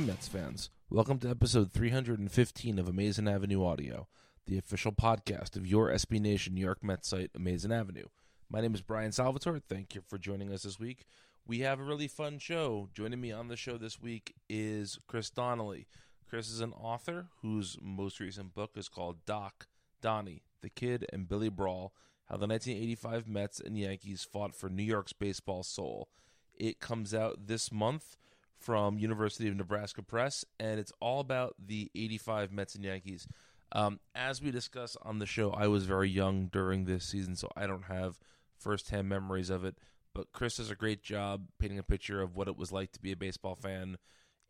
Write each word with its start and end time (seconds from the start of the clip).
Ahoy, 0.00 0.06
Mets 0.06 0.28
fans. 0.28 0.70
Welcome 0.88 1.18
to 1.18 1.28
episode 1.28 1.72
315 1.72 2.78
of 2.78 2.88
Amazing 2.88 3.28
Avenue 3.28 3.62
Audio, 3.62 4.08
the 4.46 4.56
official 4.56 4.92
podcast 4.92 5.56
of 5.56 5.66
your 5.66 5.90
SB 5.90 6.18
Nation 6.20 6.54
New 6.54 6.62
York 6.62 6.82
Mets 6.82 7.08
site, 7.08 7.30
Amazing 7.34 7.70
Avenue. 7.70 8.06
My 8.48 8.62
name 8.62 8.74
is 8.74 8.80
Brian 8.80 9.12
Salvatore. 9.12 9.60
Thank 9.60 9.94
you 9.94 10.00
for 10.00 10.16
joining 10.16 10.54
us 10.54 10.62
this 10.62 10.80
week. 10.80 11.04
We 11.46 11.58
have 11.60 11.80
a 11.80 11.84
really 11.84 12.08
fun 12.08 12.38
show. 12.38 12.88
Joining 12.94 13.20
me 13.20 13.30
on 13.30 13.48
the 13.48 13.56
show 13.56 13.76
this 13.76 14.00
week 14.00 14.34
is 14.48 14.98
Chris 15.06 15.28
Donnelly. 15.28 15.86
Chris 16.26 16.48
is 16.48 16.60
an 16.60 16.72
author 16.72 17.26
whose 17.42 17.76
most 17.82 18.20
recent 18.20 18.54
book 18.54 18.70
is 18.76 18.88
called 18.88 19.26
Doc, 19.26 19.66
Donnie, 20.00 20.44
The 20.62 20.70
Kid, 20.70 21.04
and 21.12 21.28
Billy 21.28 21.50
Brawl 21.50 21.92
How 22.24 22.38
the 22.38 22.46
1985 22.46 23.28
Mets 23.28 23.60
and 23.60 23.76
Yankees 23.76 24.24
Fought 24.24 24.54
for 24.54 24.70
New 24.70 24.82
York's 24.82 25.12
Baseball 25.12 25.62
Soul. 25.62 26.08
It 26.54 26.80
comes 26.80 27.12
out 27.12 27.48
this 27.48 27.70
month 27.70 28.16
from 28.60 28.98
University 28.98 29.48
of 29.48 29.56
Nebraska 29.56 30.02
Press, 30.02 30.44
and 30.58 30.78
it's 30.78 30.92
all 31.00 31.20
about 31.20 31.54
the 31.58 31.90
85 31.94 32.52
Mets 32.52 32.74
and 32.74 32.84
Yankees. 32.84 33.26
Um, 33.72 34.00
as 34.14 34.42
we 34.42 34.50
discussed 34.50 34.96
on 35.02 35.18
the 35.18 35.26
show, 35.26 35.50
I 35.50 35.68
was 35.68 35.86
very 35.86 36.10
young 36.10 36.46
during 36.46 36.84
this 36.84 37.04
season, 37.04 37.36
so 37.36 37.50
I 37.56 37.66
don't 37.66 37.84
have 37.84 38.18
firsthand 38.58 39.08
memories 39.08 39.48
of 39.48 39.64
it. 39.64 39.76
But 40.14 40.32
Chris 40.32 40.56
does 40.56 40.70
a 40.70 40.76
great 40.76 41.02
job 41.02 41.46
painting 41.58 41.78
a 41.78 41.84
picture 41.84 42.20
of 42.20 42.36
what 42.36 42.48
it 42.48 42.56
was 42.56 42.72
like 42.72 42.92
to 42.92 43.00
be 43.00 43.12
a 43.12 43.16
baseball 43.16 43.54
fan 43.54 43.96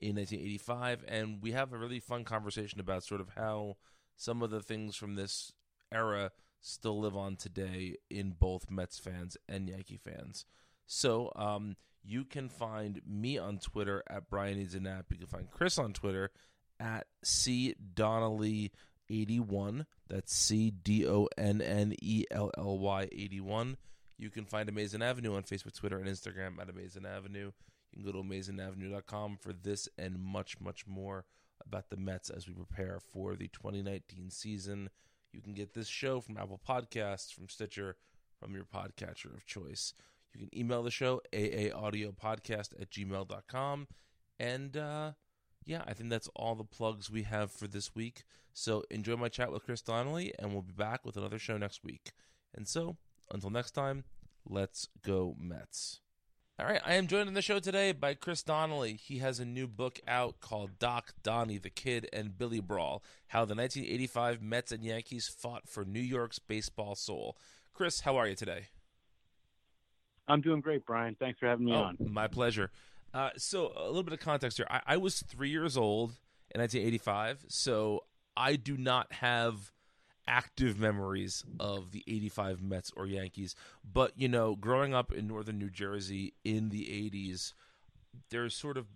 in 0.01 0.17
1985, 0.17 1.05
and 1.07 1.43
we 1.43 1.53
have 1.53 1.73
a 1.73 1.79
really 1.79 2.01
fun 2.01 2.25
conversation 2.25 2.81
about 2.81 3.05
sort 3.05 3.21
of 3.21 3.31
how 3.37 3.77
some 4.17 4.43
of 4.43 4.51
the 4.51 4.63
things 4.63 4.97
from 4.97 5.15
this 5.15 5.53
era 5.93 6.31
still 6.61 6.99
live 6.99 7.17
on 7.17 7.37
today 7.37 7.97
in 8.09 8.31
both 8.31 8.71
Mets 8.71 8.99
fans 8.99 9.37
and 9.49 9.69
Yankee 9.69 9.99
fans. 10.03 10.47
So, 10.87 11.31
um, 11.37 11.77
you 12.03 12.25
can 12.25 12.49
find 12.49 13.01
me 13.07 13.39
on 13.39 13.59
Twitter 13.59 14.03
at 14.09 14.29
Brian 14.29 14.59
Needs 14.59 14.75
a 14.75 14.81
Nap. 14.81 15.07
You 15.11 15.19
can 15.19 15.27
find 15.27 15.51
Chris 15.51 15.79
on 15.79 15.93
Twitter 15.93 16.31
at 16.79 17.07
C 17.23 17.75
Donnelly 17.95 18.73
81. 19.09 19.87
That's 20.09 20.35
C 20.35 20.71
D 20.71 21.07
O 21.07 21.29
N 21.37 21.61
N 21.61 21.95
E 22.01 22.25
L 22.31 22.51
L 22.57 22.79
Y 22.79 23.09
81. 23.13 23.77
You 24.19 24.31
can 24.31 24.45
find 24.45 24.69
Amazing 24.69 25.03
Avenue 25.03 25.35
on 25.35 25.45
Facebook, 25.45 25.75
Twitter, 25.75 25.99
and 25.99 26.09
Instagram 26.09 26.61
at 26.61 26.69
Amazing 26.69 27.07
Avenue. 27.07 27.53
You 27.93 28.03
can 28.03 28.05
go 28.05 28.13
to 28.13 28.23
amazingavenue.com 28.23 29.39
for 29.41 29.53
this 29.53 29.89
and 29.99 30.19
much, 30.19 30.61
much 30.61 30.87
more 30.87 31.25
about 31.67 31.91
the 31.91 31.97
Mets 31.97 32.31
as 32.31 32.47
we 32.47 32.55
prepare 32.55 32.99
for 33.13 33.35
the 33.35 33.49
2019 33.49 34.31
season. 34.31 34.91
You 35.33 35.41
can 35.41 35.55
get 35.55 35.75
this 35.75 35.89
show 35.89 36.21
from 36.21 36.37
Apple 36.37 36.61
Podcasts, 36.67 37.33
from 37.33 37.49
Stitcher, 37.49 37.97
from 38.39 38.55
your 38.55 38.65
podcatcher 38.65 39.35
of 39.35 39.47
choice. 39.47 39.95
You 40.35 40.41
can 40.41 40.59
email 40.59 40.83
the 40.83 40.91
show, 40.91 41.21
aaaudiopodcast 41.33 42.81
at 42.81 42.91
gmail.com. 42.91 43.89
And 44.39 44.77
uh, 44.77 45.13
yeah, 45.65 45.83
I 45.87 45.95
think 45.95 46.11
that's 46.11 46.29
all 46.35 46.55
the 46.55 46.65
plugs 46.65 47.11
we 47.11 47.25
have 47.25 47.51
for 47.51 47.67
this 47.67 47.95
week. 47.95 48.25
So 48.53 48.85
enjoy 48.91 49.17
my 49.17 49.29
chat 49.29 49.53
with 49.53 49.65
Chris 49.65 49.83
Donnelly, 49.83 50.33
and 50.39 50.53
we'll 50.53 50.63
be 50.63 50.73
back 50.73 51.05
with 51.05 51.17
another 51.17 51.39
show 51.39 51.57
next 51.57 51.85
week. 51.85 52.13
And 52.55 52.67
so, 52.67 52.97
until 53.31 53.51
next 53.51 53.73
time, 53.73 54.05
let's 54.49 54.89
go 55.03 55.37
Mets. 55.39 56.01
All 56.59 56.67
right, 56.67 56.83
I 56.85 56.95
am 56.95 57.07
joined 57.07 57.29
on 57.29 57.35
the 57.35 57.41
show 57.41 57.59
today 57.59 57.93
by 57.93 58.13
Chris 58.13 58.43
Donnelly. 58.43 58.95
He 58.95 59.19
has 59.19 59.41
a 59.41 59.47
new 59.47 59.67
book 59.67 59.99
out 60.07 60.41
called 60.41 60.79
Doc, 60.79 61.15
Donnie, 61.23 61.57
the 61.57 61.71
Kid, 61.71 62.07
and 62.13 62.37
Billy 62.37 62.61
Brawl 62.61 63.03
How 63.29 63.47
the 63.47 63.55
1985 63.55 64.43
Mets 64.43 64.71
and 64.73 64.85
Yankees 64.85 65.27
Fought 65.27 65.69
for 65.69 65.87
New 65.87 66.01
York's 66.01 66.39
Baseball 66.39 66.95
Soul. 66.95 67.39
Chris, 67.73 68.01
how 68.01 68.17
are 68.17 68.29
you 68.29 68.35
today? 68.35 68.67
I'm 70.31 70.41
doing 70.41 70.61
great, 70.61 70.87
Brian. 70.87 71.17
Thanks 71.19 71.39
for 71.39 71.47
having 71.47 71.67
me 71.67 71.73
oh, 71.73 71.83
on. 71.83 71.97
My 72.01 72.29
pleasure. 72.29 72.71
Uh, 73.13 73.31
so, 73.37 73.73
a 73.77 73.87
little 73.87 74.05
bit 74.05 74.13
of 74.13 74.21
context 74.21 74.57
here. 74.57 74.67
I, 74.71 74.81
I 74.87 74.97
was 74.97 75.21
three 75.23 75.51
years 75.51 75.77
old 75.77 76.11
in 76.55 76.61
1985, 76.61 77.47
so 77.49 78.05
I 78.37 78.57
do 78.57 78.77
not 78.77 79.13
have 79.15 79.73
active 80.29 80.79
memories 80.79 81.45
of 81.59 81.91
the 81.91 82.05
85 82.07 82.63
Mets 82.63 82.93
or 82.97 83.07
Yankees. 83.07 83.57
But, 83.85 84.13
you 84.17 84.29
know, 84.29 84.55
growing 84.55 84.95
up 84.95 85.13
in 85.13 85.27
northern 85.27 85.59
New 85.59 85.71
Jersey 85.71 86.35
in 86.45 86.69
the 86.69 86.85
80s, 86.85 87.53
there's 88.31 88.55
sort 88.55 88.77
of 88.77 88.87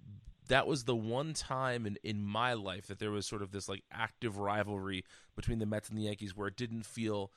that 0.49 0.67
was 0.67 0.85
the 0.85 0.95
one 0.95 1.33
time 1.33 1.87
in, 1.87 1.97
in 2.03 2.23
my 2.23 2.53
life 2.53 2.87
that 2.87 2.99
there 2.99 3.11
was 3.11 3.27
sort 3.27 3.43
of 3.43 3.51
this 3.51 3.69
like 3.69 3.83
active 3.91 4.39
rivalry 4.39 5.05
between 5.35 5.59
the 5.59 5.67
Mets 5.67 5.89
and 5.89 5.99
the 5.99 6.03
Yankees 6.03 6.37
where 6.37 6.49
it 6.49 6.57
didn't 6.57 6.85
feel 6.85 7.31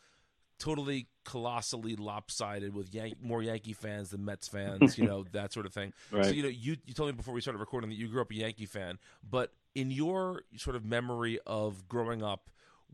totally 0.60 1.08
colossally 1.24 1.96
lopsided 1.96 2.74
with 2.74 2.94
Yan- 2.94 3.16
more 3.22 3.44
Yankee 3.44 3.74
fans 3.74 4.10
than 4.10 4.26
Mets 4.26 4.48
fans, 4.48 4.98
you 4.98 5.06
know, 5.06 5.26
that 5.32 5.54
sort 5.54 5.66
of 5.66 5.74
thing. 5.74 5.94
Right. 6.12 6.26
So, 6.26 6.32
you 6.32 6.44
know, 6.44 6.50
you, 6.50 6.78
you 6.86 6.94
told 6.94 7.10
me 7.10 7.14
before 7.14 7.34
we 7.34 7.42
started 7.42 7.60
recording 7.60 7.90
that 7.90 7.96
you 7.96 8.08
grew 8.08 8.22
up 8.22 8.32
a 8.32 8.36
Yankee 8.36 8.66
fan, 8.66 8.98
but 9.30 9.52
in 9.76 9.92
your 9.92 10.44
sort 10.56 10.76
of 10.76 10.86
memory 10.86 11.40
of 11.46 11.88
growing 11.88 12.24
up, 12.24 12.50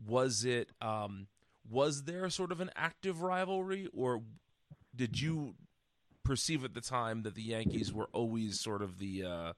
was 0.06 0.44
it, 0.44 0.70
um, 0.82 1.28
was 1.70 2.04
there 2.04 2.28
sort 2.28 2.52
of 2.52 2.60
an 2.60 2.70
active 2.76 3.22
rivalry 3.22 3.88
or 3.94 4.22
did 4.94 5.20
you 5.20 5.54
perceive 6.24 6.64
at 6.64 6.74
the 6.74 6.80
time 6.80 7.22
that 7.22 7.34
the 7.34 7.42
Yankees 7.42 7.92
were 7.92 8.08
always 8.12 8.60
sort 8.60 8.82
of 8.82 8.98
the, 8.98 9.24
uh, 9.24 9.52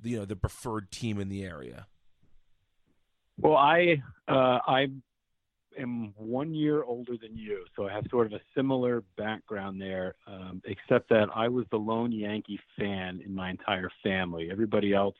the 0.00 0.10
you 0.10 0.18
know, 0.18 0.24
the 0.24 0.36
preferred 0.36 0.90
team 0.90 1.18
in 1.20 1.28
the 1.28 1.44
area? 1.44 1.86
Well, 3.38 3.56
I 3.56 4.02
uh, 4.28 4.58
I 4.66 4.88
am 5.78 6.14
one 6.16 6.54
year 6.54 6.82
older 6.84 7.16
than 7.20 7.36
you, 7.36 7.64
so 7.74 7.88
I 7.88 7.92
have 7.92 8.04
sort 8.10 8.26
of 8.26 8.32
a 8.32 8.40
similar 8.54 9.02
background 9.16 9.80
there, 9.80 10.14
um, 10.26 10.62
except 10.64 11.08
that 11.10 11.28
I 11.34 11.48
was 11.48 11.66
the 11.70 11.76
lone 11.76 12.12
Yankee 12.12 12.60
fan 12.78 13.20
in 13.24 13.34
my 13.34 13.50
entire 13.50 13.90
family. 14.02 14.48
Everybody 14.50 14.92
else 14.92 15.16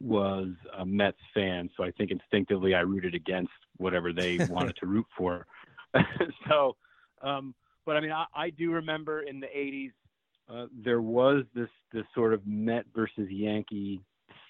was 0.00 0.48
a 0.76 0.84
Mets 0.84 1.18
fan, 1.32 1.70
so 1.76 1.84
I 1.84 1.90
think 1.92 2.10
instinctively 2.10 2.74
I 2.74 2.80
rooted 2.80 3.14
against 3.14 3.52
whatever 3.76 4.12
they 4.12 4.38
wanted 4.50 4.76
to 4.76 4.86
root 4.86 5.06
for. 5.16 5.46
so, 6.48 6.76
um, 7.22 7.54
but 7.86 7.96
I 7.96 8.00
mean, 8.00 8.12
I, 8.12 8.26
I 8.34 8.50
do 8.50 8.72
remember 8.72 9.22
in 9.22 9.40
the 9.40 9.46
'80s 9.46 9.92
uh, 10.48 10.66
there 10.84 11.00
was 11.00 11.44
this 11.54 11.70
this 11.92 12.04
sort 12.14 12.34
of 12.34 12.46
Met 12.46 12.86
versus 12.94 13.30
Yankee 13.30 14.00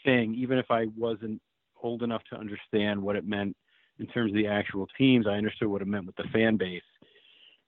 thing, 0.05 0.35
even 0.35 0.59
if 0.59 0.71
I 0.71 0.87
wasn't 0.97 1.41
old 1.83 2.03
enough 2.03 2.23
to 2.31 2.37
understand 2.37 3.01
what 3.01 3.17
it 3.17 3.27
meant 3.27 3.57
in 3.99 4.07
terms 4.07 4.33
of 4.33 4.37
the 4.37 4.47
actual 4.47 4.87
teams. 4.99 5.27
I 5.27 5.33
understood 5.33 5.69
what 5.69 5.83
it 5.83 5.89
meant 5.89 6.07
with 6.07 6.17
the 6.17 6.25
fan 6.33 6.57
base. 6.57 6.83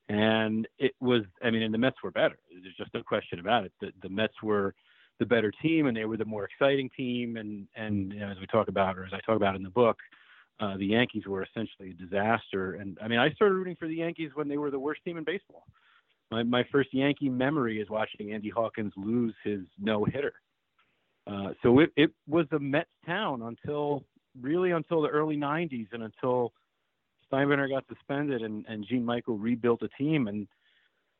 And 0.09 0.69
it 0.79 0.93
was, 1.01 1.23
I 1.43 1.51
mean, 1.51 1.63
and 1.63 1.75
the 1.75 1.79
Mets 1.79 1.97
were 2.03 2.11
better. 2.11 2.39
There's 2.63 2.77
just 2.77 2.95
no 2.95 3.03
question 3.03 3.41
about 3.41 3.65
it. 3.65 3.73
The, 3.81 3.93
the 4.03 4.09
Mets 4.09 4.35
were 4.43 4.75
the 5.19 5.27
better 5.27 5.53
team 5.63 5.87
and 5.87 5.97
they 5.97 6.05
were 6.05 6.17
the 6.17 6.25
more 6.25 6.45
exciting 6.45 6.91
team. 6.97 7.37
And, 7.37 7.67
and 7.75 8.13
you 8.13 8.21
know, 8.21 8.31
as 8.31 8.39
we 8.39 8.47
talk 8.47 8.69
about, 8.69 8.99
or 8.99 9.05
as 9.05 9.13
I 9.13 9.21
talk 9.27 9.37
about 9.37 9.57
in 9.57 9.63
the 9.63 9.71
book, 9.71 9.97
uh, 10.61 10.77
the 10.77 10.87
Yankees 10.87 11.27
were 11.27 11.43
essentially 11.43 11.91
a 11.91 11.95
disaster. 11.95 12.75
And 12.75 12.99
I 13.03 13.09
mean, 13.09 13.19
I 13.19 13.31
started 13.33 13.55
rooting 13.55 13.77
for 13.77 13.89
the 13.89 13.97
Yankees 13.97 14.31
when 14.35 14.49
they 14.49 14.59
were 14.59 14.71
the 14.71 14.79
worst 14.79 15.03
team 15.05 15.17
in 15.19 15.25
baseball. 15.25 15.65
My, 16.31 16.43
my 16.43 16.65
first 16.73 16.93
Yankee 16.93 17.29
memory 17.29 17.81
is 17.81 17.91
watching 17.91 18.33
Andy 18.33 18.49
Hawkins 18.49 18.93
lose 18.97 19.35
his 19.45 19.61
no 19.79 20.05
hitter. 20.05 20.35
Uh, 21.27 21.51
so 21.63 21.81
it, 21.81 21.91
it 21.97 22.11
was 22.29 22.47
a 22.53 22.59
Mets 22.59 22.89
town 23.05 23.43
until 23.43 24.05
really 24.41 24.71
until 24.73 25.03
the 25.03 25.09
early 25.09 25.37
90s 25.37 25.89
and 25.93 26.03
until 26.03 26.53
Steinbrenner 27.31 27.69
got 27.69 27.85
suspended 27.89 28.43
and, 28.43 28.65
and 28.69 28.87
Gene 28.87 29.05
Michael 29.05 29.39
rebuilt 29.39 29.83
a 29.83 29.89
team 29.89 30.29
and 30.29 30.47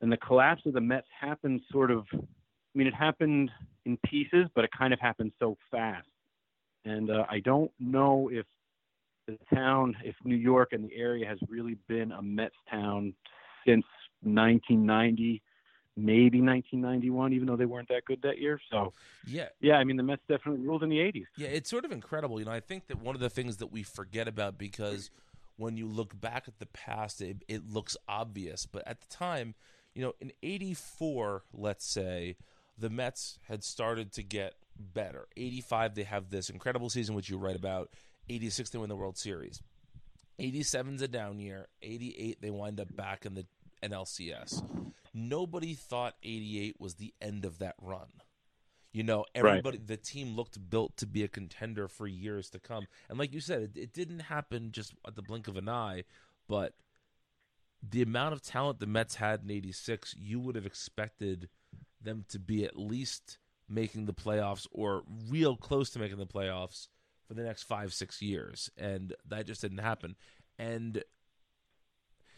and 0.03 0.13
the 0.13 0.17
collapse 0.19 0.61
of 0.67 0.75
the 0.75 0.81
Mets 0.81 1.07
happened 1.19 1.63
sort 1.71 1.91
of 1.91 2.05
I 2.13 2.19
mean 2.75 2.87
it 2.87 2.95
happened 2.95 3.51
in 3.85 3.97
pieces 4.05 4.47
but 4.55 4.65
it 4.65 4.71
kind 4.77 4.93
of 4.93 5.01
happened 5.01 5.33
so 5.39 5.57
fast. 5.71 6.09
And 6.85 7.11
uh, 7.11 7.25
I 7.29 7.41
don't 7.41 7.71
know 7.81 8.31
if 8.33 8.47
the 9.27 9.39
town 9.53 9.97
if 10.05 10.15
New 10.25 10.37
York 10.37 10.69
and 10.73 10.89
the 10.89 10.95
area 10.95 11.27
has 11.27 11.39
really 11.49 11.77
been 11.89 12.13
a 12.13 12.23
Mets 12.23 12.55
town 12.71 13.15
since 13.67 13.85
1990 14.23 15.43
maybe 15.97 16.41
1991, 16.41 17.33
even 17.33 17.47
though 17.47 17.57
they 17.57 17.65
weren't 17.65 17.89
that 17.89 18.05
good 18.05 18.21
that 18.23 18.39
year. 18.39 18.61
So, 18.71 18.93
yeah, 19.27 19.49
yeah, 19.61 19.75
I 19.75 19.85
mean, 19.85 19.97
the 19.97 20.03
Mets 20.03 20.23
definitely 20.29 20.67
ruled 20.67 20.83
in 20.83 20.91
the 20.91 20.99
80s. 20.99 21.25
Yeah, 21.37 21.49
it's 21.49 21.71
sort 21.71 21.85
of 21.85 21.93
incredible. 21.93 22.39
You 22.39 22.47
know, 22.47 22.53
I 22.53 22.61
think 22.61 22.89
that 22.89 23.01
one 23.01 23.15
of 23.15 23.21
the 23.21 23.31
things 23.31 23.57
that 23.59 23.69
we 23.69 23.83
forget 23.83 24.29
about 24.29 24.59
because 24.59 25.11
when 25.57 25.77
you 25.77 25.87
look 25.87 26.19
back 26.21 26.45
at 26.49 26.59
the 26.59 26.67
past, 26.67 27.21
it, 27.21 27.45
it 27.49 27.69
looks 27.69 27.97
obvious, 28.09 28.67
but 28.67 28.87
at 28.87 29.01
the 29.01 29.07
time, 29.09 29.55
you 29.95 30.03
know, 30.03 30.15
in 30.21 30.33
'84, 30.43 31.45
let's 31.55 31.87
say, 31.87 32.37
the 32.79 32.91
Mets 32.91 33.39
had 33.49 33.65
started 33.65 34.13
to 34.13 34.23
get 34.23 34.55
better. 34.79 35.27
'85, 35.37 35.95
they 35.95 36.03
have 36.03 36.29
this 36.31 36.51
incredible 36.51 36.91
season, 36.91 37.15
which 37.15 37.31
you 37.31 37.39
write 37.39 37.57
about. 37.57 37.89
'86, 38.29 38.71
they 38.71 38.79
win 38.79 38.91
the 38.91 38.97
World 38.97 39.17
Series. 39.17 39.63
87's 40.39 41.01
a 41.01 41.09
down 41.09 41.39
year. 41.39 41.69
88, 41.81 42.43
they 42.43 42.51
wind 42.51 42.79
up 42.81 42.95
back 42.95 43.25
in 43.25 43.35
the 43.35 43.47
NLCS. 43.89 44.65
Nobody 45.15 45.75
thought 45.75 46.15
88 46.23 46.77
was 46.79 46.95
the 46.95 47.15
end 47.21 47.45
of 47.45 47.59
that 47.59 47.75
run. 47.81 48.09
You 48.93 49.03
know, 49.03 49.27
everybody, 49.35 49.79
right. 49.79 49.87
the 49.87 49.97
team 49.99 50.37
looked 50.37 50.71
built 50.71 50.97
to 50.99 51.07
be 51.07 51.23
a 51.23 51.29
contender 51.29 51.87
for 51.87 52.07
years 52.07 52.49
to 52.51 52.59
come. 52.59 52.87
And 53.11 53.19
like 53.19 53.35
you 53.35 53.41
said, 53.41 53.63
it, 53.63 53.71
it 53.77 53.93
didn't 53.93 54.21
happen 54.21 54.73
just 54.73 54.95
at 55.07 55.17
the 55.17 55.23
blink 55.23 55.49
of 55.49 55.57
an 55.57 55.69
eye, 55.69 56.05
but 56.49 56.75
the 57.87 58.03
amount 58.03 58.33
of 58.33 58.43
talent 58.43 58.81
the 58.81 58.87
Mets 58.87 59.17
had 59.17 59.43
in 59.45 59.51
86, 59.51 60.15
you 60.19 60.41
would 60.41 60.55
have 60.55 60.67
expected 60.67 61.49
them 62.01 62.25
to 62.29 62.39
be 62.39 62.65
at 62.65 62.79
least 62.79 63.39
making 63.69 64.07
the 64.07 64.15
playoffs 64.15 64.67
or 64.71 65.03
real 65.29 65.57
close 65.57 65.91
to 65.91 65.99
making 65.99 66.19
the 66.19 66.27
playoffs 66.27 66.89
for 67.27 67.35
the 67.35 67.43
next 67.43 67.65
five, 67.65 67.93
six 67.93 68.23
years. 68.23 68.71
And 68.79 69.15
that 69.29 69.47
just 69.47 69.61
didn't 69.61 69.79
happen. 69.79 70.17
And 70.59 71.03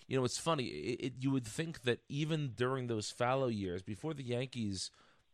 you 0.09 0.17
know, 0.17 0.25
it's 0.25 0.39
funny. 0.39 0.65
It, 0.65 1.01
it, 1.01 1.13
you 1.21 1.31
would 1.31 1.47
think 1.47 1.83
that 1.83 2.01
even 2.09 2.53
during 2.57 2.87
those 2.87 3.11
fallow 3.11 3.49
years, 3.49 3.83
before 3.83 4.15
the 4.15 4.25
Yankees 4.25 4.91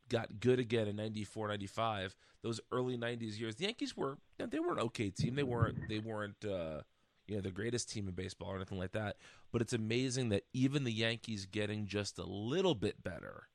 got 0.09 0.41
good 0.41 0.59
again 0.59 0.88
in 0.88 0.97
94, 0.97 1.49
95, 1.49 2.17
those 2.43 2.61
early 2.73 2.99
90s 2.99 3.38
years, 3.38 3.56
the 3.56 3.65
Yankees 3.65 3.97
were 3.97 4.19
they 4.38 4.59
were 4.59 4.73
an 4.73 4.81
okay 4.81 5.11
team. 5.11 5.37
They 5.37 5.44
weren't 5.44 5.88
they 5.88 6.00
weren't 6.00 6.44
uh, 6.44 6.81
you 7.29 7.37
know 7.37 7.41
the 7.41 7.53
greatest 7.53 7.88
team 7.91 8.09
in 8.09 8.15
baseball 8.15 8.49
or 8.49 8.56
anything 8.56 8.79
like 8.79 8.93
that. 8.93 9.17
But 9.53 9.62
it's 9.62 9.73
amazing 9.73 10.31
that 10.31 10.43
even 10.53 10.82
the 10.82 10.93
Yankees 10.93 11.47
getting 11.47 11.87
just 11.87 12.19
a 12.19 12.25
little 12.25 12.75
bit 12.75 13.03
better 13.03 13.49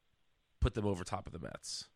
put 0.62 0.74
them 0.74 0.86
over 0.86 1.04
top 1.04 1.28
of 1.28 1.34
the 1.34 1.40
Mets. 1.40 1.90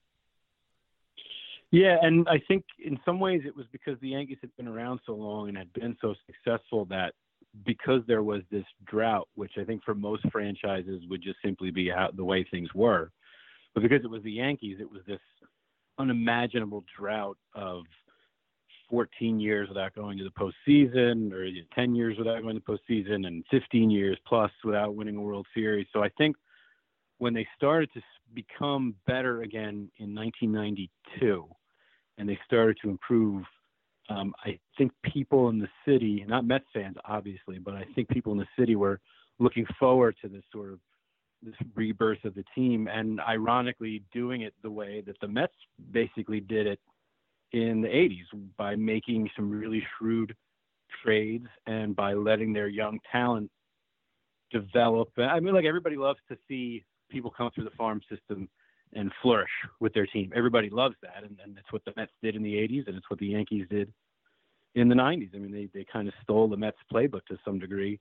Yeah, 1.71 1.97
and 2.01 2.27
I 2.29 2.39
think 2.47 2.65
in 2.77 2.99
some 3.03 3.19
ways 3.19 3.41
it 3.45 3.55
was 3.55 3.65
because 3.71 3.99
the 3.99 4.09
Yankees 4.09 4.37
had 4.41 4.55
been 4.57 4.67
around 4.67 4.99
so 5.07 5.13
long 5.13 5.47
and 5.47 5.57
had 5.57 5.73
been 5.73 5.97
so 6.01 6.13
successful 6.27 6.85
that 6.85 7.13
because 7.65 8.01
there 8.07 8.23
was 8.23 8.41
this 8.51 8.65
drought, 8.85 9.27
which 9.35 9.53
I 9.59 9.63
think 9.63 9.83
for 9.83 9.93
most 9.93 10.23
franchises 10.31 11.03
would 11.09 11.21
just 11.21 11.37
simply 11.43 11.71
be 11.71 11.89
how 11.89 12.09
the 12.15 12.23
way 12.23 12.43
things 12.43 12.69
were, 12.73 13.11
but 13.73 13.83
because 13.83 14.03
it 14.03 14.09
was 14.09 14.23
the 14.23 14.31
Yankees, 14.31 14.77
it 14.79 14.89
was 14.89 15.01
this 15.07 15.19
unimaginable 15.99 16.83
drought 16.97 17.37
of 17.53 17.83
14 18.89 19.39
years 19.39 19.69
without 19.69 19.95
going 19.95 20.17
to 20.17 20.23
the 20.23 20.29
postseason, 20.31 21.31
or 21.31 21.47
10 21.73 21.95
years 21.95 22.17
without 22.17 22.41
going 22.41 22.55
to 22.55 22.63
the 22.65 22.77
postseason, 22.93 23.27
and 23.27 23.43
15 23.49 23.89
years 23.89 24.17
plus 24.27 24.51
without 24.63 24.95
winning 24.95 25.15
a 25.15 25.21
World 25.21 25.47
Series. 25.53 25.87
So 25.93 26.03
I 26.03 26.09
think 26.17 26.35
when 27.17 27.33
they 27.33 27.47
started 27.55 27.89
to 27.93 28.01
become 28.33 28.95
better 29.07 29.41
again 29.41 29.89
in 29.97 30.13
1992, 30.13 31.47
and 32.17 32.29
they 32.29 32.37
started 32.45 32.77
to 32.83 32.89
improve 32.89 33.43
um, 34.09 34.33
I 34.43 34.59
think 34.77 34.91
people 35.03 35.49
in 35.49 35.59
the 35.59 35.69
city, 35.87 36.25
not 36.27 36.45
Mets 36.45 36.65
fans, 36.73 36.97
obviously, 37.05 37.59
but 37.59 37.75
I 37.75 37.85
think 37.95 38.09
people 38.09 38.31
in 38.33 38.37
the 38.37 38.47
city 38.57 38.75
were 38.75 38.99
looking 39.39 39.65
forward 39.79 40.15
to 40.21 40.27
this 40.27 40.43
sort 40.51 40.73
of 40.73 40.79
this 41.41 41.55
rebirth 41.75 42.23
of 42.23 42.35
the 42.35 42.45
team, 42.55 42.87
and 42.87 43.19
ironically, 43.19 44.03
doing 44.13 44.41
it 44.41 44.53
the 44.61 44.71
way 44.71 45.01
that 45.05 45.19
the 45.19 45.27
Mets 45.27 45.53
basically 45.91 46.39
did 46.39 46.67
it 46.67 46.79
in 47.51 47.81
the 47.81 47.87
80s 47.87 48.49
by 48.57 48.75
making 48.75 49.29
some 49.35 49.49
really 49.49 49.85
shrewd 49.97 50.35
trades 51.03 51.47
and 51.67 51.95
by 51.95 52.13
letting 52.13 52.53
their 52.53 52.67
young 52.67 52.99
talent 53.11 53.49
develop. 54.51 55.09
I 55.17 55.39
mean, 55.39 55.53
like 55.53 55.65
everybody 55.65 55.97
loves 55.97 56.19
to 56.29 56.37
see 56.47 56.83
people 57.09 57.29
come 57.29 57.51
through 57.53 57.65
the 57.65 57.71
farm 57.71 58.01
system 58.09 58.49
and 58.95 59.11
flourish 59.21 59.49
with 59.79 59.93
their 59.93 60.05
team. 60.05 60.31
Everybody 60.35 60.69
loves 60.69 60.95
that, 61.01 61.23
and, 61.23 61.37
and 61.43 61.55
that's 61.55 61.71
what 61.71 61.83
the 61.85 61.93
Mets 61.95 62.11
did 62.21 62.35
in 62.35 62.43
the 62.43 62.53
'80s, 62.53 62.87
and 62.87 62.95
it's 62.95 63.09
what 63.09 63.19
the 63.19 63.27
Yankees 63.27 63.65
did 63.69 63.91
in 64.75 64.89
the 64.89 64.95
'90s. 64.95 65.29
I 65.35 65.39
mean, 65.39 65.51
they 65.51 65.69
they 65.73 65.85
kind 65.91 66.07
of 66.07 66.13
stole 66.23 66.47
the 66.47 66.57
Mets 66.57 66.77
playbook 66.91 67.25
to 67.27 67.37
some 67.45 67.59
degree. 67.59 67.99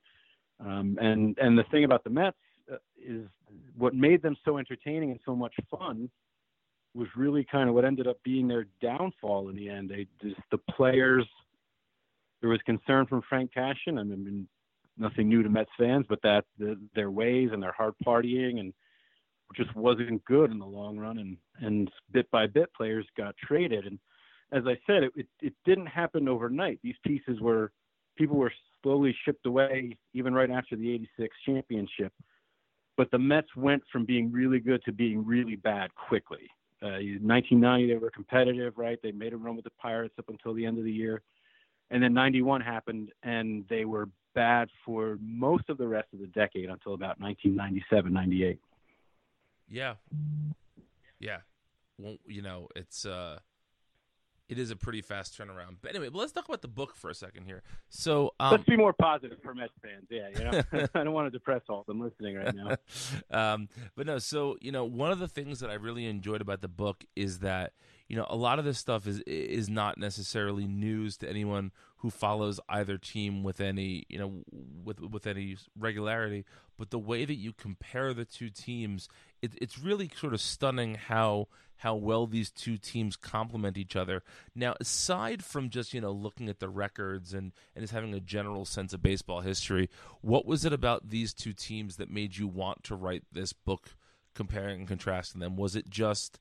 Um, 0.61 0.99
and 1.01 1.37
and 1.39 1.59
the 1.59 1.65
thing 1.71 1.85
about 1.85 2.05
the 2.05 2.11
Mets 2.11 2.37
uh, 2.73 2.77
is 3.03 3.27
what 3.77 3.95
made 3.95 4.23
them 4.23 4.37
so 4.45 4.59
entertaining 4.59 5.11
and 5.11 5.21
so 5.25 5.35
much 5.35 5.55
fun 5.71 6.11
was 6.95 7.09
really 7.17 7.45
kind 7.51 7.69
of 7.69 7.75
what 7.75 7.85
ended 7.85 8.07
up 8.07 8.19
being 8.23 8.47
their 8.47 8.67
downfall 8.81 9.49
in 9.49 9.57
the 9.57 9.69
end. 9.69 9.91
They 9.91 10.07
just 10.21 10.41
the 10.51 10.59
players. 10.59 11.27
There 12.41 12.51
was 12.51 12.61
concern 12.67 13.07
from 13.07 13.23
Frank 13.29 13.53
Cashen. 13.55 13.99
I 13.99 14.03
mean, 14.03 14.49
nothing 14.99 15.29
new 15.29 15.43
to 15.43 15.49
Mets 15.49 15.71
fans, 15.79 16.07
but 16.09 16.21
that 16.23 16.45
the, 16.59 16.79
their 16.95 17.11
ways 17.11 17.51
and 17.53 17.63
their 17.63 17.73
hard 17.73 17.95
partying 18.05 18.61
and 18.61 18.73
just 19.55 19.75
wasn't 19.75 20.25
good 20.25 20.51
in 20.51 20.59
the 20.59 20.67
long 20.67 20.99
run, 20.99 21.19
and 21.19 21.37
and 21.61 21.91
bit 22.13 22.31
by 22.31 22.47
bit 22.47 22.73
players 22.75 23.07
got 23.17 23.35
traded. 23.37 23.87
And 23.87 23.99
as 24.53 24.65
I 24.67 24.79
said, 24.87 25.05
it 25.05 25.13
it, 25.17 25.27
it 25.41 25.55
didn't 25.65 25.87
happen 25.87 26.29
overnight. 26.29 26.81
These 26.83 26.97
pieces 27.05 27.41
were 27.41 27.73
people 28.17 28.37
were 28.37 28.53
slowly 28.83 29.15
shipped 29.25 29.47
away, 29.47 29.97
even 30.15 30.35
right 30.35 30.51
after 30.51 30.77
the 30.77 30.91
'86 30.93 31.37
championship. 31.47 32.13
But 32.97 33.11
the 33.11 33.19
Mets 33.19 33.55
went 33.57 33.83
from 33.91 34.05
being 34.05 34.31
really 34.31 34.61
good 34.61 34.83
to 34.85 34.93
being 34.93 35.25
really 35.25 35.57
bad 35.57 35.95
quickly. 35.95 36.51
Uh, 36.83 36.99
1990, 36.99 37.87
they 37.87 37.99
were 37.99 38.11
competitive, 38.11 38.77
right? 38.77 38.99
They 39.03 39.13
made 39.13 39.33
a 39.33 39.37
run 39.37 39.55
with 39.55 39.65
the 39.65 39.71
Pirates 39.81 40.15
up 40.19 40.29
until 40.29 40.53
the 40.53 40.67
end 40.67 40.79
of 40.79 40.85
the 40.85 40.93
year, 40.93 41.23
and 41.91 42.03
then 42.03 42.13
91 42.13 42.61
happened, 42.61 43.13
and 43.23 43.65
they 43.69 43.85
were 43.85 44.09
bad 44.35 44.69
for 44.85 45.19
most 45.21 45.69
of 45.69 45.79
the 45.79 45.87
rest 45.87 46.09
of 46.13 46.21
the 46.21 46.27
decade 46.29 46.71
until 46.71 46.95
about 46.95 47.21
1997, 47.21 48.13
98. 48.13 48.59
Yeah, 49.73 49.95
yeah. 51.19 51.39
Well, 51.97 52.17
you 52.27 52.43
know, 52.43 52.69
it's 52.77 53.07
uh, 53.07 53.39
it 54.51 54.59
is 54.59 54.71
a 54.71 54.77
pretty 54.77 55.01
fast 55.01 55.39
turnaround. 55.39 55.77
But 55.81 55.93
anyway, 55.93 56.11
but 56.11 56.19
let's 56.19 56.33
talk 56.33 56.47
about 56.47 56.61
the 56.61 56.69
book 56.69 56.95
for 56.95 57.09
a 57.09 57.15
second 57.15 57.47
here. 57.47 57.63
So 57.89 58.35
um, 58.39 58.51
let's 58.51 58.65
be 58.65 58.77
more 58.77 58.93
positive 58.93 59.39
for 59.43 59.55
Mets 59.55 59.73
fans. 59.81 60.05
Yeah, 60.11 60.29
you 60.29 60.45
know, 60.45 60.89
I 60.95 61.05
don't 61.05 61.15
want 61.15 61.27
to 61.27 61.31
depress 61.31 61.63
all 61.71 61.81
of 61.81 61.87
them 61.87 62.01
listening 62.01 62.37
right 62.37 62.55
now. 62.55 62.77
um, 63.55 63.71
but 63.97 64.07
no, 64.07 64.19
so 64.19 64.59
you 64.61 64.73
know, 64.73 64.85
one 64.85 65.11
of 65.11 65.19
the 65.19 65.29
things 65.29 65.61
that 65.61 65.71
I 65.71 65.75
really 65.75 66.05
enjoyed 66.05 66.43
about 66.43 66.61
the 66.61 66.69
book 66.69 67.03
is 67.17 67.39
that 67.39 67.73
you 68.13 68.19
know 68.19 68.27
a 68.29 68.37
lot 68.37 68.59
of 68.59 68.67
this 68.67 68.79
stuff 68.79 69.07
is 69.07 69.21
is 69.21 69.71
not 69.71 69.97
necessarily 69.97 70.67
news 70.67 71.17
to 71.17 71.29
anyone 71.29 71.73
who 71.97 72.11
follows 72.11 72.61
either 72.69 72.99
team 72.99 73.43
with 73.43 73.59
any 73.59 74.05
you 74.11 74.19
know 74.19 74.43
with 74.85 75.01
with 75.01 75.27
any 75.27 75.57
regularity. 75.79 76.45
But 76.77 76.91
the 76.91 76.99
way 76.99 77.25
that 77.25 77.37
you 77.37 77.55
compare 77.55 78.13
the 78.13 78.27
two 78.27 78.51
teams, 78.51 79.09
it, 79.41 79.53
it's 79.63 79.79
really 79.79 80.11
sort 80.15 80.35
of 80.35 80.43
stunning 80.43 80.97
how 80.97 81.49
how 81.77 81.95
well 81.95 82.27
these 82.27 82.51
two 82.51 82.77
teams 82.77 83.17
complement 83.17 83.79
each 83.79 83.97
other. 83.97 84.23
Now, 84.55 84.75
aside 84.79 85.43
from 85.43 85.71
just 85.71 85.95
you 85.95 86.03
know 86.03 86.13
looking 86.13 86.51
at 86.51 86.59
the 86.61 86.69
records 86.69 87.33
and 87.33 87.53
and 87.75 87.83
just 87.83 87.95
having 87.95 88.13
a 88.13 88.21
general 88.21 88.67
sense 88.67 88.93
of 88.93 89.03
baseball 89.03 89.41
history, 89.41 89.89
what 90.21 90.45
was 90.45 90.67
it 90.67 90.73
about 90.75 91.09
these 91.09 91.33
two 91.33 91.55
teams 91.55 91.97
that 91.97 92.11
made 92.11 92.37
you 92.37 92.47
want 92.47 92.85
to 92.85 92.95
write 92.95 93.23
this 93.33 93.55
book, 93.55 93.95
comparing 94.35 94.81
and 94.81 94.89
contrasting 94.89 95.41
them? 95.41 95.57
Was 95.57 95.75
it 95.75 95.89
just 95.89 96.39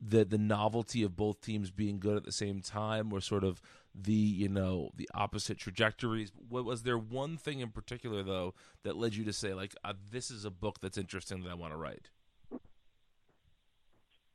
the 0.00 0.24
the 0.24 0.38
novelty 0.38 1.02
of 1.02 1.16
both 1.16 1.40
teams 1.40 1.70
being 1.70 1.98
good 1.98 2.16
at 2.16 2.24
the 2.24 2.32
same 2.32 2.60
time, 2.60 3.12
or 3.12 3.20
sort 3.20 3.44
of 3.44 3.60
the 3.94 4.12
you 4.12 4.48
know 4.48 4.90
the 4.96 5.08
opposite 5.14 5.58
trajectories? 5.58 6.32
What, 6.48 6.64
was 6.64 6.82
there 6.82 6.98
one 6.98 7.36
thing 7.36 7.60
in 7.60 7.70
particular 7.70 8.22
though 8.22 8.54
that 8.82 8.96
led 8.96 9.14
you 9.14 9.24
to 9.24 9.32
say 9.32 9.54
like 9.54 9.74
uh, 9.84 9.94
this 10.10 10.30
is 10.30 10.44
a 10.44 10.50
book 10.50 10.80
that's 10.80 10.98
interesting 10.98 11.42
that 11.42 11.50
I 11.50 11.54
want 11.54 11.72
to 11.72 11.76
write? 11.76 12.08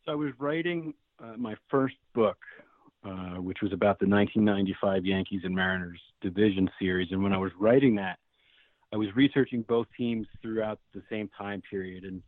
So 0.05 0.12
I 0.12 0.15
was 0.15 0.34
writing 0.38 0.93
uh, 1.19 1.34
my 1.38 1.55
first 1.69 1.95
book, 2.13 2.38
uh, 3.03 3.41
which 3.41 3.57
was 3.62 3.74
about 3.74 4.00
the 4.00 4.07
1995 4.07 5.05
Yankees 5.05 5.41
and 5.43 5.55
Mariners 5.55 6.00
division 6.22 6.69
series. 6.79 7.07
And 7.12 7.24
when 7.24 7.34
I 7.34 7.38
was 7.38 7.51
writing 7.60 7.95
that, 7.95 8.19
I 8.93 8.98
was 8.98 9.07
researching 9.15 9.63
both 9.63 9.88
teams 9.98 10.27
throughout 10.41 10.79
the 10.93 11.01
same 11.10 11.29
time 11.38 11.62
period. 11.69 12.03
And 12.03 12.22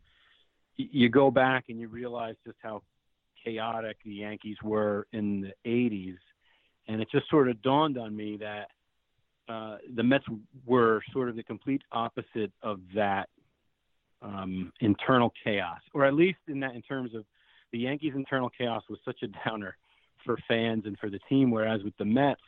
you 0.76 1.08
go 1.08 1.30
back 1.30 1.66
and 1.68 1.78
you 1.78 1.88
realize 1.88 2.34
just 2.44 2.58
how 2.62 2.82
chaotic 3.48 3.96
the 4.04 4.12
Yankees 4.12 4.56
were 4.62 5.06
in 5.12 5.40
the 5.40 5.52
80s. 5.70 6.16
And 6.86 7.00
it 7.00 7.08
just 7.10 7.28
sort 7.28 7.48
of 7.48 7.60
dawned 7.62 7.98
on 7.98 8.16
me 8.16 8.38
that 8.38 8.68
uh, 9.48 9.78
the 9.94 10.02
Mets 10.02 10.24
were 10.66 11.02
sort 11.12 11.28
of 11.28 11.36
the 11.36 11.42
complete 11.42 11.82
opposite 11.92 12.52
of 12.62 12.80
that 12.94 13.28
um, 14.20 14.72
internal 14.80 15.32
chaos, 15.44 15.80
or 15.94 16.04
at 16.04 16.14
least 16.14 16.38
in 16.48 16.60
that 16.60 16.74
in 16.74 16.82
terms 16.82 17.14
of 17.14 17.24
the 17.72 17.78
Yankees' 17.78 18.12
internal 18.14 18.50
chaos 18.50 18.82
was 18.90 18.98
such 19.04 19.22
a 19.22 19.28
downer 19.48 19.76
for 20.24 20.36
fans 20.48 20.84
and 20.86 20.98
for 20.98 21.08
the 21.08 21.20
team. 21.28 21.50
Whereas 21.50 21.82
with 21.82 21.96
the 21.98 22.04
Mets, 22.04 22.40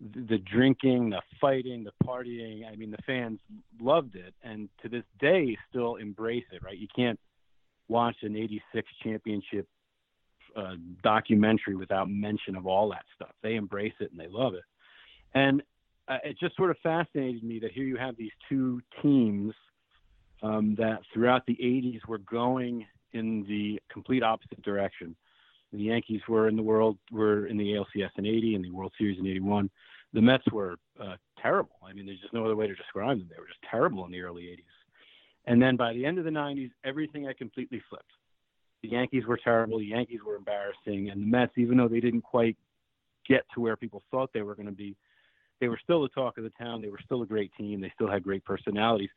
the, 0.00 0.20
the 0.22 0.38
drinking, 0.38 1.10
the 1.10 1.20
fighting, 1.40 1.84
the 1.84 1.92
partying, 2.04 2.62
I 2.70 2.76
mean, 2.76 2.90
the 2.90 3.02
fans 3.06 3.38
loved 3.80 4.16
it, 4.16 4.34
and 4.42 4.68
to 4.82 4.88
this 4.88 5.04
day 5.20 5.56
still 5.68 5.96
embrace 5.96 6.44
it. 6.52 6.62
Right? 6.62 6.78
You 6.78 6.88
can't 6.94 7.20
watch 7.88 8.16
an 8.22 8.36
'86 8.36 8.88
championship 9.02 9.68
uh, 10.56 10.74
documentary 11.02 11.76
without 11.76 12.08
mention 12.08 12.56
of 12.56 12.66
all 12.66 12.90
that 12.90 13.04
stuff. 13.14 13.32
They 13.42 13.54
embrace 13.54 13.94
it 14.00 14.10
and 14.10 14.20
they 14.20 14.28
love 14.28 14.54
it, 14.54 14.64
and 15.34 15.62
uh, 16.08 16.18
it 16.24 16.38
just 16.38 16.56
sort 16.56 16.70
of 16.70 16.76
fascinated 16.82 17.42
me 17.42 17.58
that 17.60 17.72
here 17.72 17.84
you 17.84 17.96
have 17.96 18.16
these 18.16 18.32
two 18.48 18.80
teams 19.02 19.54
um, 20.42 20.74
that 20.76 21.00
throughout 21.12 21.46
the 21.46 21.54
80s 21.54 22.00
were 22.08 22.18
going 22.18 22.84
in 23.12 23.44
the 23.48 23.80
complete 23.92 24.22
opposite 24.22 24.60
direction. 24.62 25.14
The 25.72 25.78
Yankees 25.78 26.20
were 26.28 26.48
in 26.48 26.56
the 26.56 26.62
world 26.62 26.98
were 27.10 27.46
in 27.46 27.56
the 27.56 27.72
ALCS 27.72 28.10
in 28.18 28.26
'80 28.26 28.56
and 28.56 28.64
the 28.64 28.70
World 28.70 28.92
Series 28.98 29.18
in 29.18 29.26
'81. 29.26 29.70
The 30.12 30.20
Mets 30.20 30.44
were 30.52 30.76
uh, 31.00 31.16
terrible. 31.40 31.76
I 31.82 31.94
mean, 31.94 32.04
there's 32.04 32.20
just 32.20 32.34
no 32.34 32.44
other 32.44 32.56
way 32.56 32.66
to 32.66 32.74
describe 32.74 33.18
them. 33.18 33.28
They 33.30 33.40
were 33.40 33.46
just 33.46 33.62
terrible 33.70 34.04
in 34.04 34.12
the 34.12 34.20
early 34.20 34.42
'80s. 34.42 34.64
And 35.46 35.62
then 35.62 35.76
by 35.76 35.94
the 35.94 36.04
end 36.04 36.18
of 36.18 36.24
the 36.24 36.30
'90s, 36.30 36.70
everything 36.84 37.24
had 37.24 37.38
completely 37.38 37.82
flipped. 37.88 38.12
The 38.82 38.88
Yankees 38.88 39.24
were 39.26 39.38
terrible. 39.42 39.78
The 39.78 39.86
Yankees 39.86 40.20
were 40.26 40.36
embarrassing, 40.36 41.10
and 41.10 41.22
the 41.22 41.26
Mets, 41.26 41.52
even 41.56 41.76
though 41.76 41.88
they 41.88 42.00
didn't 42.00 42.22
quite 42.22 42.56
get 43.28 43.42
to 43.54 43.60
where 43.60 43.76
people 43.76 44.02
thought 44.10 44.30
they 44.32 44.42
were 44.42 44.54
going 44.54 44.66
to 44.66 44.72
be, 44.72 44.96
they 45.60 45.68
were 45.68 45.78
still 45.82 46.02
the 46.02 46.08
talk 46.08 46.38
of 46.38 46.44
the 46.44 46.52
town. 46.58 46.82
They 46.82 46.88
were 46.88 46.98
still 47.04 47.22
a 47.22 47.26
great 47.26 47.52
team. 47.56 47.80
They 47.80 47.92
still 47.94 48.10
had 48.10 48.24
great 48.24 48.44
personalities. 48.44 49.10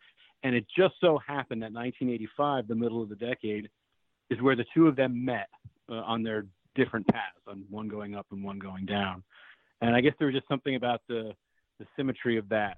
And 0.43 0.55
it 0.55 0.65
just 0.77 0.93
so 1.01 1.17
happened 1.17 1.63
that 1.63 1.73
1985, 1.73 2.67
the 2.67 2.75
middle 2.75 3.01
of 3.01 3.09
the 3.09 3.15
decade, 3.15 3.69
is 4.29 4.39
where 4.41 4.55
the 4.55 4.65
two 4.73 4.87
of 4.87 4.95
them 4.95 5.25
met 5.25 5.49
uh, 5.89 5.93
on 5.93 6.21
their 6.21 6.45
different 6.75 7.07
paths, 7.07 7.39
on 7.47 7.63
one 7.69 7.87
going 7.87 8.15
up 8.15 8.27
and 8.31 8.43
one 8.43 8.59
going 8.59 8.85
down. 8.85 9.23
And 9.81 9.95
I 9.95 10.01
guess 10.01 10.13
there 10.19 10.27
was 10.27 10.35
just 10.35 10.47
something 10.47 10.75
about 10.75 11.01
the 11.07 11.33
the 11.79 11.85
symmetry 11.97 12.37
of 12.37 12.47
that 12.49 12.77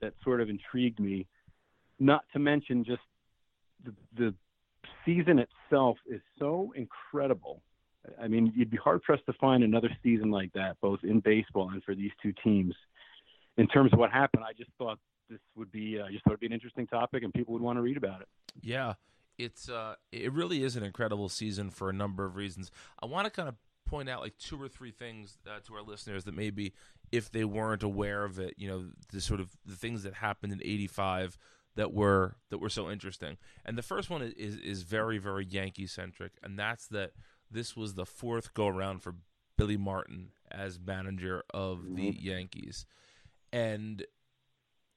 that 0.00 0.12
sort 0.22 0.40
of 0.40 0.50
intrigued 0.50 1.00
me. 1.00 1.26
Not 1.98 2.24
to 2.32 2.38
mention 2.38 2.84
just 2.84 3.00
the, 3.84 3.94
the 4.16 4.34
season 5.04 5.38
itself 5.38 5.98
is 6.06 6.20
so 6.38 6.72
incredible. 6.76 7.62
I 8.20 8.28
mean, 8.28 8.52
you'd 8.54 8.70
be 8.70 8.76
hard 8.76 9.02
pressed 9.02 9.26
to 9.26 9.32
find 9.34 9.64
another 9.64 9.90
season 10.02 10.30
like 10.30 10.52
that, 10.52 10.76
both 10.80 11.00
in 11.02 11.20
baseball 11.20 11.70
and 11.70 11.82
for 11.82 11.94
these 11.94 12.10
two 12.22 12.32
teams. 12.42 12.74
In 13.56 13.66
terms 13.68 13.92
of 13.92 13.98
what 13.98 14.10
happened, 14.10 14.44
I 14.44 14.52
just 14.52 14.70
thought 14.78 14.98
this 15.30 15.38
would 15.56 15.72
be, 15.72 15.98
uh, 15.98 16.08
just 16.10 16.24
thought 16.24 16.32
it'd 16.32 16.40
be 16.40 16.46
an 16.46 16.52
interesting 16.52 16.86
topic, 16.86 17.22
and 17.22 17.32
people 17.32 17.54
would 17.54 17.62
want 17.62 17.78
to 17.78 17.82
read 17.82 17.96
about 17.96 18.20
it. 18.20 18.28
Yeah, 18.60 18.94
it's 19.38 19.68
uh, 19.68 19.94
it 20.12 20.32
really 20.32 20.62
is 20.62 20.76
an 20.76 20.82
incredible 20.82 21.28
season 21.28 21.70
for 21.70 21.88
a 21.88 21.92
number 21.92 22.24
of 22.24 22.36
reasons. 22.36 22.70
I 23.02 23.06
want 23.06 23.26
to 23.26 23.30
kind 23.30 23.48
of 23.48 23.54
point 23.86 24.08
out 24.08 24.20
like 24.20 24.36
two 24.38 24.60
or 24.60 24.68
three 24.68 24.90
things 24.90 25.38
uh, 25.46 25.60
to 25.66 25.74
our 25.74 25.82
listeners 25.82 26.24
that 26.24 26.34
maybe 26.34 26.72
if 27.12 27.30
they 27.30 27.44
weren't 27.44 27.82
aware 27.82 28.24
of 28.24 28.38
it, 28.38 28.54
you 28.56 28.68
know, 28.68 28.86
the 29.12 29.20
sort 29.20 29.40
of 29.40 29.50
the 29.64 29.76
things 29.76 30.02
that 30.02 30.14
happened 30.14 30.52
in 30.52 30.60
'85 30.62 31.38
that 31.76 31.92
were 31.92 32.36
that 32.50 32.58
were 32.58 32.68
so 32.68 32.90
interesting. 32.90 33.36
And 33.64 33.76
the 33.76 33.82
first 33.82 34.10
one 34.10 34.22
is 34.22 34.56
is 34.56 34.82
very 34.82 35.18
very 35.18 35.44
Yankee 35.44 35.86
centric, 35.86 36.32
and 36.42 36.58
that's 36.58 36.86
that 36.88 37.12
this 37.50 37.76
was 37.76 37.94
the 37.94 38.06
fourth 38.06 38.54
go 38.54 38.66
around 38.66 39.02
for 39.02 39.16
Billy 39.56 39.76
Martin 39.76 40.30
as 40.50 40.78
manager 40.78 41.42
of 41.52 41.94
the 41.94 42.10
mm-hmm. 42.10 42.26
Yankees, 42.26 42.86
and 43.52 44.04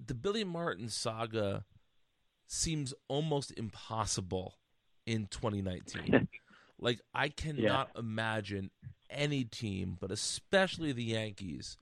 the 0.06 0.14
Billy 0.14 0.44
Martin 0.44 0.90
saga 0.90 1.66
seems 2.48 2.94
almost 3.08 3.52
impossible 3.58 4.56
in 5.06 5.28
2019. 5.28 6.28
like 6.80 7.02
I 7.14 7.30
cannot 7.30 7.90
yeah. 7.94 8.00
imagine 8.00 8.72
any 9.10 9.44
team, 9.44 9.98
but 10.00 10.12
especially 10.12 10.92
the 10.92 11.04
Yankees, 11.04 11.78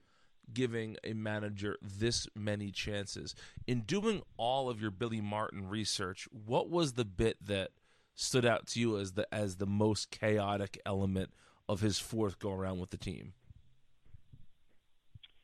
giving 0.52 0.96
a 1.04 1.12
manager 1.12 1.76
this 1.82 2.26
many 2.34 2.70
chances. 2.70 3.34
In 3.66 3.80
doing 3.80 4.22
all 4.36 4.68
of 4.68 4.80
your 4.80 4.90
Billy 4.90 5.20
Martin 5.20 5.68
research, 5.68 6.28
what 6.30 6.68
was 6.70 6.92
the 6.92 7.04
bit 7.04 7.36
that 7.46 7.70
stood 8.14 8.46
out 8.46 8.66
to 8.66 8.80
you 8.80 8.98
as 8.98 9.12
the 9.12 9.32
as 9.32 9.56
the 9.56 9.66
most 9.66 10.10
chaotic 10.10 10.80
element 10.86 11.30
of 11.68 11.80
his 11.80 11.98
fourth 11.98 12.38
go 12.38 12.52
around 12.52 12.78
with 12.78 12.90
the 12.90 12.96
team? 12.96 13.34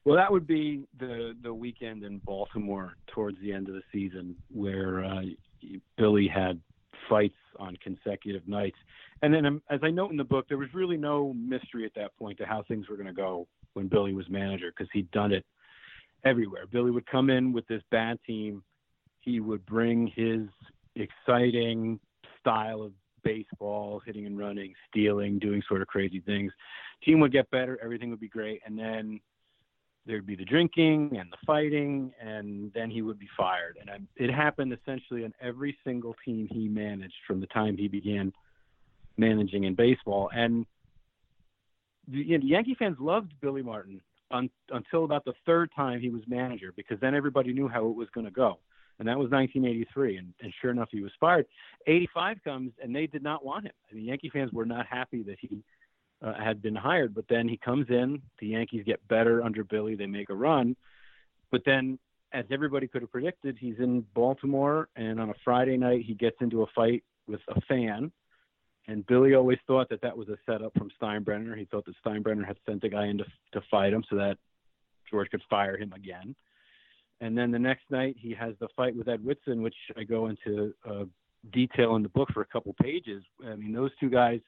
Well, 0.04 0.16
that 0.16 0.32
would 0.32 0.46
be 0.46 0.84
the 0.98 1.36
the 1.42 1.54
weekend 1.54 2.02
in 2.02 2.18
Baltimore 2.18 2.96
towards 3.08 3.40
the 3.40 3.52
end 3.52 3.68
of 3.68 3.74
the 3.74 3.82
season, 3.92 4.36
where 4.50 5.04
uh, 5.04 5.22
Billy 5.96 6.26
had 6.26 6.60
fights 7.08 7.36
on 7.58 7.76
consecutive 7.82 8.48
nights. 8.48 8.78
And 9.22 9.32
then, 9.32 9.46
um, 9.46 9.62
as 9.70 9.80
I 9.82 9.90
note 9.90 10.10
in 10.10 10.16
the 10.16 10.24
book, 10.24 10.46
there 10.48 10.58
was 10.58 10.68
really 10.74 10.96
no 10.96 11.32
mystery 11.34 11.84
at 11.84 11.94
that 11.94 12.16
point 12.18 12.38
to 12.38 12.46
how 12.46 12.64
things 12.66 12.88
were 12.88 12.96
going 12.96 13.06
to 13.06 13.12
go 13.12 13.46
when 13.74 13.88
Billy 13.88 14.12
was 14.12 14.28
manager 14.28 14.72
because 14.76 14.90
he'd 14.92 15.10
done 15.10 15.32
it 15.32 15.44
everywhere. 16.24 16.66
Billy 16.66 16.90
would 16.90 17.06
come 17.06 17.30
in 17.30 17.52
with 17.52 17.66
this 17.66 17.82
bad 17.90 18.18
team. 18.26 18.62
He 19.20 19.40
would 19.40 19.64
bring 19.66 20.12
his 20.14 20.42
exciting 20.96 21.98
style 22.40 22.82
of 22.82 22.92
baseball, 23.24 24.00
hitting 24.04 24.26
and 24.26 24.38
running, 24.38 24.74
stealing, 24.88 25.38
doing 25.38 25.62
sort 25.68 25.82
of 25.82 25.88
crazy 25.88 26.20
things. 26.20 26.52
Team 27.04 27.20
would 27.20 27.32
get 27.32 27.50
better, 27.50 27.78
everything 27.82 28.10
would 28.10 28.20
be 28.20 28.28
great, 28.28 28.60
and 28.66 28.78
then 28.78 29.20
there'd 30.06 30.26
be 30.26 30.34
the 30.34 30.44
drinking 30.44 31.16
and 31.18 31.30
the 31.30 31.36
fighting, 31.46 32.12
and 32.20 32.72
then 32.74 32.90
he 32.90 33.02
would 33.02 33.18
be 33.18 33.28
fired. 33.36 33.78
And 33.80 34.08
it 34.16 34.32
happened 34.32 34.72
essentially 34.72 35.24
on 35.24 35.32
every 35.40 35.76
single 35.84 36.14
team 36.24 36.48
he 36.50 36.68
managed 36.68 37.14
from 37.26 37.40
the 37.40 37.46
time 37.46 37.76
he 37.76 37.88
began 37.88 38.32
managing 39.16 39.64
in 39.64 39.74
baseball. 39.74 40.30
And 40.34 40.66
the, 42.08 42.18
you 42.18 42.38
know, 42.38 42.44
Yankee 42.44 42.74
fans 42.74 42.96
loved 43.00 43.32
Billy 43.40 43.62
Martin 43.62 44.00
un, 44.30 44.50
until 44.70 45.04
about 45.04 45.24
the 45.24 45.34
third 45.46 45.70
time 45.74 46.00
he 46.00 46.10
was 46.10 46.22
manager, 46.26 46.72
because 46.76 46.98
then 47.00 47.14
everybody 47.14 47.52
knew 47.52 47.68
how 47.68 47.86
it 47.88 47.94
was 47.94 48.08
going 48.14 48.26
to 48.26 48.32
go. 48.32 48.58
and 48.98 49.08
that 49.08 49.18
was 49.18 49.30
1983. 49.30 50.18
And, 50.18 50.34
and 50.40 50.52
sure 50.60 50.70
enough, 50.70 50.88
he 50.90 51.00
was 51.00 51.12
fired. 51.18 51.46
85 51.86 52.42
comes, 52.44 52.72
and 52.82 52.94
they 52.94 53.06
did 53.06 53.22
not 53.22 53.44
want 53.44 53.66
him. 53.66 53.72
I 53.90 53.94
mean, 53.94 54.04
Yankee 54.04 54.30
fans 54.30 54.52
were 54.52 54.66
not 54.66 54.86
happy 54.86 55.22
that 55.24 55.38
he 55.40 55.62
uh, 56.22 56.34
had 56.34 56.62
been 56.62 56.74
hired. 56.74 57.14
But 57.14 57.26
then 57.28 57.48
he 57.48 57.56
comes 57.56 57.86
in. 57.88 58.22
The 58.38 58.48
Yankees 58.48 58.84
get 58.86 59.06
better 59.08 59.42
under 59.42 59.64
Billy. 59.64 59.94
They 59.94 60.06
make 60.06 60.30
a 60.30 60.34
run. 60.34 60.76
But 61.50 61.62
then, 61.64 61.98
as 62.32 62.44
everybody 62.50 62.86
could 62.86 63.02
have 63.02 63.12
predicted, 63.12 63.58
he's 63.58 63.78
in 63.78 64.06
Baltimore, 64.14 64.88
and 64.96 65.20
on 65.20 65.30
a 65.30 65.34
Friday 65.44 65.76
night, 65.76 66.04
he 66.06 66.14
gets 66.14 66.36
into 66.40 66.62
a 66.62 66.66
fight 66.74 67.04
with 67.26 67.40
a 67.48 67.60
fan. 67.62 68.10
And 68.88 69.06
Billy 69.06 69.34
always 69.34 69.58
thought 69.66 69.88
that 69.90 70.02
that 70.02 70.16
was 70.16 70.28
a 70.28 70.36
setup 70.44 70.72
from 70.76 70.90
Steinbrenner. 71.00 71.56
He 71.56 71.66
thought 71.66 71.84
that 71.86 71.94
Steinbrenner 72.04 72.44
had 72.44 72.56
sent 72.66 72.82
the 72.82 72.88
guy 72.88 73.06
in 73.06 73.18
to, 73.18 73.24
to 73.52 73.60
fight 73.70 73.92
him 73.92 74.04
so 74.10 74.16
that 74.16 74.38
George 75.08 75.30
could 75.30 75.42
fire 75.48 75.76
him 75.76 75.92
again. 75.92 76.34
And 77.20 77.38
then 77.38 77.52
the 77.52 77.58
next 77.58 77.84
night, 77.90 78.16
he 78.18 78.34
has 78.34 78.54
the 78.58 78.68
fight 78.76 78.96
with 78.96 79.08
Ed 79.08 79.24
Whitson, 79.24 79.62
which 79.62 79.76
I 79.96 80.02
go 80.02 80.26
into 80.26 80.74
uh, 80.88 81.04
detail 81.52 81.94
in 81.94 82.02
the 82.02 82.08
book 82.08 82.28
for 82.34 82.40
a 82.40 82.46
couple 82.46 82.74
pages. 82.82 83.22
I 83.46 83.54
mean, 83.54 83.72
those 83.72 83.92
two 84.00 84.10
guys 84.10 84.40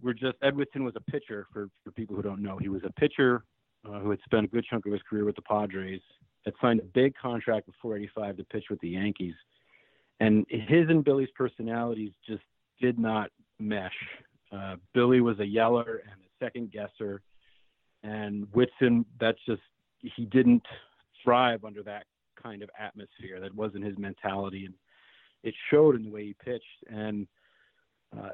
were 0.00 0.14
just 0.14 0.36
Ed 0.42 0.56
Whitson 0.56 0.84
was 0.84 0.94
a 0.96 1.10
pitcher 1.10 1.46
for 1.52 1.68
for 1.82 1.90
people 1.90 2.14
who 2.14 2.22
don't 2.22 2.42
know. 2.42 2.58
He 2.58 2.68
was 2.68 2.82
a 2.84 2.92
pitcher 2.92 3.44
uh, 3.84 3.98
who 3.98 4.10
had 4.10 4.20
spent 4.24 4.44
a 4.44 4.48
good 4.48 4.64
chunk 4.70 4.86
of 4.86 4.92
his 4.92 5.02
career 5.08 5.24
with 5.24 5.36
the 5.36 5.42
Padres. 5.42 6.00
Had 6.44 6.54
signed 6.60 6.80
a 6.80 6.84
big 6.84 7.14
contract 7.20 7.66
with 7.66 7.74
485 7.82 8.36
to 8.36 8.44
pitch 8.44 8.66
with 8.70 8.80
the 8.80 8.90
Yankees, 8.90 9.34
and 10.20 10.46
his 10.48 10.88
and 10.88 11.04
Billy's 11.04 11.28
personalities 11.36 12.12
just 12.26 12.42
did 12.80 12.98
not 12.98 13.30
mesh. 13.58 13.92
Uh, 14.52 14.76
Billy 14.94 15.20
was 15.20 15.38
a 15.40 15.46
yeller 15.46 16.02
and 16.10 16.20
a 16.20 16.44
second 16.44 16.72
guesser, 16.72 17.20
and 18.02 18.46
Whitson 18.52 19.04
that's 19.20 19.38
just 19.46 19.62
he 20.00 20.24
didn't 20.26 20.64
thrive 21.22 21.64
under 21.64 21.82
that 21.82 22.04
kind 22.40 22.62
of 22.62 22.70
atmosphere. 22.78 23.40
That 23.40 23.54
wasn't 23.54 23.84
his 23.84 23.98
mentality, 23.98 24.64
and 24.64 24.74
it 25.42 25.54
showed 25.70 25.96
in 25.96 26.04
the 26.04 26.10
way 26.10 26.26
he 26.26 26.34
pitched. 26.44 26.64
And 26.88 27.26
uh, 28.16 28.30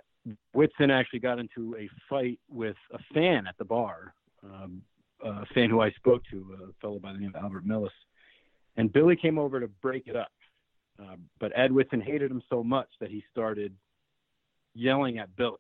Whitson 0.53 0.91
actually 0.91 1.21
got 1.21 1.39
into 1.39 1.77
a 1.77 1.89
fight 2.09 2.39
with 2.51 2.77
a 2.93 2.99
fan 3.13 3.47
at 3.47 3.57
the 3.59 3.65
bar, 3.65 4.15
um, 4.45 4.83
a 5.23 5.47
fan 5.47 5.71
who 5.71 5.81
I 5.81 5.91
spoke 5.93 6.23
to, 6.31 6.57
a 6.69 6.73
fellow 6.81 6.99
by 6.99 7.13
the 7.13 7.19
name 7.19 7.33
of 7.35 7.43
Albert 7.43 7.67
Millis. 7.67 7.89
And 8.77 8.93
Billy 8.93 9.17
came 9.17 9.39
over 9.39 9.61
to 9.61 9.69
break 9.69 10.07
it 10.07 10.17
up. 10.17 10.33
Uh, 11.01 11.17
but 11.41 11.53
Ed 11.57 11.73
Whitson 11.73 12.01
hated 12.01 12.31
him 12.31 12.43
so 12.49 12.63
much 12.63 12.89
that 13.01 13.11
he 13.11 13.25
started 13.33 13.75
yelling 14.75 15.19
at 15.19 15.35
Billy. 15.37 15.57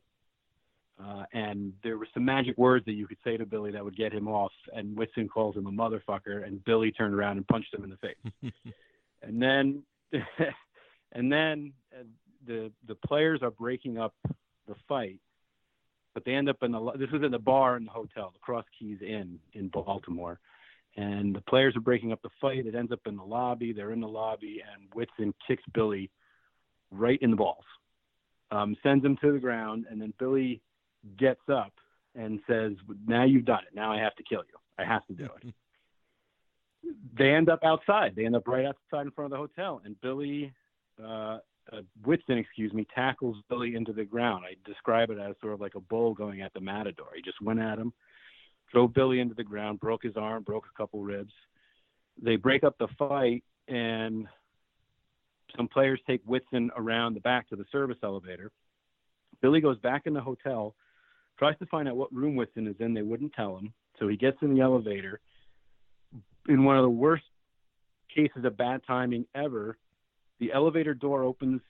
Uh, 1.02 1.24
and 1.32 1.72
there 1.82 1.98
were 1.98 2.06
some 2.14 2.24
magic 2.24 2.56
words 2.56 2.84
that 2.84 2.92
you 2.92 3.06
could 3.06 3.18
say 3.24 3.36
to 3.36 3.44
Billy 3.44 3.72
that 3.72 3.84
would 3.84 3.96
get 3.96 4.12
him 4.12 4.28
off. 4.28 4.52
And 4.72 4.96
Whitson 4.96 5.28
calls 5.28 5.56
him 5.56 5.66
a 5.66 5.72
motherfucker, 5.72 6.46
and 6.46 6.64
Billy 6.64 6.92
turned 6.92 7.14
around 7.14 7.36
and 7.36 7.46
punched 7.46 7.74
him 7.74 7.82
in 7.82 7.90
the 7.90 7.96
face. 7.96 8.52
and 9.22 9.42
then, 9.42 9.82
and 11.12 11.32
then 11.32 11.72
uh, 11.92 12.04
the 12.46 12.70
the 12.86 12.94
players 13.06 13.40
are 13.42 13.50
breaking 13.50 13.98
up 13.98 14.14
the 14.68 14.74
fight, 14.88 15.18
but 16.14 16.24
they 16.24 16.32
end 16.32 16.48
up 16.48 16.62
in 16.62 16.72
the 16.72 16.92
this 16.92 17.10
was 17.10 17.22
in 17.24 17.32
the 17.32 17.38
bar 17.38 17.76
in 17.76 17.84
the 17.84 17.90
hotel, 17.90 18.30
the 18.32 18.38
Cross 18.40 18.66
Keys 18.78 18.98
Inn 19.02 19.38
in 19.54 19.68
Baltimore, 19.68 20.38
and 20.96 21.34
the 21.34 21.40
players 21.42 21.76
are 21.76 21.80
breaking 21.80 22.12
up 22.12 22.22
the 22.22 22.30
fight. 22.40 22.66
It 22.66 22.74
ends 22.74 22.92
up 22.92 23.00
in 23.06 23.16
the 23.16 23.24
lobby. 23.24 23.72
They're 23.72 23.92
in 23.92 24.00
the 24.00 24.08
lobby, 24.08 24.62
and 24.72 24.88
Whitson 24.94 25.34
kicks 25.46 25.64
Billy 25.72 26.10
right 26.90 27.18
in 27.20 27.30
the 27.30 27.36
balls, 27.36 27.64
um, 28.50 28.76
sends 28.82 29.04
him 29.04 29.16
to 29.22 29.32
the 29.32 29.38
ground, 29.38 29.86
and 29.90 30.00
then 30.00 30.12
Billy 30.18 30.60
gets 31.18 31.48
up 31.48 31.72
and 32.14 32.40
says, 32.46 32.72
"Now 33.06 33.24
you've 33.24 33.44
done 33.44 33.62
it. 33.66 33.74
Now 33.74 33.92
I 33.92 33.98
have 33.98 34.14
to 34.16 34.22
kill 34.22 34.42
you. 34.48 34.58
I 34.78 34.84
have 34.84 35.06
to 35.06 35.12
do 35.12 35.28
it." 35.42 35.54
they 37.18 37.30
end 37.30 37.48
up 37.48 37.60
outside. 37.64 38.14
They 38.16 38.26
end 38.26 38.36
up 38.36 38.46
right 38.46 38.66
outside 38.66 39.06
in 39.06 39.10
front 39.10 39.32
of 39.32 39.36
the 39.36 39.36
hotel, 39.36 39.80
and 39.84 40.00
Billy 40.00 40.52
uh, 41.02 41.38
uh, 41.72 41.80
Whitson, 42.04 42.38
excuse 42.38 42.72
me, 42.72 42.86
tackles 42.94 43.36
Billy 43.48 43.74
into 43.74 43.92
the 43.92 44.04
ground. 44.04 44.44
I 44.44 44.54
describe 44.68 45.10
it 45.10 45.18
as 45.18 45.34
sort 45.40 45.54
of 45.54 45.60
like 45.60 45.74
a 45.74 45.80
bull 45.80 46.14
going 46.14 46.42
at 46.42 46.52
the 46.52 46.60
matador. 46.60 47.08
He 47.14 47.22
just 47.22 47.40
went 47.40 47.60
at 47.60 47.78
him, 47.78 47.92
drove 48.72 48.92
Billy 48.94 49.20
into 49.20 49.34
the 49.34 49.44
ground, 49.44 49.80
broke 49.80 50.02
his 50.02 50.16
arm, 50.16 50.42
broke 50.42 50.66
a 50.66 50.76
couple 50.76 51.02
ribs. 51.02 51.32
They 52.20 52.36
break 52.36 52.64
up 52.64 52.76
the 52.78 52.88
fight, 52.98 53.42
and 53.68 54.26
some 55.56 55.68
players 55.68 56.00
take 56.06 56.22
Whitson 56.24 56.70
around 56.76 57.14
the 57.14 57.20
back 57.20 57.48
to 57.48 57.56
the 57.56 57.64
service 57.70 57.98
elevator. 58.02 58.50
Billy 59.40 59.60
goes 59.60 59.78
back 59.78 60.02
in 60.06 60.14
the 60.14 60.20
hotel, 60.20 60.74
tries 61.38 61.58
to 61.58 61.66
find 61.66 61.88
out 61.88 61.96
what 61.96 62.12
room 62.12 62.36
Whitson 62.36 62.66
is 62.66 62.76
in. 62.80 62.94
They 62.94 63.02
wouldn't 63.02 63.32
tell 63.32 63.56
him, 63.56 63.72
so 63.98 64.08
he 64.08 64.16
gets 64.16 64.38
in 64.42 64.54
the 64.54 64.60
elevator. 64.60 65.20
In 66.48 66.64
one 66.64 66.76
of 66.76 66.82
the 66.82 66.90
worst 66.90 67.24
cases 68.14 68.44
of 68.44 68.56
bad 68.56 68.82
timing 68.86 69.26
ever, 69.34 69.76
the 70.40 70.52
elevator 70.52 70.94
door 70.94 71.22
opens 71.22 71.60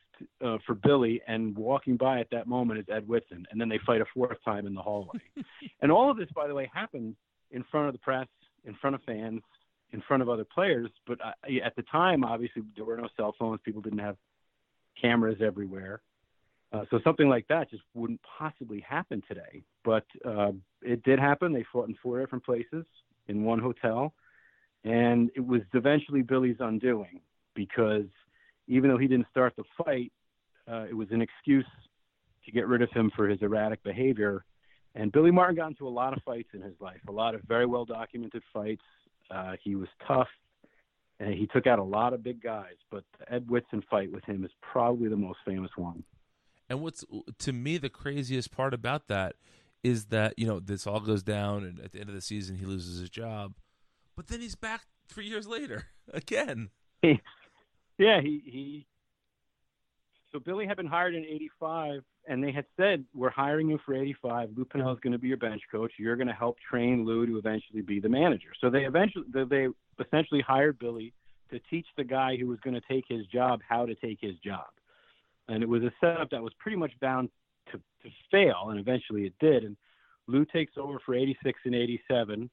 uh, 0.45 0.59
for 0.67 0.75
Billy, 0.75 1.21
and 1.27 1.57
walking 1.57 1.97
by 1.97 2.21
at 2.21 2.31
that 2.31 2.47
moment 2.47 2.79
is 2.81 2.87
Ed 2.89 3.07
Whitson, 3.07 3.47
and 3.51 3.61
then 3.61 3.69
they 3.69 3.81
fight 3.85 4.01
a 4.01 4.07
fourth 4.15 4.39
time 4.45 4.67
in 4.67 4.75
the 4.75 4.83
hallway. 4.83 5.19
and 5.83 5.91
all 5.91 6.11
of 6.11 6.17
this, 6.17 6.29
by 6.35 6.47
the 6.47 6.55
way, 6.55 6.71
happened 6.73 7.17
in 7.51 7.65
front 7.71 7.89
of 7.89 7.93
the 7.93 7.99
press, 7.99 8.29
in 8.65 8.75
front 8.75 8.95
of 8.95 9.03
fans, 9.03 9.43
in 9.95 10.03
front 10.07 10.23
of 10.23 10.29
other 10.29 10.45
players. 10.45 10.91
But 11.07 11.19
I, 11.25 11.61
at 11.65 11.75
the 11.77 11.83
time, 11.83 12.25
obviously, 12.25 12.63
there 12.77 12.85
were 12.85 12.99
no 12.99 13.09
cell 13.17 13.35
phones. 13.39 13.61
People 13.65 13.81
didn't 13.81 14.01
have 14.01 14.17
cameras 15.01 15.39
everywhere. 15.41 16.03
Uh, 16.73 16.85
so 16.91 17.01
something 17.05 17.29
like 17.29 17.47
that 17.49 17.71
just 17.71 17.85
wouldn't 17.95 18.21
possibly 18.39 18.81
happen 18.81 19.23
today. 19.27 19.63
But 19.85 20.05
uh, 20.25 20.53
it 20.83 21.03
did 21.05 21.19
happen. 21.19 21.53
They 21.53 21.65
fought 21.73 21.89
in 21.89 21.97
four 22.03 22.21
different 22.21 22.45
places 22.45 22.85
in 23.29 23.45
one 23.45 23.61
hotel. 23.61 24.13
And 24.85 25.31
it 25.35 25.47
was 25.47 25.63
eventually 25.73 26.21
Billy's 26.21 26.61
undoing 26.61 27.21
because– 27.55 28.05
even 28.67 28.91
though 28.91 28.99
he 28.99 29.07
didn't 29.07 29.27
start 29.31 29.55
the 29.57 29.65
fight, 29.85 30.13
uh, 30.71 30.85
it 30.89 30.95
was 30.95 31.09
an 31.11 31.21
excuse 31.21 31.67
to 32.45 32.53
get 32.53 32.67
rid 32.67 32.83
of 32.83 32.91
him 32.91 33.11
for 33.15 33.29
his 33.29 33.41
erratic 33.43 33.83
behavior. 33.83 34.45
And 34.95 35.13
Billy 35.13 35.31
Martin 35.31 35.57
got 35.57 35.69
into 35.69 35.89
a 35.89 35.91
lot 35.91 36.17
of 36.17 36.23
fights 36.23 36.49
in 36.55 36.63
his 36.63 36.75
life, 36.81 37.01
a 37.09 37.13
lot 37.13 37.35
of 37.35 37.43
very 37.43 37.67
well 37.67 37.85
documented 37.85 38.43
fights. 38.53 38.83
Uh, 39.31 39.53
he 39.63 39.75
was 39.75 39.89
tough, 40.07 40.29
and 41.21 41.35
he 41.35 41.47
took 41.47 41.67
out 41.67 41.79
a 41.79 41.85
lot 41.85 42.13
of 42.13 42.23
big 42.23 42.43
guys. 42.43 42.75
But 42.91 43.05
the 43.19 43.33
Ed 43.33 43.49
Whitson 43.49 43.83
fight 43.91 44.13
with 44.13 44.25
him 44.25 44.45
is 44.45 44.51
probably 44.61 45.09
the 45.09 45.17
most 45.17 45.39
famous 45.45 45.71
one. 45.77 46.05
And 46.69 46.81
what's 46.81 47.05
to 47.39 47.53
me 47.53 47.79
the 47.79 47.91
craziest 47.91 48.51
part 48.51 48.75
about 48.75 49.09
that 49.09 49.37
is 49.83 50.07
that 50.07 50.35
you 50.39 50.47
know 50.47 50.61
this 50.61 50.87
all 50.87 51.01
goes 51.01 51.23
down, 51.23 51.65
and 51.65 51.81
at 51.81 51.93
the 51.93 52.01
end 52.01 52.09
of 52.09 52.15
the 52.15 52.21
season 52.21 52.57
he 52.57 52.65
loses 52.65 52.99
his 53.01 53.11
job, 53.11 53.55
but 54.17 54.29
then 54.29 54.41
he's 54.41 54.55
back 54.55 54.83
three 55.09 55.27
years 55.27 55.47
later 55.47 55.87
again. 56.13 56.71
Yeah, 57.99 58.21
he 58.21 58.43
he. 58.45 58.87
So 60.35 60.41
Billy 60.41 60.67
had 60.67 60.77
been 60.77 60.87
hired 60.87 61.15
in 61.15 61.25
'85, 61.25 62.03
and 62.27 62.43
they 62.43 62.51
had 62.51 62.67
said, 62.77 63.05
"We're 63.15 63.31
hiring 63.31 63.71
you 63.71 63.79
for 63.87 63.95
'85. 63.95 64.51
Lou 64.57 64.65
Piniella 64.65 64.95
is 64.95 65.01
going 65.01 65.13
to 65.13 65.19
be 65.19 65.29
your 65.29 65.37
bench 65.37 65.63
coach. 65.71 65.93
You're 65.97 66.17
going 66.17 66.27
to 66.27 66.35
help 66.35 66.59
train 66.59 67.05
Lou 67.05 67.25
to 67.25 67.39
eventually 67.39 67.83
be 67.83 68.01
the 68.01 68.09
manager." 68.09 68.49
So 68.61 68.69
they 68.69 68.85
eventually 68.85 69.27
they 69.33 69.69
essentially 70.05 70.41
hired 70.41 70.81
Billy 70.81 71.13
to 71.51 71.61
teach 71.71 71.87
the 71.97 72.03
guy 72.03 72.37
who 72.37 72.49
was 72.49 72.59
going 72.61 72.75
to 72.75 72.81
take 72.81 73.05
his 73.09 73.25
job 73.27 73.61
how 73.67 73.87
to 73.87 73.95
take 73.95 74.19
his 74.21 74.35
job, 74.39 74.67
and 75.47 75.63
it 75.63 75.69
was 75.69 75.85
a 75.85 75.93
setup 76.01 76.31
that 76.31 76.43
was 76.43 76.53
pretty 76.55 76.79
much 76.79 76.99
bound 76.99 77.31
to 77.71 77.79
to 78.03 78.11
fail, 78.33 78.71
and 78.71 78.81
eventually 78.81 79.27
it 79.27 79.35
did. 79.39 79.63
And 79.63 79.77
Lou 80.27 80.45
takes 80.45 80.73
over 80.77 80.99
for 80.99 81.15
'86 81.15 81.61
and 81.65 81.77
'87 81.77 82.51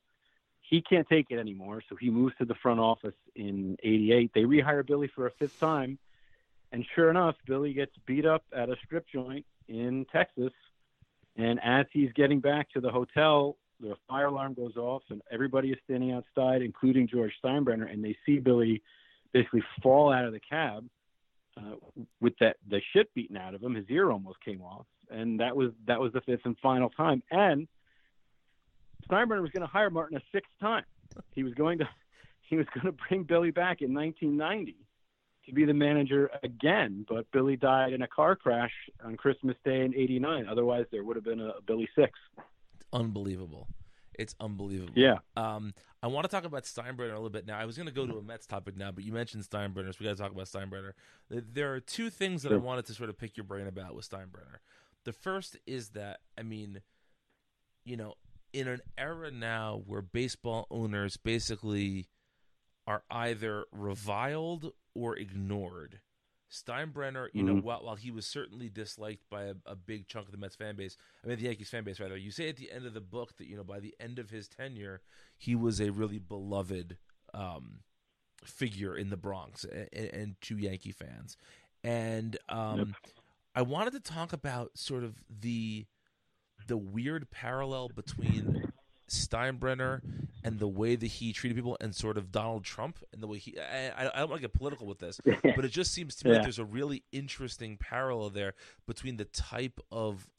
he 0.62 0.82
can't 0.82 1.10
take 1.10 1.32
it 1.32 1.39
anymore, 1.39 1.82
so 1.89 1.96
he 1.96 2.10
moves 2.10 2.34
to 2.38 2.46
the 2.46 2.56
front 2.56 2.80
office 2.80 3.15
in 3.36 3.76
'88. 3.82 4.32
They 4.34 4.44
rehire 4.44 4.86
Billy 4.86 5.08
for 5.08 5.26
a 5.26 5.32
fifth 5.32 5.60
time, 5.60 5.98
and 6.72 6.86
sure 6.96 7.10
enough, 7.10 7.36
Billy 7.46 7.74
gets 7.74 7.92
beat 8.06 8.26
up 8.26 8.44
at 8.56 8.70
a 8.70 8.76
strip 8.86 9.06
joint 9.08 9.46
in 9.68 10.06
Texas. 10.12 10.54
And 11.36 11.60
as 11.64 11.86
he's 11.92 12.12
getting 12.14 12.40
back 12.40 12.70
to 12.72 12.82
the 12.82 12.90
hotel, 12.90 13.58
the 13.80 13.96
fire 14.08 14.28
alarm 14.28 14.54
goes 14.54 14.78
off, 14.78 15.04
and 15.10 15.22
everybody 15.32 15.72
is 15.72 15.78
standing 15.84 16.12
outside, 16.12 16.62
including 16.62 17.08
George 17.08 17.34
Steinbrenner, 17.44 17.92
and 17.92 18.04
they 18.04 18.16
see 18.26 18.40
Billy 18.40 18.82
basically 19.34 19.64
fall 19.82 20.12
out 20.12 20.26
of 20.26 20.34
the 20.34 20.40
cab 20.40 20.88
uh, 21.58 21.76
with 22.20 22.34
that 22.40 22.58
the 22.70 22.82
shit 22.94 23.14
beaten 23.14 23.38
out 23.38 23.54
of 23.54 23.62
him. 23.64 23.76
His 23.76 23.86
ear 23.90 24.12
almost 24.12 24.40
came 24.44 24.62
off, 24.62 24.86
and 25.10 25.40
that 25.40 25.56
was 25.56 25.72
that 25.88 26.00
was 26.00 26.14
the 26.14 26.22
fifth 26.22 26.46
and 26.46 26.58
final 26.60 26.90
time. 26.90 27.24
And 27.32 27.68
Steinbrenner 29.10 29.42
was 29.42 29.52
going 29.52 29.62
to 29.62 29.72
hire 29.72 29.90
Martin 29.90 30.18
a 30.18 30.22
sixth 30.32 30.52
time. 30.60 30.86
He 31.34 31.44
was 31.44 31.54
going 31.54 31.80
to 31.80 31.90
he 32.50 32.56
was 32.56 32.68
going 32.74 32.86
to 32.86 33.04
bring 33.08 33.24
Billy 33.24 33.52
back 33.52 33.82
in 33.82 33.94
1990 33.94 34.76
to 35.52 35.56
be 35.56 35.66
the 35.66 35.74
manager 35.74 36.32
again, 36.44 37.06
but 37.08 37.30
Billy 37.32 37.58
died 37.58 37.94
in 37.94 38.02
a 38.02 38.08
car 38.08 38.36
crash 38.36 38.72
on 39.04 39.18
Christmas 39.18 39.56
Day 39.64 39.82
in 39.82 39.94
'89. 39.94 40.48
Otherwise, 40.50 40.86
there 40.92 41.04
would 41.04 41.16
have 41.18 41.26
been 41.26 41.42
a 41.42 41.54
Billy 41.68 41.88
Six. 41.96 42.12
Unbelievable. 42.94 43.68
It's 44.18 44.36
unbelievable. 44.40 44.94
Yeah. 44.96 45.20
Um, 45.36 45.74
I 46.04 46.08
want 46.08 46.26
to 46.26 46.30
talk 46.30 46.44
about 46.44 46.64
Steinbrenner 46.64 47.12
a 47.12 47.16
little 47.16 47.30
bit 47.30 47.46
now. 47.46 47.58
I 47.58 47.66
was 47.66 47.76
going 47.76 47.88
to 47.88 47.94
go 47.94 48.06
to 48.06 48.18
a 48.18 48.22
Mets 48.22 48.46
topic 48.46 48.78
now, 48.78 48.92
but 48.92 49.04
you 49.04 49.14
mentioned 49.14 49.44
Steinbrenner, 49.44 49.92
so 49.92 49.98
we 50.00 50.06
got 50.06 50.18
to 50.18 50.22
talk 50.22 50.32
about 50.32 50.48
Steinbrenner. 50.48 50.94
There 51.30 51.74
are 51.74 51.80
two 51.80 52.10
things 52.10 52.44
that 52.44 52.50
sure. 52.50 52.58
I 52.58 52.62
wanted 52.62 52.86
to 52.88 52.94
sort 52.94 53.10
of 53.10 53.18
pick 53.18 53.38
your 53.38 53.46
brain 53.46 53.68
about 53.68 53.96
with 53.96 54.10
Steinbrenner. 54.10 54.60
The 55.06 55.14
first 55.14 55.58
is 55.66 55.90
that, 55.90 56.20
I 56.38 56.44
mean, 56.44 56.82
you 57.84 57.98
know, 57.98 58.16
in 58.54 58.68
an 58.68 58.82
era 58.98 59.32
now 59.32 59.82
where 59.86 60.02
baseball 60.02 60.68
owners 60.70 61.18
basically 61.18 62.08
are 62.86 63.04
either 63.10 63.66
reviled 63.72 64.74
or 64.94 65.16
ignored. 65.18 66.00
Steinbrenner, 66.50 67.30
you 67.34 67.44
know, 67.44 67.56
Mhm. 67.56 67.64
while, 67.64 67.84
while 67.86 67.96
he 67.96 68.12
was 68.12 68.26
certainly 68.26 68.68
disliked 68.68 69.30
by 69.30 69.44
a, 69.44 69.56
a 69.66 69.76
big 69.76 70.08
chunk 70.08 70.26
of 70.26 70.32
the 70.34 70.38
Mets 70.38 70.56
fan 70.56 70.76
base, 70.76 70.98
I 71.24 71.28
mean 71.28 71.38
the 71.38 71.46
Yankees 71.46 71.70
fan 71.70 71.86
base 71.86 72.00
rather. 72.00 72.18
You 72.18 72.30
say 72.32 72.50
at 72.50 72.58
the 72.58 72.70
end 72.72 72.86
of 72.86 72.94
the 72.94 73.00
book 73.02 73.38
that 73.38 73.48
you 73.48 73.56
know 73.56 73.64
by 73.64 73.80
the 73.80 73.96
end 74.02 74.20
of 74.20 74.30
his 74.32 74.50
tenure, 74.50 75.02
he 75.38 75.56
was 75.56 75.80
a 75.80 75.92
really 75.92 76.20
beloved 76.20 76.98
um, 77.34 77.84
figure 78.44 78.98
in 78.98 79.10
the 79.10 79.16
Bronx 79.18 79.64
and, 79.64 79.88
and 79.94 80.42
to 80.42 80.58
Yankee 80.58 80.92
fans. 80.92 81.38
And 81.86 82.38
um, 82.50 82.96
I 83.56 83.62
wanted 83.62 83.94
to 83.94 84.02
talk 84.02 84.34
about 84.34 84.78
sort 84.78 85.04
of 85.06 85.24
the 85.30 85.86
the 86.68 86.78
weird 86.78 87.32
parallel 87.32 87.88
between 87.90 88.71
Steinbrenner 89.12 90.02
and 90.43 90.60
the 90.60 90.67
way 90.67 90.95
that 90.95 91.08
he 91.08 91.34
treated 91.34 91.56
people, 91.56 91.78
and 91.80 91.95
sort 91.95 92.17
of 92.17 92.32
Donald 92.32 92.63
Trump 92.63 93.00
and 93.13 93.21
the 93.21 93.28
way 93.28 93.38
he. 93.38 93.58
I, 93.60 94.10
I 94.13 94.19
don't 94.19 94.30
want 94.30 94.41
to 94.41 94.47
get 94.47 94.54
political 94.54 94.88
with 94.88 95.00
this, 95.00 95.19
but 95.56 95.65
it 95.65 95.71
just 95.71 95.93
seems 95.93 96.15
to 96.15 96.28
me 96.28 96.34
like 96.34 96.43
there's 96.43 96.60
a 96.60 96.65
really 96.65 97.04
interesting 97.12 97.78
parallel 97.78 98.30
there 98.30 98.54
between 98.88 99.17
the 99.17 99.26
type 99.26 99.80
of 99.91 100.30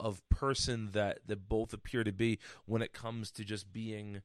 of 0.00 0.22
person 0.28 0.90
that 0.92 1.18
that 1.26 1.48
both 1.48 1.72
appear 1.72 2.04
to 2.04 2.12
be 2.12 2.38
when 2.66 2.82
it 2.82 2.92
comes 2.92 3.30
to 3.32 3.44
just 3.44 3.72
being 3.72 4.22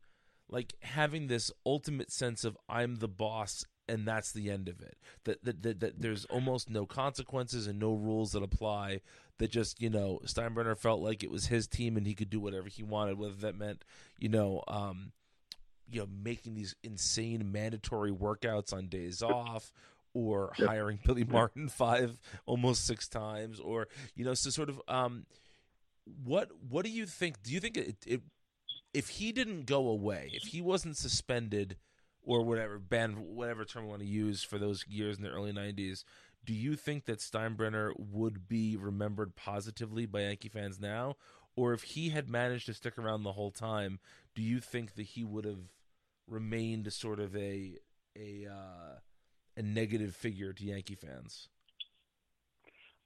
like 0.50 0.76
having 0.82 1.28
this 1.28 1.52
ultimate 1.66 2.12
sense 2.12 2.44
of 2.44 2.58
I'm 2.70 2.98
the 2.98 3.08
boss 3.08 3.66
and 3.88 4.08
that's 4.08 4.32
the 4.32 4.50
end 4.50 4.68
of 4.68 4.82
it. 4.82 4.98
That 5.26 5.44
that, 5.44 5.62
that 5.64 5.80
that 5.80 6.02
there's 6.02 6.26
almost 6.26 6.70
no 6.70 6.86
consequences 6.86 7.68
and 7.68 7.80
no 7.80 7.94
rules 7.94 8.32
that 8.32 8.44
apply. 8.44 9.02
That 9.40 9.52
just 9.52 9.82
you 9.82 9.90
know 9.90 10.22
Steinbrenner 10.26 10.78
felt 10.78 11.02
like 11.02 11.24
it 11.24 11.32
was 11.32 11.48
his 11.48 11.68
team 11.68 11.98
and 11.98 12.06
he 12.06 12.14
could 12.14 12.30
do 12.30 12.40
whatever 12.40 12.68
he 12.68 12.84
wanted, 12.84 13.18
whether 13.18 13.36
that 13.36 13.58
meant 13.58 13.84
you 14.20 14.30
know 14.30 14.64
um, 14.68 15.12
you 15.90 16.00
know 16.00 16.08
making 16.24 16.56
these 16.56 16.76
insane 16.84 17.52
mandatory 17.52 18.12
workouts 18.12 18.74
on 18.74 18.88
days 18.88 19.22
off. 19.22 19.72
Or 20.16 20.52
hiring 20.56 21.00
Billy 21.06 21.24
Martin 21.24 21.70
five, 21.70 22.20
almost 22.46 22.86
six 22.86 23.08
times, 23.08 23.60
or 23.60 23.88
you 24.16 24.24
know, 24.24 24.36
so 24.36 24.52
sort 24.52 24.70
of, 24.70 24.80
um, 24.88 25.26
what 26.24 26.52
what 26.70 26.86
do 26.86 26.92
you 26.92 27.08
think? 27.08 27.42
Do 27.42 27.52
you 27.52 27.60
think 27.60 27.78
it, 27.78 27.96
it 28.06 28.22
if 28.94 29.10
he 29.10 29.32
didn't 29.32 29.66
go 29.66 29.88
away, 29.88 30.30
if 30.34 30.50
he 30.50 30.62
wasn't 30.62 30.98
suspended 30.98 31.78
or 32.24 32.44
whatever 32.44 32.80
banned, 32.80 33.18
whatever 33.20 33.66
term 33.66 33.84
we 33.84 33.90
want 33.90 34.02
to 34.02 34.08
use 34.08 34.44
for 34.44 34.58
those 34.58 34.86
years 34.88 35.18
in 35.18 35.24
the 35.24 35.30
early 35.30 35.52
'90s, 35.52 36.04
do 36.46 36.54
you 36.54 36.76
think 36.76 37.06
that 37.06 37.20
Steinbrenner 37.20 37.92
would 37.98 38.48
be 38.48 38.76
remembered 38.76 39.36
positively 39.36 40.06
by 40.06 40.22
Yankee 40.22 40.50
fans 40.50 40.80
now, 40.80 41.16
or 41.56 41.74
if 41.74 41.84
he 41.84 42.10
had 42.10 42.30
managed 42.30 42.66
to 42.66 42.74
stick 42.74 42.98
around 42.98 43.24
the 43.24 43.34
whole 43.34 43.52
time, 43.52 44.00
do 44.36 44.42
you 44.42 44.60
think 44.60 44.96
that 44.96 45.04
he 45.04 45.24
would 45.24 45.46
have 45.46 45.72
remained 46.28 46.92
sort 46.92 47.20
of 47.20 47.36
a 47.36 47.78
a 48.16 48.48
uh, 48.50 49.00
a 49.58 49.62
negative 49.62 50.16
figure 50.16 50.54
to 50.54 50.66
Yankee 50.66 50.96
fans? 50.96 51.50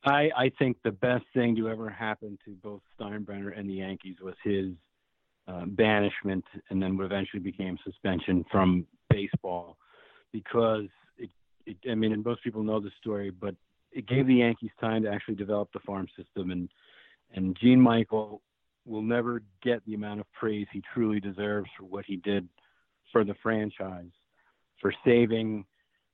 I, 0.04 0.30
I 0.38 0.52
think 0.58 0.78
the 0.84 0.92
best 0.92 1.26
thing 1.34 1.56
to 1.58 1.68
ever 1.70 1.90
happen 1.90 2.38
to 2.46 2.52
both 2.64 2.82
Steinbrenner 3.00 3.58
and 3.58 3.70
the 3.70 3.74
Yankees 3.74 4.18
was 4.22 4.36
his 4.44 4.72
uh, 5.48 5.66
banishment 5.66 6.46
and 6.70 6.82
then 6.82 6.98
what 6.98 7.06
eventually 7.06 7.42
became 7.42 7.78
suspension 7.84 8.46
from 8.52 8.86
baseball 9.10 9.78
because 10.32 10.86
it, 11.18 11.30
it, 11.66 11.78
I 11.90 11.96
mean, 11.96 12.14
and 12.14 12.24
most 12.24 12.44
people 12.44 12.64
know 12.64 12.80
the 12.80 12.92
story, 13.00 13.30
but 13.30 13.56
it 13.92 14.08
gave 14.08 14.28
the 14.28 14.36
Yankees 14.36 14.72
time 14.80 15.04
to 15.04 15.10
actually 15.10 15.36
develop 15.36 15.70
the 15.74 15.80
farm 15.80 16.08
system 16.18 16.52
and, 16.52 16.70
and 17.34 17.58
Gene 17.60 17.82
Michael 17.82 18.42
will 18.86 19.02
never 19.02 19.44
get 19.62 19.86
the 19.86 19.94
amount 19.94 20.22
of 20.22 20.26
praise 20.32 20.68
he 20.72 20.82
truly 20.94 21.20
deserves 21.20 21.70
for 21.78 21.86
what 21.86 22.06
he 22.06 22.16
did 22.18 22.48
for 23.12 23.24
the 23.24 23.36
franchise, 23.44 24.12
for 24.82 24.94
saving 25.06 25.66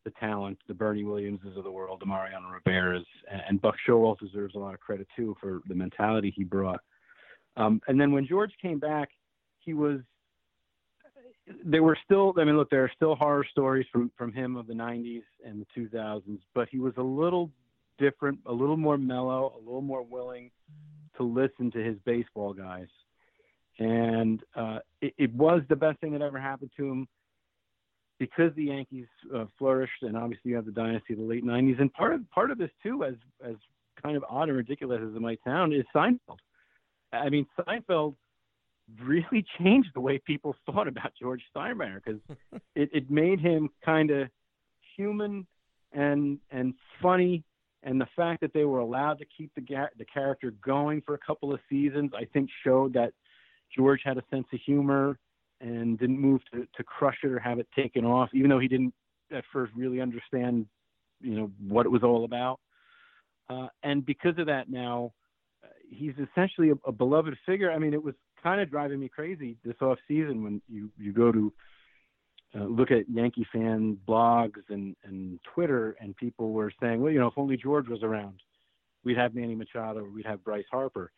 the 0.05 0.11
talent, 0.19 0.57
the 0.67 0.73
Bernie 0.73 1.03
Williamses 1.03 1.55
of 1.55 1.63
the 1.63 1.71
world, 1.71 1.99
the 2.01 2.05
Mariano 2.05 2.49
Rivera's, 2.49 3.05
and, 3.47 3.61
Buck 3.61 3.75
Showalter 3.87 4.19
deserves 4.19 4.55
a 4.55 4.59
lot 4.59 4.73
of 4.73 4.79
credit 4.79 5.07
too 5.15 5.35
for 5.39 5.61
the 5.67 5.75
mentality 5.75 6.33
he 6.35 6.43
brought. 6.43 6.81
Um, 7.55 7.81
and 7.87 7.99
then 7.99 8.11
when 8.11 8.27
George 8.27 8.51
came 8.61 8.79
back, 8.79 9.09
he 9.59 9.73
was. 9.73 9.99
There 11.65 11.83
were 11.83 11.97
still, 12.05 12.33
I 12.37 12.45
mean, 12.45 12.55
look, 12.55 12.69
there 12.69 12.83
are 12.83 12.91
still 12.95 13.15
horror 13.15 13.45
stories 13.51 13.85
from 13.91 14.11
from 14.17 14.31
him 14.31 14.55
of 14.55 14.67
the 14.67 14.73
'90s 14.73 15.23
and 15.45 15.65
the 15.65 15.81
2000s, 15.81 16.39
but 16.53 16.69
he 16.69 16.79
was 16.79 16.93
a 16.97 17.03
little 17.03 17.51
different, 17.97 18.39
a 18.45 18.53
little 18.53 18.77
more 18.77 18.97
mellow, 18.97 19.53
a 19.55 19.59
little 19.59 19.81
more 19.81 20.03
willing 20.03 20.51
to 21.17 21.23
listen 21.23 21.69
to 21.71 21.83
his 21.83 21.97
baseball 22.05 22.53
guys, 22.53 22.87
and 23.79 24.41
uh, 24.55 24.79
it, 25.01 25.13
it 25.17 25.33
was 25.33 25.61
the 25.67 25.75
best 25.75 25.99
thing 25.99 26.13
that 26.13 26.21
ever 26.21 26.39
happened 26.39 26.71
to 26.77 26.89
him 26.89 27.07
because 28.19 28.53
the 28.55 28.65
Yankees 28.65 29.07
uh, 29.35 29.45
flourished, 29.57 30.01
and 30.03 30.15
obviously 30.15 30.51
you 30.51 30.55
have 30.55 30.65
the 30.65 30.71
dynasty 30.71 31.13
of 31.13 31.19
the 31.19 31.25
late 31.25 31.43
'90s, 31.43 31.79
and 31.81 31.91
part 31.93 32.13
of 32.13 32.29
part 32.31 32.51
of 32.51 32.57
this 32.57 32.71
too, 32.81 33.03
as 33.03 33.15
as 33.45 33.55
kind 34.01 34.15
of 34.15 34.23
odd 34.29 34.47
and 34.47 34.57
ridiculous 34.57 35.01
as 35.01 35.13
it 35.13 35.21
might 35.21 35.39
sound, 35.43 35.73
is 35.73 35.83
Seinfeld. 35.93 36.37
I 37.11 37.29
mean, 37.29 37.45
Seinfeld 37.59 38.15
really 39.01 39.45
changed 39.59 39.89
the 39.93 40.01
way 40.01 40.19
people 40.19 40.55
thought 40.65 40.87
about 40.87 41.13
George 41.19 41.41
Steinbrenner 41.55 42.01
because 42.03 42.21
it, 42.75 42.89
it 42.93 43.09
made 43.09 43.39
him 43.39 43.69
kind 43.83 44.11
of 44.11 44.29
human 44.95 45.47
and 45.91 46.39
and 46.51 46.73
funny, 47.01 47.43
and 47.83 48.01
the 48.01 48.07
fact 48.15 48.41
that 48.41 48.53
they 48.53 48.65
were 48.65 48.79
allowed 48.79 49.19
to 49.19 49.25
keep 49.37 49.53
the 49.55 49.61
ga- 49.61 49.89
the 49.97 50.05
character 50.05 50.51
going 50.65 51.01
for 51.05 51.13
a 51.13 51.19
couple 51.19 51.53
of 51.53 51.59
seasons, 51.69 52.11
I 52.17 52.25
think, 52.25 52.49
showed 52.63 52.93
that 52.93 53.13
George 53.75 54.01
had 54.03 54.17
a 54.17 54.23
sense 54.31 54.47
of 54.53 54.59
humor 54.65 55.19
and 55.61 55.97
didn't 55.99 56.19
move 56.19 56.41
to, 56.51 56.67
to 56.75 56.83
crush 56.83 57.17
it 57.23 57.31
or 57.31 57.39
have 57.39 57.59
it 57.59 57.67
taken 57.75 58.05
off, 58.05 58.29
even 58.33 58.49
though 58.49 58.59
he 58.59 58.67
didn't 58.67 58.93
at 59.31 59.43
first 59.51 59.71
really 59.75 60.01
understand, 60.01 60.65
you 61.21 61.35
know, 61.35 61.51
what 61.67 61.85
it 61.85 61.89
was 61.89 62.03
all 62.03 62.25
about. 62.25 62.59
Uh, 63.49 63.67
and 63.83 64.05
because 64.05 64.37
of 64.37 64.47
that, 64.47 64.69
now 64.69 65.13
uh, 65.63 65.67
he's 65.89 66.13
essentially 66.13 66.71
a, 66.71 66.75
a 66.87 66.91
beloved 66.91 67.35
figure. 67.45 67.71
I 67.71 67.77
mean, 67.77 67.93
it 67.93 68.03
was 68.03 68.15
kind 68.43 68.61
of 68.61 68.69
driving 68.69 68.99
me 68.99 69.09
crazy 69.09 69.57
this 69.63 69.75
off 69.81 69.97
season 70.07 70.43
when 70.43 70.61
you 70.69 70.89
you 70.99 71.13
go 71.13 71.31
to 71.31 71.53
uh, 72.55 72.65
look 72.65 72.91
at 72.91 73.09
Yankee 73.09 73.47
fan 73.51 73.97
blogs 74.07 74.61
and 74.69 74.95
and 75.03 75.39
Twitter, 75.53 75.95
and 75.99 76.15
people 76.15 76.51
were 76.51 76.71
saying, 76.81 77.01
well, 77.01 77.11
you 77.11 77.19
know, 77.19 77.27
if 77.27 77.37
only 77.37 77.57
George 77.57 77.87
was 77.87 78.03
around, 78.03 78.41
we'd 79.03 79.17
have 79.17 79.33
Manny 79.33 79.55
Machado 79.55 80.01
or 80.01 80.09
we'd 80.09 80.25
have 80.25 80.43
Bryce 80.43 80.65
Harper 80.69 81.11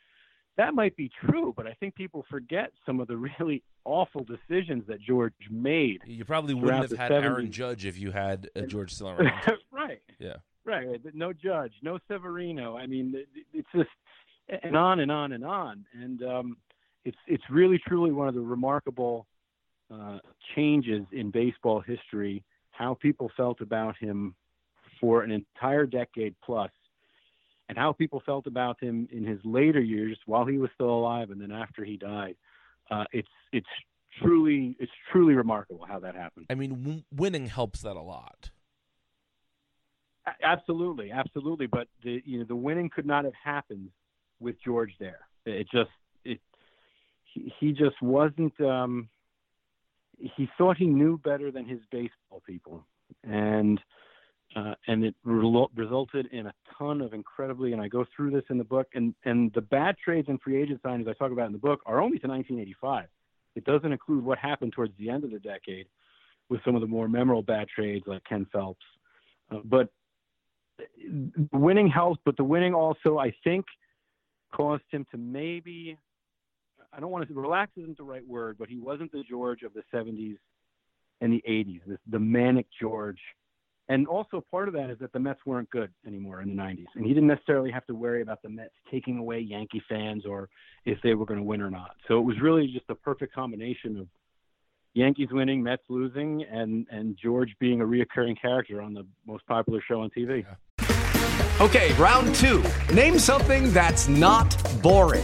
that 0.57 0.73
might 0.73 0.95
be 0.95 1.11
true, 1.25 1.53
but 1.55 1.67
I 1.67 1.73
think 1.73 1.95
people 1.95 2.25
forget 2.29 2.71
some 2.85 2.99
of 2.99 3.07
the 3.07 3.17
really 3.39 3.63
awful 3.83 4.23
decisions 4.23 4.83
that 4.87 5.01
George 5.01 5.33
made. 5.49 6.01
You 6.05 6.25
probably 6.25 6.53
wouldn't 6.53 6.89
have 6.89 6.97
had 6.97 7.11
70s. 7.11 7.23
Aaron 7.23 7.51
Judge 7.51 7.85
if 7.85 7.97
you 7.97 8.11
had 8.11 8.49
uh, 8.55 8.61
George 8.61 8.93
still 8.93 9.09
around. 9.11 9.31
right, 9.71 10.01
yeah. 10.19 10.35
right, 10.63 10.87
right. 10.87 11.01
No 11.13 11.33
Judge, 11.33 11.73
no 11.81 11.99
Severino. 12.07 12.77
I 12.77 12.87
mean, 12.87 13.15
it's 13.53 13.67
just 13.75 13.89
and 14.63 14.77
on 14.77 14.99
and 14.99 15.11
on 15.11 15.31
and 15.31 15.43
on. 15.43 15.85
And 15.93 16.23
um, 16.23 16.57
it's 17.05 17.17
it's 17.27 17.43
really 17.49 17.79
truly 17.87 18.11
one 18.11 18.27
of 18.27 18.33
the 18.33 18.41
remarkable 18.41 19.27
uh, 19.93 20.17
changes 20.55 21.05
in 21.11 21.31
baseball 21.31 21.79
history. 21.79 22.43
How 22.71 22.95
people 22.95 23.31
felt 23.37 23.61
about 23.61 23.95
him 23.97 24.35
for 24.99 25.23
an 25.23 25.31
entire 25.31 25.85
decade 25.85 26.35
plus, 26.43 26.71
and 27.69 27.77
how 27.77 27.93
people 27.93 28.21
felt 28.25 28.47
about 28.47 28.81
him 28.81 29.07
in 29.11 29.23
his 29.23 29.39
later 29.45 29.79
years 29.79 30.17
while 30.25 30.45
he 30.45 30.57
was 30.57 30.69
still 30.73 30.89
alive 30.89 31.29
and 31.29 31.39
then 31.39 31.51
after 31.51 31.85
he 31.85 31.95
died. 31.97 32.35
Uh, 32.91 33.05
it's 33.13 33.27
it's 33.53 33.67
truly 34.21 34.75
it's 34.79 34.91
truly 35.11 35.33
remarkable 35.33 35.85
how 35.87 35.99
that 35.99 36.15
happened. 36.15 36.45
I 36.49 36.55
mean, 36.55 36.81
w- 36.83 37.03
winning 37.13 37.47
helps 37.47 37.81
that 37.81 37.95
a 37.95 38.01
lot. 38.01 38.51
A- 40.27 40.45
Absolutely, 40.45 41.11
absolutely. 41.11 41.67
But 41.67 41.87
the 42.03 42.21
you 42.25 42.39
know 42.39 42.45
the 42.45 42.55
winning 42.55 42.89
could 42.89 43.05
not 43.05 43.25
have 43.25 43.33
happened 43.41 43.89
with 44.39 44.55
George 44.63 44.93
there. 44.99 45.19
It 45.45 45.67
just 45.71 45.89
he, 47.59 47.71
just 47.71 48.01
wasn't. 48.01 48.59
Um, 48.61 49.09
he 50.17 50.49
thought 50.57 50.77
he 50.77 50.87
knew 50.87 51.17
better 51.17 51.51
than 51.51 51.65
his 51.65 51.79
baseball 51.91 52.41
people, 52.45 52.85
and 53.23 53.79
uh, 54.55 54.75
and 54.87 55.03
it 55.03 55.15
relo- 55.25 55.69
resulted 55.75 56.27
in 56.31 56.47
a 56.47 56.53
ton 56.77 57.01
of 57.01 57.13
incredibly. 57.13 57.73
And 57.73 57.81
I 57.81 57.87
go 57.87 58.05
through 58.15 58.31
this 58.31 58.43
in 58.49 58.57
the 58.57 58.63
book, 58.63 58.87
and 58.93 59.13
and 59.25 59.51
the 59.53 59.61
bad 59.61 59.97
trades 60.03 60.29
and 60.29 60.41
free 60.41 60.61
agent 60.61 60.81
signings 60.83 61.07
I 61.07 61.13
talk 61.13 61.31
about 61.31 61.47
in 61.47 61.53
the 61.53 61.57
book 61.57 61.81
are 61.85 62.01
only 62.01 62.19
to 62.19 62.27
1985. 62.27 63.07
It 63.55 63.65
doesn't 63.65 63.91
include 63.91 64.23
what 64.23 64.37
happened 64.37 64.73
towards 64.73 64.93
the 64.97 65.09
end 65.09 65.23
of 65.23 65.31
the 65.31 65.39
decade 65.39 65.87
with 66.49 66.61
some 66.63 66.75
of 66.75 66.81
the 66.81 66.87
more 66.87 67.07
memorable 67.07 67.41
bad 67.41 67.67
trades 67.67 68.05
like 68.07 68.23
Ken 68.25 68.45
Phelps. 68.51 68.85
Uh, 69.51 69.59
but 69.63 69.89
winning 71.51 71.87
helped, 71.87 72.21
but 72.25 72.37
the 72.37 72.43
winning 72.43 72.73
also, 72.73 73.17
I 73.17 73.33
think, 73.43 73.65
caused 74.53 74.83
him 74.91 75.05
to 75.11 75.17
maybe, 75.17 75.97
I 76.93 76.99
don't 76.99 77.11
want 77.11 77.27
to 77.27 77.33
relax 77.33 77.71
isn't 77.77 77.97
the 77.97 78.03
right 78.03 78.25
word, 78.27 78.57
but 78.57 78.69
he 78.69 78.77
wasn't 78.77 79.11
the 79.11 79.23
George 79.29 79.63
of 79.63 79.73
the 79.73 79.83
70s 79.93 80.37
and 81.21 81.33
the 81.33 81.43
80s, 81.47 81.81
this, 81.87 81.97
the 82.09 82.19
manic 82.19 82.67
George. 82.79 83.19
And 83.87 84.07
also 84.07 84.43
part 84.49 84.67
of 84.67 84.73
that 84.73 84.89
is 84.89 84.97
that 84.99 85.13
the 85.13 85.19
Mets 85.19 85.39
weren't 85.45 85.69
good 85.69 85.91
anymore 86.07 86.41
in 86.41 86.55
the 86.55 86.61
90s. 86.61 86.87
And 86.95 87.05
he 87.05 87.13
didn't 87.13 87.27
necessarily 87.27 87.71
have 87.71 87.85
to 87.85 87.93
worry 87.93 88.23
about 88.23 88.41
the 88.41 88.49
Mets 88.49 88.73
taking 88.91 89.19
away 89.19 89.39
Yankee 89.39 89.81
fans 89.87 90.25
or 90.25 90.49
if 90.85 90.97
they 91.03 91.13
were 91.13 91.25
going 91.25 91.39
to 91.39 91.45
win 91.45 91.61
or 91.61 91.69
not. 91.69 91.95
So 92.07 92.17
it 92.17 92.23
was 92.23 92.39
really 92.41 92.67
just 92.67 92.85
a 92.89 92.95
perfect 92.95 93.33
combination 93.33 93.97
of 93.97 94.07
Yankees 94.95 95.27
winning, 95.29 95.61
Mets 95.61 95.83
losing, 95.89 96.43
and 96.43 96.87
and 96.89 97.17
George 97.21 97.53
being 97.59 97.81
a 97.81 97.85
reoccurring 97.85 98.41
character 98.41 98.81
on 98.81 98.93
the 98.93 99.05
most 99.27 99.45
popular 99.45 99.81
show 99.85 100.01
on 100.01 100.09
TV. 100.09 100.45
Okay, 101.59 101.93
round 101.93 102.33
two. 102.35 102.63
Name 102.93 103.19
something 103.19 103.71
that's 103.71 104.07
not 104.07 104.57
boring. 104.81 105.23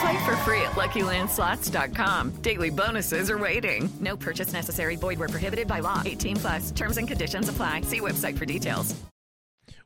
Play 0.00 0.24
for 0.24 0.36
free 0.38 0.60
at 0.60 0.72
LuckyLandSlots.com. 0.72 2.30
Daily 2.42 2.70
bonuses 2.70 3.30
are 3.30 3.38
waiting. 3.38 3.88
No 4.00 4.16
purchase 4.16 4.52
necessary. 4.52 4.96
Void 4.96 5.18
where 5.18 5.28
prohibited 5.28 5.66
by 5.66 5.80
law. 5.80 6.02
18 6.04 6.36
plus. 6.36 6.70
Terms 6.72 6.98
and 6.98 7.08
conditions 7.08 7.48
apply. 7.48 7.82
See 7.82 8.00
website 8.00 8.36
for 8.36 8.44
details. 8.44 8.94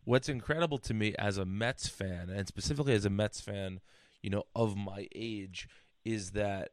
What's 0.04 0.28
incredible 0.28 0.78
to 0.78 0.94
me 0.94 1.14
as 1.18 1.38
a 1.38 1.44
Mets 1.44 1.86
fan, 1.86 2.30
and 2.30 2.48
specifically 2.48 2.94
as 2.94 3.04
a 3.04 3.10
Mets 3.10 3.40
fan, 3.40 3.80
you 4.22 4.30
know, 4.30 4.44
of 4.56 4.76
my 4.76 5.06
age, 5.14 5.68
is 6.04 6.30
that 6.32 6.70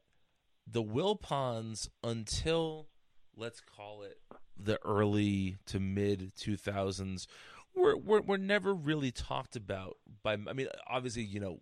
the 0.66 0.82
Wilpons 0.82 1.88
until 2.02 2.88
let's 3.36 3.60
call 3.60 4.02
it 4.02 4.18
the 4.58 4.78
early 4.84 5.56
to 5.66 5.78
mid 5.78 6.34
2000s 6.34 7.26
were, 7.74 7.96
were, 7.96 8.20
were 8.20 8.38
never 8.38 8.74
really 8.74 9.12
talked 9.12 9.54
about 9.54 9.96
by 10.22 10.32
I 10.32 10.52
mean 10.52 10.66
obviously 10.88 11.22
you 11.22 11.40
know 11.40 11.58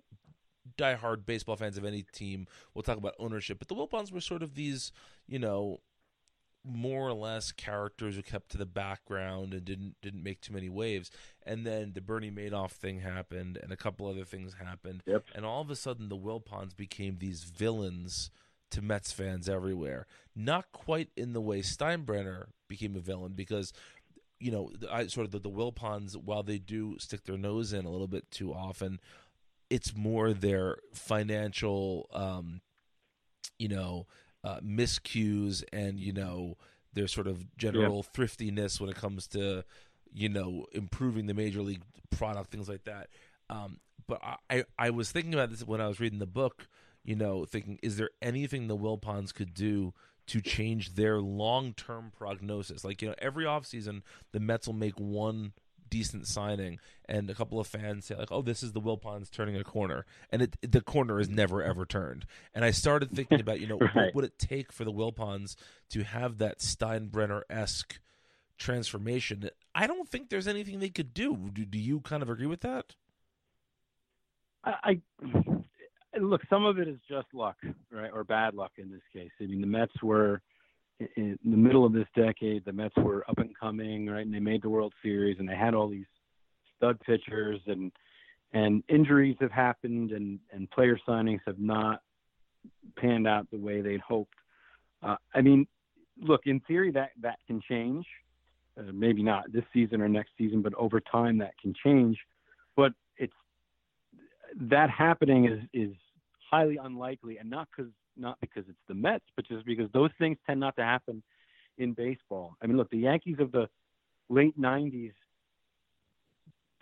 diehard 0.78 1.26
baseball 1.26 1.56
fans 1.56 1.78
of 1.78 1.84
any 1.84 2.02
team 2.12 2.46
will 2.74 2.82
talk 2.82 2.98
about 2.98 3.14
ownership 3.18 3.58
but 3.58 3.68
the 3.68 3.74
Wilpons 3.74 4.12
were 4.12 4.20
sort 4.20 4.42
of 4.42 4.54
these 4.54 4.92
you 5.26 5.38
know 5.38 5.80
more 6.64 7.06
or 7.06 7.12
less 7.12 7.52
characters 7.52 8.16
who 8.16 8.22
kept 8.22 8.50
to 8.50 8.58
the 8.58 8.66
background 8.66 9.54
and 9.54 9.64
didn't 9.64 9.94
didn't 10.02 10.22
make 10.22 10.40
too 10.40 10.52
many 10.52 10.68
waves 10.68 11.10
and 11.44 11.64
then 11.64 11.92
the 11.94 12.00
Bernie 12.00 12.30
Madoff 12.30 12.72
thing 12.72 13.00
happened 13.00 13.58
and 13.62 13.72
a 13.72 13.76
couple 13.76 14.06
other 14.06 14.24
things 14.24 14.54
happened 14.54 15.02
yep. 15.06 15.24
and 15.34 15.44
all 15.44 15.60
of 15.60 15.70
a 15.70 15.76
sudden 15.76 16.08
the 16.08 16.16
Wilpons 16.16 16.76
became 16.76 17.18
these 17.18 17.44
villains 17.44 18.30
to 18.70 18.82
Mets 18.82 19.12
fans 19.12 19.48
everywhere. 19.48 20.06
Not 20.34 20.72
quite 20.72 21.10
in 21.16 21.32
the 21.32 21.40
way 21.40 21.60
Steinbrenner 21.60 22.46
became 22.68 22.96
a 22.96 23.00
villain 23.00 23.32
because 23.34 23.72
you 24.38 24.50
know, 24.50 24.70
I 24.90 25.06
sort 25.06 25.24
of 25.24 25.30
the, 25.30 25.38
the 25.38 25.50
Wilpons, 25.50 26.14
while 26.14 26.42
they 26.42 26.58
do 26.58 26.96
stick 26.98 27.24
their 27.24 27.38
nose 27.38 27.72
in 27.72 27.86
a 27.86 27.90
little 27.90 28.06
bit 28.06 28.30
too 28.30 28.52
often, 28.52 29.00
it's 29.70 29.96
more 29.96 30.32
their 30.32 30.78
financial, 30.94 32.08
um, 32.12 32.60
you 33.58 33.68
know, 33.68 34.06
uh, 34.44 34.60
miscues 34.60 35.64
and 35.72 35.98
you 35.98 36.12
know 36.12 36.56
their 36.92 37.08
sort 37.08 37.26
of 37.26 37.56
general 37.56 37.96
yeah. 37.96 38.10
thriftiness 38.12 38.80
when 38.80 38.88
it 38.88 38.96
comes 38.96 39.26
to 39.26 39.64
you 40.12 40.28
know 40.28 40.66
improving 40.72 41.26
the 41.26 41.34
major 41.34 41.62
league 41.62 41.82
product, 42.10 42.50
things 42.50 42.68
like 42.68 42.84
that. 42.84 43.08
Um, 43.50 43.78
but 44.08 44.20
I, 44.50 44.64
I 44.78 44.90
was 44.90 45.10
thinking 45.10 45.34
about 45.34 45.50
this 45.50 45.66
when 45.66 45.80
I 45.80 45.88
was 45.88 45.98
reading 46.00 46.20
the 46.20 46.26
book 46.26 46.68
you 47.06 47.14
know, 47.14 47.44
thinking, 47.44 47.78
is 47.82 47.96
there 47.96 48.10
anything 48.20 48.66
the 48.66 48.76
Wilpons 48.76 49.32
could 49.32 49.54
do 49.54 49.94
to 50.26 50.40
change 50.40 50.96
their 50.96 51.20
long 51.20 51.72
term 51.72 52.10
prognosis? 52.14 52.84
Like, 52.84 53.00
you 53.00 53.08
know, 53.08 53.14
every 53.18 53.44
offseason, 53.44 54.02
the 54.32 54.40
Mets 54.40 54.66
will 54.66 54.74
make 54.74 54.98
one 54.98 55.52
decent 55.90 56.26
signing, 56.26 56.78
and 57.06 57.28
a 57.30 57.34
couple 57.34 57.60
of 57.60 57.66
fans 57.66 58.06
say, 58.06 58.14
like, 58.14 58.32
oh, 58.32 58.42
this 58.42 58.62
is 58.62 58.72
the 58.72 58.80
Wilpons 58.80 59.30
turning 59.30 59.56
a 59.56 59.64
corner. 59.64 60.06
And 60.30 60.42
it, 60.42 60.56
the 60.62 60.80
corner 60.80 61.20
is 61.20 61.28
never, 61.28 61.62
ever 61.62 61.84
turned. 61.84 62.26
And 62.54 62.64
I 62.64 62.70
started 62.70 63.10
thinking 63.12 63.40
about, 63.40 63.60
you 63.60 63.66
know, 63.66 63.78
right. 63.94 63.94
what 63.94 64.14
would 64.14 64.24
it 64.24 64.38
take 64.38 64.72
for 64.72 64.84
the 64.84 64.92
Wilpons 64.92 65.56
to 65.90 66.04
have 66.04 66.38
that 66.38 66.58
Steinbrenner 66.58 67.42
esque 67.48 68.00
transformation? 68.58 69.48
I 69.74 69.86
don't 69.86 70.08
think 70.08 70.28
there's 70.28 70.48
anything 70.48 70.80
they 70.80 70.88
could 70.88 71.14
do. 71.14 71.50
do. 71.52 71.64
Do 71.64 71.78
you 71.78 72.00
kind 72.00 72.22
of 72.22 72.30
agree 72.30 72.46
with 72.46 72.60
that? 72.60 72.94
I 74.64 75.00
look, 76.18 76.42
some 76.48 76.64
of 76.64 76.78
it 76.78 76.88
is 76.88 76.98
just 77.08 77.28
luck, 77.32 77.56
right, 77.90 78.10
or 78.12 78.24
bad 78.24 78.54
luck 78.54 78.72
in 78.78 78.90
this 78.90 79.02
case. 79.12 79.30
I 79.40 79.46
mean, 79.46 79.60
the 79.60 79.66
Mets 79.66 80.02
were 80.02 80.40
in 81.16 81.38
the 81.44 81.56
middle 81.56 81.84
of 81.84 81.92
this 81.92 82.06
decade. 82.14 82.64
The 82.64 82.72
Mets 82.72 82.96
were 82.96 83.24
up 83.28 83.38
and 83.38 83.56
coming, 83.58 84.06
right, 84.06 84.24
and 84.24 84.34
they 84.34 84.40
made 84.40 84.62
the 84.62 84.70
World 84.70 84.94
Series, 85.02 85.38
and 85.38 85.48
they 85.48 85.56
had 85.56 85.74
all 85.74 85.88
these 85.88 86.06
stud 86.76 86.98
pitchers, 87.00 87.60
and 87.66 87.92
and 88.52 88.82
injuries 88.88 89.36
have 89.40 89.50
happened, 89.50 90.12
and 90.12 90.38
and 90.52 90.70
player 90.70 90.98
signings 91.06 91.40
have 91.46 91.58
not 91.58 92.00
panned 92.96 93.26
out 93.26 93.46
the 93.50 93.58
way 93.58 93.80
they'd 93.80 94.00
hoped. 94.00 94.34
Uh, 95.02 95.16
I 95.34 95.42
mean, 95.42 95.66
look, 96.20 96.42
in 96.46 96.60
theory, 96.60 96.90
that 96.92 97.10
that 97.22 97.38
can 97.46 97.60
change. 97.68 98.06
Uh, 98.78 98.92
maybe 98.92 99.22
not 99.22 99.50
this 99.52 99.64
season 99.72 100.02
or 100.02 100.08
next 100.08 100.32
season, 100.36 100.60
but 100.60 100.74
over 100.74 101.00
time 101.00 101.38
that 101.38 101.54
can 101.60 101.74
change. 101.84 102.18
But 102.76 102.92
it's 103.16 103.32
that 104.60 104.90
happening 104.90 105.46
is 105.46 105.60
is 105.72 105.94
highly 106.50 106.78
unlikely, 106.78 107.38
and 107.38 107.50
not 107.50 107.68
because 107.74 107.90
not 108.16 108.38
because 108.40 108.64
it's 108.68 108.78
the 108.88 108.94
Mets, 108.94 109.24
but 109.34 109.46
just 109.46 109.64
because 109.66 109.90
those 109.92 110.10
things 110.18 110.38
tend 110.46 110.60
not 110.60 110.76
to 110.76 110.82
happen 110.82 111.22
in 111.78 111.92
baseball. 111.92 112.56
I 112.62 112.66
mean, 112.66 112.76
look, 112.76 112.90
the 112.90 112.98
Yankees 112.98 113.36
of 113.38 113.52
the 113.52 113.68
late 114.28 114.58
'90s, 114.58 115.12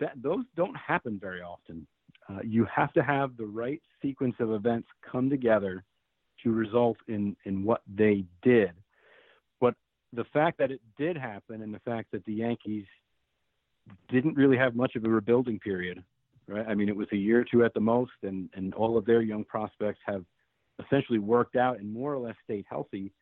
that 0.00 0.12
those 0.16 0.44
don't 0.56 0.76
happen 0.76 1.18
very 1.20 1.42
often. 1.42 1.86
Uh, 2.28 2.38
you 2.42 2.66
have 2.74 2.92
to 2.94 3.02
have 3.02 3.36
the 3.36 3.46
right 3.46 3.82
sequence 4.00 4.36
of 4.40 4.52
events 4.52 4.88
come 5.10 5.28
together 5.28 5.84
to 6.42 6.52
result 6.52 6.96
in 7.08 7.36
in 7.44 7.64
what 7.64 7.82
they 7.92 8.24
did. 8.42 8.72
But 9.60 9.74
the 10.12 10.24
fact 10.32 10.58
that 10.58 10.70
it 10.70 10.80
did 10.96 11.16
happen, 11.16 11.62
and 11.62 11.72
the 11.74 11.80
fact 11.80 12.10
that 12.12 12.24
the 12.24 12.34
Yankees 12.34 12.86
didn't 14.08 14.36
really 14.36 14.56
have 14.56 14.74
much 14.74 14.96
of 14.96 15.04
a 15.04 15.08
rebuilding 15.08 15.58
period 15.58 16.02
right? 16.48 16.66
I 16.68 16.74
mean, 16.74 16.88
it 16.88 16.96
was 16.96 17.08
a 17.12 17.16
year 17.16 17.40
or 17.40 17.44
two 17.44 17.64
at 17.64 17.74
the 17.74 17.80
most, 17.80 18.12
and 18.22 18.48
and 18.54 18.74
all 18.74 18.96
of 18.96 19.04
their 19.04 19.22
young 19.22 19.44
prospects 19.44 20.00
have 20.06 20.24
essentially 20.84 21.18
worked 21.18 21.56
out 21.56 21.78
and 21.78 21.92
more 21.92 22.14
or 22.14 22.18
less 22.18 22.36
stayed 22.44 22.64
healthy. 22.68 23.12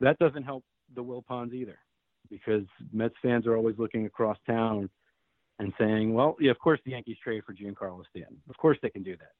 That 0.00 0.18
doesn't 0.18 0.44
help 0.44 0.64
the 0.94 1.02
Wilpons 1.02 1.52
either, 1.52 1.78
because 2.30 2.64
Mets 2.92 3.14
fans 3.22 3.46
are 3.46 3.56
always 3.56 3.76
looking 3.78 4.06
across 4.06 4.38
town 4.46 4.88
and 5.58 5.72
saying, 5.78 6.12
"Well, 6.12 6.36
yeah, 6.40 6.50
of 6.50 6.58
course 6.58 6.80
the 6.84 6.92
Yankees 6.92 7.18
trade 7.22 7.42
for 7.44 7.54
Giancarlo 7.54 8.04
Stanton. 8.10 8.40
Of 8.48 8.56
course 8.56 8.78
they 8.82 8.90
can 8.90 9.02
do 9.02 9.16
that. 9.16 9.32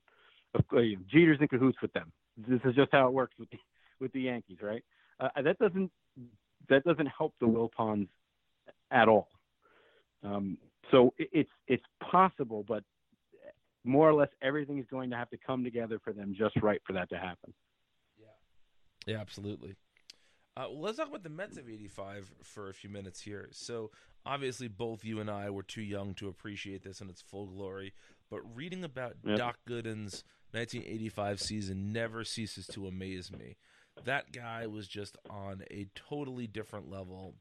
Of 0.59 0.67
course, 0.69 0.87
Jeter's 1.09 1.39
in 1.41 1.49
cahoots 1.49 1.81
with 1.83 1.93
them. 1.93 2.13
This 2.37 2.61
is 2.65 2.75
just 2.75 2.91
how 2.93 3.07
it 3.07 3.13
works 3.13 3.35
with 3.39 3.51
the, 3.51 3.59
with 4.01 4.13
the 4.13 4.23
Yankees, 4.23 4.59
right? 4.63 4.83
Uh, 5.21 5.29
that 5.43 5.59
doesn't 5.59 5.91
that 6.69 6.85
doesn't 6.85 7.07
help 7.07 7.35
the 7.41 7.47
Wilpons 7.47 8.09
at 8.91 9.09
all. 9.09 9.29
Um, 10.23 10.59
so 10.91 11.13
it, 11.19 11.29
it's 11.33 11.51
it's 11.67 11.85
possible, 12.01 12.65
but 12.67 12.83
more 13.87 14.09
or 14.09 14.15
less 14.15 14.29
everything 14.43 14.79
is 14.79 14.87
going 14.91 15.11
to 15.11 15.17
have 15.17 15.31
to 15.31 15.37
come 15.37 15.65
together 15.65 16.01
for 16.03 16.13
them 16.13 16.35
just 16.37 16.57
right 16.63 16.81
for 16.87 16.93
that 16.95 17.09
to 17.11 17.17
happen. 17.17 17.53
Yeah, 18.19 19.15
yeah, 19.15 19.21
absolutely. 19.21 19.77
Uh, 20.57 20.67
well, 20.71 20.83
let's 20.83 20.97
talk 20.97 21.09
about 21.09 21.23
the 21.23 21.29
Mets 21.29 21.59
of 21.59 21.69
'85 21.69 22.33
for 22.43 22.71
a 22.71 22.75
few 22.75 22.89
minutes 22.89 23.21
here. 23.21 23.49
So, 23.53 23.91
obviously, 24.25 24.69
both 24.69 25.05
you 25.05 25.21
and 25.21 25.31
I 25.31 25.51
were 25.51 25.63
too 25.63 25.83
young 25.83 26.15
to 26.15 26.29
appreciate 26.29 26.83
this 26.83 27.01
in 27.01 27.11
its 27.11 27.21
full 27.21 27.47
glory. 27.47 27.93
But 28.31 28.41
reading 28.57 28.83
about 28.83 29.17
yep. 29.25 29.37
Doc 29.37 29.59
Gooden's 29.69 30.25
1985 30.53 31.41
season 31.41 31.93
never 31.93 32.25
ceases 32.25 32.67
to 32.69 32.87
amaze 32.87 33.31
me. 33.31 33.57
That 34.05 34.33
guy 34.33 34.67
was 34.67 34.89
just 34.89 35.17
on 35.29 35.63
a 35.71 35.89
totally 35.95 36.47
different 36.47 36.91
level 36.91 37.35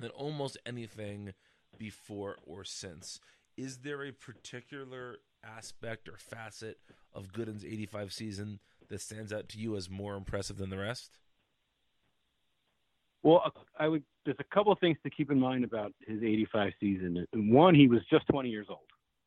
than 0.00 0.10
almost 0.10 0.56
anything 0.64 1.34
before 1.76 2.36
or 2.44 2.64
since. 2.64 3.20
Is 3.56 3.78
there 3.78 4.04
a 4.04 4.12
particular 4.12 5.18
aspect 5.44 6.08
or 6.08 6.16
facet 6.16 6.78
of 7.14 7.32
Gooden's 7.32 7.64
85 7.64 8.12
season 8.12 8.60
that 8.88 9.00
stands 9.00 9.32
out 9.32 9.48
to 9.50 9.58
you 9.58 9.76
as 9.76 9.90
more 9.90 10.14
impressive 10.16 10.56
than 10.56 10.70
the 10.70 10.78
rest? 10.78 11.18
Well, 13.22 13.52
I 13.78 13.88
would. 13.88 14.04
There's 14.24 14.36
a 14.38 14.54
couple 14.54 14.72
of 14.72 14.78
things 14.78 14.96
to 15.02 15.10
keep 15.10 15.30
in 15.30 15.40
mind 15.40 15.64
about 15.64 15.92
his 16.06 16.22
85 16.22 16.72
season. 16.78 17.26
One, 17.34 17.74
he 17.74 17.88
was 17.88 18.00
just 18.10 18.26
20 18.28 18.48
years 18.48 18.66
old. 18.68 18.78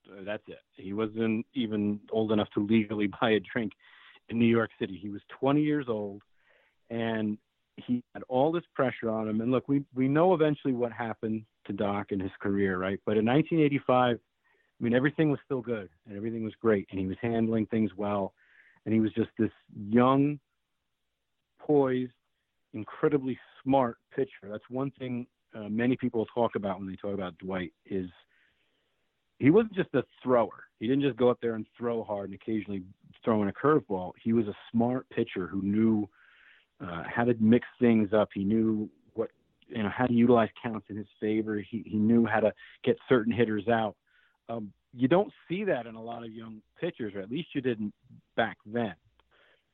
Uh, 0.10 0.24
that's 0.24 0.43
it. 0.47 0.60
He 0.76 0.93
wasn't 0.93 1.45
even 1.54 2.00
old 2.12 2.32
enough 2.32 2.50
to 2.54 2.65
legally 2.65 3.08
buy 3.21 3.32
a 3.32 3.39
drink 3.39 3.74
in 4.30 4.39
New 4.39 4.45
York 4.45 4.71
City. 4.80 4.97
He 5.02 5.10
was 5.10 5.21
20 5.39 5.62
years 5.62 5.86
old, 5.89 6.21
and 6.89 7.38
he 7.78 8.04
had 8.13 8.24
all 8.30 8.52
this 8.52 8.63
pressure 8.74 9.10
on 9.10 9.28
him. 9.28 9.41
And 9.41 9.52
look, 9.52 9.67
we 9.67 9.84
we 9.93 10.08
know 10.08 10.34
eventually 10.34 10.74
what 10.74 10.91
happened 10.91 11.43
to 11.65 11.74
Doc 11.74 12.12
in 12.12 12.19
his 12.19 12.32
career, 12.41 12.78
right? 12.78 13.00
But 13.06 13.17
in 13.17 13.26
1985, 13.26 14.19
I 14.81 14.83
mean, 14.83 14.95
everything 14.95 15.29
was 15.29 15.39
still 15.45 15.61
good 15.61 15.89
and 16.07 16.17
everything 16.17 16.43
was 16.43 16.53
great, 16.59 16.87
and 16.89 16.99
he 16.99 17.05
was 17.05 17.17
handling 17.21 17.67
things 17.67 17.91
well, 17.95 18.33
and 18.85 18.93
he 18.93 18.99
was 18.99 19.11
just 19.13 19.29
this 19.37 19.51
young, 19.75 20.39
poised, 21.59 22.11
incredibly 22.73 23.37
smart 23.63 23.97
pitcher. 24.15 24.49
That's 24.49 24.63
one 24.69 24.91
thing 24.97 25.27
uh, 25.55 25.69
many 25.69 25.95
people 25.95 26.25
talk 26.33 26.55
about 26.55 26.79
when 26.79 26.87
they 26.87 26.95
talk 26.95 27.13
about 27.13 27.37
Dwight 27.37 27.71
is 27.85 28.09
he 29.37 29.51
wasn't 29.51 29.73
just 29.73 29.93
a 29.93 30.03
thrower. 30.23 30.63
He 30.79 30.87
didn't 30.87 31.03
just 31.03 31.17
go 31.17 31.29
up 31.29 31.37
there 31.41 31.55
and 31.55 31.65
throw 31.77 32.03
hard 32.03 32.31
and 32.31 32.35
occasionally 32.35 32.83
throw 33.23 33.43
in 33.43 33.49
a 33.49 33.53
curveball. 33.53 34.13
He 34.23 34.33
was 34.33 34.47
a 34.47 34.55
smart 34.71 35.07
pitcher 35.09 35.45
who 35.47 35.61
knew 35.61 36.09
uh, 36.79 37.03
how 37.07 37.23
to 37.23 37.35
mix 37.39 37.67
things 37.79 38.13
up. 38.13 38.29
He 38.33 38.43
knew 38.43 38.89
what 39.13 39.29
you 39.67 39.83
know 39.83 39.89
how 39.89 40.07
to 40.07 40.13
utilize 40.13 40.49
counts 40.61 40.87
in 40.89 40.97
his 40.97 41.07
favor. 41.19 41.59
He 41.59 41.83
he 41.85 41.97
knew 41.97 42.25
how 42.25 42.39
to 42.39 42.51
get 42.83 42.97
certain 43.07 43.31
hitters 43.31 43.67
out. 43.67 43.95
Um, 44.51 44.73
you 44.93 45.07
don't 45.07 45.31
see 45.47 45.63
that 45.65 45.85
in 45.85 45.95
a 45.95 46.01
lot 46.01 46.23
of 46.23 46.31
young 46.31 46.61
pitchers, 46.79 47.13
or 47.15 47.21
at 47.21 47.31
least 47.31 47.49
you 47.53 47.61
didn't 47.61 47.93
back 48.35 48.57
then. 48.65 48.95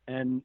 And 0.07 0.41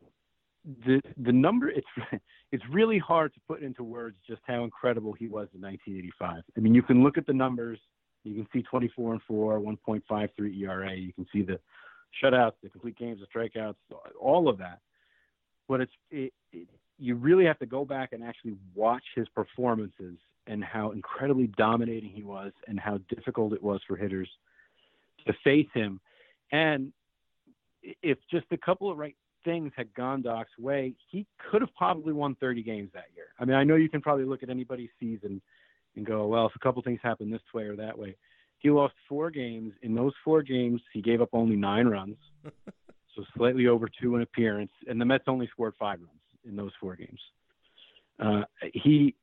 the 0.86 1.00
the 1.22 1.32
number 1.32 1.68
it's 1.68 1.86
it's 2.52 2.62
really 2.70 2.98
hard 2.98 3.34
to 3.34 3.40
put 3.48 3.62
into 3.62 3.82
words 3.82 4.16
just 4.26 4.40
how 4.46 4.64
incredible 4.64 5.12
he 5.12 5.26
was 5.26 5.48
in 5.54 5.60
1985. 5.60 6.42
I 6.56 6.60
mean, 6.60 6.74
you 6.74 6.82
can 6.82 7.02
look 7.02 7.18
at 7.18 7.26
the 7.26 7.32
numbers. 7.32 7.78
You 8.24 8.34
can 8.34 8.46
see 8.52 8.62
24 8.62 9.14
and 9.14 9.22
4, 9.26 9.58
1.53 9.58 10.60
ERA. 10.60 10.94
You 10.94 11.12
can 11.12 11.26
see 11.32 11.42
the 11.42 11.58
shutouts, 12.22 12.52
the 12.62 12.68
complete 12.68 12.96
games, 12.96 13.20
the 13.20 13.26
strikeouts, 13.26 13.74
all 14.20 14.48
of 14.48 14.58
that. 14.58 14.78
But 15.68 15.80
it's 15.80 15.92
it, 16.10 16.32
it, 16.52 16.68
you 17.02 17.16
really 17.16 17.44
have 17.44 17.58
to 17.58 17.66
go 17.66 17.84
back 17.84 18.12
and 18.12 18.22
actually 18.22 18.54
watch 18.76 19.02
his 19.16 19.28
performances 19.30 20.16
and 20.46 20.62
how 20.62 20.92
incredibly 20.92 21.48
dominating 21.48 22.10
he 22.10 22.22
was 22.22 22.52
and 22.68 22.78
how 22.78 22.98
difficult 23.08 23.52
it 23.52 23.62
was 23.62 23.80
for 23.88 23.96
hitters 23.96 24.28
to 25.26 25.32
face 25.42 25.68
him. 25.74 26.00
And 26.52 26.92
if 28.02 28.18
just 28.30 28.46
a 28.52 28.56
couple 28.56 28.88
of 28.88 28.98
right 28.98 29.16
things 29.44 29.72
had 29.76 29.92
gone 29.94 30.22
Doc's 30.22 30.56
way, 30.58 30.94
he 31.10 31.26
could 31.50 31.60
have 31.60 31.74
probably 31.76 32.12
won 32.12 32.36
30 32.36 32.62
games 32.62 32.90
that 32.94 33.06
year. 33.16 33.26
I 33.40 33.44
mean, 33.44 33.56
I 33.56 33.64
know 33.64 33.74
you 33.74 33.88
can 33.88 34.00
probably 34.00 34.24
look 34.24 34.44
at 34.44 34.50
anybody's 34.50 34.90
season 35.00 35.42
and 35.96 36.06
go, 36.06 36.28
well, 36.28 36.46
if 36.46 36.52
a 36.54 36.58
couple 36.60 36.82
things 36.82 37.00
happen 37.02 37.30
this 37.30 37.42
way 37.52 37.64
or 37.64 37.74
that 37.76 37.98
way. 37.98 38.16
He 38.58 38.70
lost 38.70 38.94
four 39.08 39.32
games. 39.32 39.72
In 39.82 39.92
those 39.92 40.12
four 40.24 40.42
games, 40.42 40.80
he 40.92 41.02
gave 41.02 41.20
up 41.20 41.30
only 41.32 41.56
nine 41.56 41.88
runs, 41.88 42.16
so 43.16 43.24
slightly 43.36 43.66
over 43.66 43.88
two 44.00 44.14
in 44.14 44.22
appearance, 44.22 44.70
and 44.86 45.00
the 45.00 45.04
Mets 45.04 45.24
only 45.26 45.48
scored 45.48 45.74
five 45.80 45.98
runs 45.98 46.21
in 46.46 46.56
those 46.56 46.72
four 46.80 46.96
games. 46.96 47.20
Uh, 48.18 48.42
he 48.72 49.14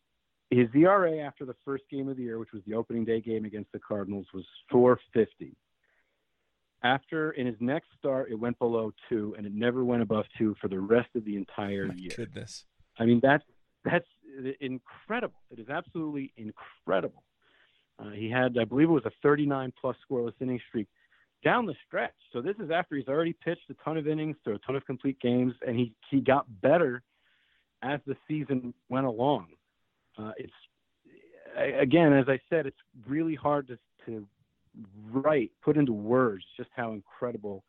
his 0.50 0.68
ERA 0.74 1.20
after 1.20 1.46
the 1.46 1.56
first 1.64 1.84
game 1.92 2.10
of 2.10 2.18
the 2.18 2.24
year, 2.24 2.40
which 2.40 2.52
was 2.54 2.64
the 2.66 2.74
opening 2.74 3.06
day 3.06 3.22
game 3.22 3.46
against 3.46 3.72
the 3.72 3.80
Cardinals, 3.80 4.26
was 4.34 4.46
450. 4.72 5.56
After 6.82 7.32
in 7.32 7.46
his 7.46 7.58
next 7.60 7.88
start, 7.98 8.32
it 8.32 8.36
went 8.36 8.58
below 8.58 8.92
two, 9.10 9.36
and 9.38 9.46
it 9.46 9.54
never 9.54 9.84
went 9.84 10.02
above 10.02 10.26
two 10.38 10.56
for 10.62 10.68
the 10.68 10.80
rest 10.80 11.10
of 11.16 11.26
the 11.26 11.36
entire 11.36 11.88
My 11.88 11.94
year. 11.96 12.12
Goodness. 12.16 12.66
I 12.98 13.06
mean, 13.06 13.20
that's 13.22 13.44
that's 13.84 14.08
incredible. 14.60 15.40
It 15.52 15.60
is 15.60 15.70
absolutely 15.70 16.34
incredible. 16.38 17.24
Uh, 18.00 18.12
he 18.12 18.30
had, 18.30 18.58
I 18.58 18.64
believe, 18.64 18.90
it 18.90 18.94
was 18.94 19.06
a 19.06 19.12
39 19.22 19.74
plus 19.80 19.96
scoreless 20.10 20.34
inning 20.40 20.60
streak 20.70 20.88
down 21.44 21.66
the 21.66 21.76
stretch. 21.86 22.14
So 22.32 22.42
this 22.42 22.56
is 22.64 22.72
after 22.72 22.96
he's 22.96 23.08
already 23.08 23.34
pitched 23.34 23.70
a 23.70 23.74
ton 23.84 23.98
of 23.98 24.08
innings, 24.08 24.38
through 24.44 24.56
a 24.56 24.60
ton 24.60 24.76
of 24.76 24.86
complete 24.86 25.20
games, 25.20 25.54
and 25.66 25.78
he 25.78 25.94
he 26.10 26.22
got 26.22 26.46
better 26.62 27.04
as 27.82 28.00
the 28.06 28.16
season 28.28 28.74
went 28.90 29.06
along. 29.06 29.48
Uh, 30.18 30.32
it's 30.38 30.54
again, 31.58 32.14
as 32.14 32.26
I 32.28 32.40
said, 32.50 32.66
it's 32.66 32.78
really 33.08 33.36
hard 33.36 33.68
to 33.68 33.78
to 34.06 34.26
write, 35.12 35.52
put 35.62 35.78
into 35.78 35.94
words 35.94 36.44
just 36.58 36.70
how 36.76 36.94
incredible 36.94 37.64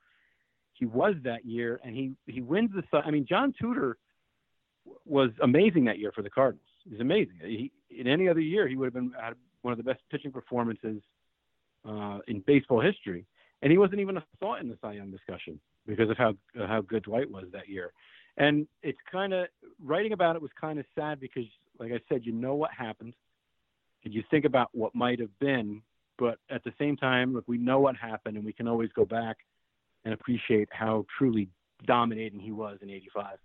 he 0.75 0.87
was 0.87 1.14
that 1.25 1.44
year, 1.44 1.81
and 1.85 1.94
he 1.94 2.12
he 2.27 2.40
wins 2.40 2.70
the. 2.75 2.99
I 2.99 3.11
mean, 3.11 3.27
John 3.29 3.53
Tudor 3.61 3.99
was 5.05 5.31
amazing 5.42 5.85
that 5.85 5.99
year 5.99 6.12
for 6.12 6.23
the 6.23 6.31
Cardinals. 6.31 6.66
He's 6.88 7.01
amazing. 7.01 7.35
He, 7.42 7.70
in 7.90 8.07
any 8.07 8.29
other 8.29 8.40
year, 8.40 8.66
he 8.66 8.77
would 8.77 8.87
have 8.87 8.94
been 8.94 9.12
had 9.20 9.35
one 9.62 9.73
of 9.73 9.79
the 9.79 9.85
best 9.85 10.01
pitching 10.11 10.33
performances 10.33 11.03
uh, 11.87 12.18
in 12.29 12.40
baseball 12.46 12.81
history, 12.81 13.27
and 13.62 13.70
he 13.70 13.79
wasn't 13.79 14.01
even 14.01 14.16
a 14.16 14.25
thought 14.40 14.61
in 14.61 14.68
the 14.68 14.79
Cy 14.81 14.94
Young 14.94 15.11
discussion 15.11 15.61
because 15.87 16.09
of 16.09 16.16
how 16.16 16.31
uh, 16.59 16.66
how 16.66 16.81
good 16.81 17.03
Dwight 17.03 17.31
was 17.31 17.44
that 17.53 17.68
year. 17.68 17.92
And 18.37 18.66
it's 18.83 18.99
kind 19.11 19.33
of 19.33 19.47
writing 19.83 20.12
about 20.12 20.37
it 20.37 20.43
was 20.43 20.51
kind 20.59 20.79
of 20.79 20.85
sad 20.95 21.21
because, 21.21 21.45
like 21.79 21.93
I 21.93 22.01
said, 22.09 22.25
you 22.25 22.33
know 22.33 22.55
what 22.55 22.71
happened, 22.77 23.14
and 24.05 24.14
you 24.14 24.23
think 24.31 24.45
about 24.45 24.69
what 24.73 24.95
might 24.95 25.21
have 25.21 25.37
been, 25.38 25.83
but 26.19 26.38
at 26.51 26.64
the 26.64 26.73
same 26.79 26.97
time, 26.97 27.35
look, 27.35 27.45
we 27.47 27.59
know 27.59 27.81
what 27.81 27.97
happened, 27.97 28.37
and 28.37 28.45
we 28.45 28.53
can 28.53 28.69
always 28.69 28.90
go 28.95 29.05
back 29.05 29.38
and 30.05 30.14
appreciate 30.14 30.69
how 30.71 31.05
truly 31.19 31.49
dominating 31.87 32.40
he 32.40 32.53
was 32.53 32.79
in 32.83 32.90
'85. 32.90 33.38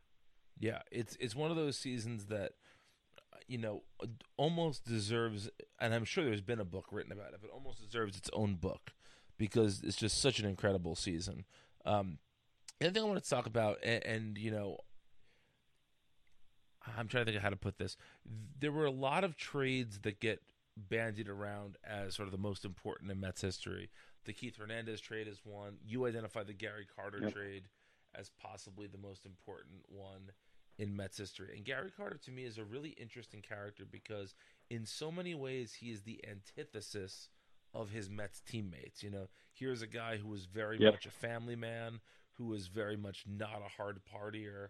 Yeah, 0.60 0.80
it's 0.92 1.18
it's 1.20 1.36
one 1.36 1.52
of 1.52 1.58
those 1.58 1.78
seasons 1.78 2.26
that 2.26 2.54
you 3.48 3.58
know 3.58 3.84
almost 4.38 4.86
deserves, 4.86 5.50
and 5.80 5.94
I'm 5.94 6.06
sure 6.06 6.24
there's 6.24 6.42
been 6.42 6.60
a 6.60 6.66
book 6.66 6.88
written 6.92 7.12
about 7.12 7.34
it, 7.34 7.40
but 7.42 7.50
almost 7.50 7.84
deserves 7.84 8.18
its 8.18 8.30
own 8.34 8.56
book 8.56 8.92
because 9.38 9.82
it's 9.84 9.98
just 9.98 10.22
such 10.22 10.40
an 10.40 10.46
incredible 10.48 10.96
season. 10.96 11.46
Um, 11.86 12.20
the 12.80 12.88
other 12.88 12.94
thing 12.94 13.04
I 13.04 13.08
want 13.08 13.24
to 13.24 13.30
talk 13.30 13.46
about, 13.46 13.78
and, 13.84 14.04
and 14.06 14.38
you 14.38 14.52
know, 14.52 14.78
I'm 16.98 17.08
trying 17.08 17.22
to 17.22 17.26
think 17.26 17.38
of 17.38 17.44
how 17.44 17.50
to 17.50 17.56
put 17.56 17.78
this. 17.78 17.98
There 18.60 18.72
were 18.72 18.86
a 18.86 18.92
lot 18.92 19.24
of 19.24 19.38
trades 19.38 20.00
that 20.00 20.20
get 20.20 20.42
bandied 20.78 21.30
around 21.30 21.78
as 21.84 22.16
sort 22.16 22.28
of 22.28 22.32
the 22.32 22.38
most 22.38 22.66
important 22.66 23.10
in 23.12 23.20
Mets 23.20 23.42
history. 23.42 23.90
The 24.26 24.34
Keith 24.34 24.58
Hernandez 24.58 25.02
trade 25.02 25.28
is 25.28 25.40
one. 25.44 25.78
You 25.86 26.06
identify 26.06 26.44
the 26.44 26.54
Gary 26.54 26.86
Carter 26.96 27.22
Yep. 27.22 27.34
trade 27.34 27.64
as 28.14 28.30
possibly 28.42 28.88
the 28.88 28.98
most 28.98 29.26
important 29.26 29.84
one 29.88 30.32
in 30.78 30.96
Mets 30.96 31.18
history. 31.18 31.56
And 31.56 31.66
Gary 31.66 31.92
Carter 31.96 32.18
to 32.26 32.32
me 32.32 32.44
is 32.44 32.58
a 32.58 32.64
really 32.66 32.90
interesting 32.90 33.42
character 33.42 33.86
because 33.90 34.36
in 34.70 34.86
so 34.86 35.12
many 35.12 35.34
ways 35.34 35.74
he 35.74 35.92
is 35.92 36.02
the 36.02 36.24
antithesis 36.28 37.30
of 37.74 37.90
his 37.92 38.10
Mets 38.10 38.42
teammates. 38.42 39.02
You 39.02 39.10
know, 39.10 39.28
here's 39.54 39.82
a 39.82 39.88
guy 39.88 40.18
who 40.18 40.28
was 40.28 40.46
very 40.46 40.80
Yep. 40.80 40.92
much 40.92 41.06
a 41.06 41.12
family 41.12 41.56
man, 41.56 42.00
who 42.38 42.46
was 42.48 42.68
very 42.68 42.98
much 42.98 43.24
not 43.28 43.62
a 43.66 43.70
hard 43.78 44.02
partier, 44.06 44.70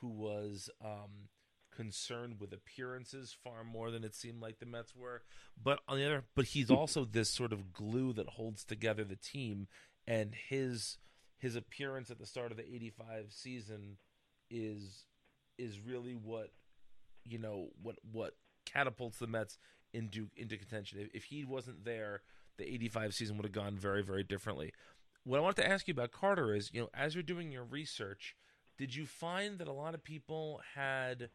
who 0.00 0.08
was 0.08 0.68
um, 0.84 1.28
concerned 1.74 2.36
with 2.40 2.52
appearances 2.52 3.36
far 3.44 3.64
more 3.64 3.90
than 3.90 4.04
it 4.04 4.14
seemed 4.14 4.40
like 4.40 4.58
the 4.58 4.66
Mets 4.66 4.94
were. 4.94 5.22
But 5.62 5.80
on 5.88 5.98
the 5.98 6.06
other, 6.06 6.24
but 6.34 6.46
he's 6.46 6.70
also 6.70 7.04
this 7.04 7.30
sort 7.30 7.52
of 7.52 7.72
glue 7.72 8.12
that 8.14 8.30
holds 8.30 8.64
together 8.64 9.04
the 9.04 9.16
team, 9.16 9.68
and 10.06 10.34
his 10.34 10.98
his 11.38 11.56
appearance 11.56 12.10
at 12.10 12.18
the 12.18 12.26
start 12.26 12.50
of 12.50 12.56
the 12.56 12.64
'85 12.64 13.26
season 13.30 13.98
is 14.50 15.04
is 15.58 15.80
really 15.80 16.14
what 16.14 16.50
you 17.24 17.38
know 17.38 17.68
what 17.82 17.96
what 18.10 18.34
catapults 18.64 19.18
the 19.18 19.26
Mets 19.26 19.58
into 19.92 20.28
into 20.36 20.56
contention. 20.56 20.98
If, 21.00 21.08
if 21.14 21.24
he 21.24 21.44
wasn't 21.44 21.84
there, 21.84 22.22
the 22.58 22.64
'85 22.64 23.14
season 23.14 23.36
would 23.36 23.44
have 23.44 23.52
gone 23.52 23.76
very 23.76 24.02
very 24.02 24.22
differently. 24.22 24.72
What 25.26 25.38
I 25.38 25.40
wanted 25.40 25.62
to 25.62 25.68
ask 25.68 25.88
you 25.88 25.92
about 25.92 26.12
Carter 26.12 26.54
is, 26.54 26.70
you 26.72 26.80
know, 26.80 26.88
as 26.94 27.16
you're 27.16 27.22
doing 27.24 27.50
your 27.50 27.64
research, 27.64 28.36
did 28.78 28.94
you 28.94 29.06
find 29.06 29.58
that 29.58 29.66
a 29.66 29.72
lot 29.72 29.92
of 29.92 30.04
people 30.04 30.60
had 30.76 31.30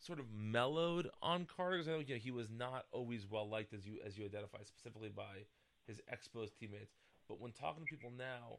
sort 0.00 0.18
of 0.18 0.26
mellowed 0.34 1.08
on 1.22 1.46
Carter? 1.46 1.76
Because 1.76 1.88
I 1.88 1.92
know 1.92 1.98
you 2.00 2.14
know, 2.16 2.20
he 2.20 2.32
was 2.32 2.48
not 2.50 2.86
always 2.90 3.30
well 3.30 3.48
liked 3.48 3.72
as 3.74 3.86
you 3.86 3.98
as 4.04 4.18
you 4.18 4.24
identify 4.24 4.64
specifically 4.64 5.08
by 5.08 5.46
his 5.86 6.00
Expos 6.12 6.52
teammates. 6.52 6.96
But 7.28 7.40
when 7.40 7.52
talking 7.52 7.84
to 7.84 7.88
people 7.88 8.10
now, 8.10 8.58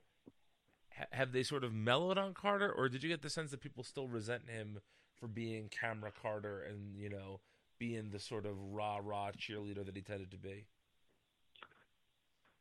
ha- 0.98 1.08
have 1.12 1.34
they 1.34 1.44
sort 1.44 1.66
of 1.66 1.74
mellowed 1.74 2.18
on 2.18 2.34
Carter, 2.34 2.72
or 2.72 2.88
did 2.88 3.04
you 3.04 3.10
get 3.10 3.22
the 3.22 3.30
sense 3.30 3.52
that 3.52 3.60
people 3.60 3.84
still 3.84 4.08
resent 4.08 4.50
him 4.50 4.80
for 5.20 5.28
being 5.28 5.68
camera 5.68 6.14
Carter 6.22 6.62
and 6.62 6.96
you 6.96 7.10
know 7.10 7.42
being 7.80 8.12
the 8.12 8.20
sort 8.20 8.46
of 8.46 8.54
rah 8.72 9.02
rah 9.04 9.32
cheerleader 9.32 9.86
that 9.86 9.98
he 9.98 10.02
tended 10.02 10.32
to 10.32 10.38
be? 10.38 10.68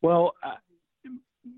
Well, 0.03 0.35
I, 0.43 0.57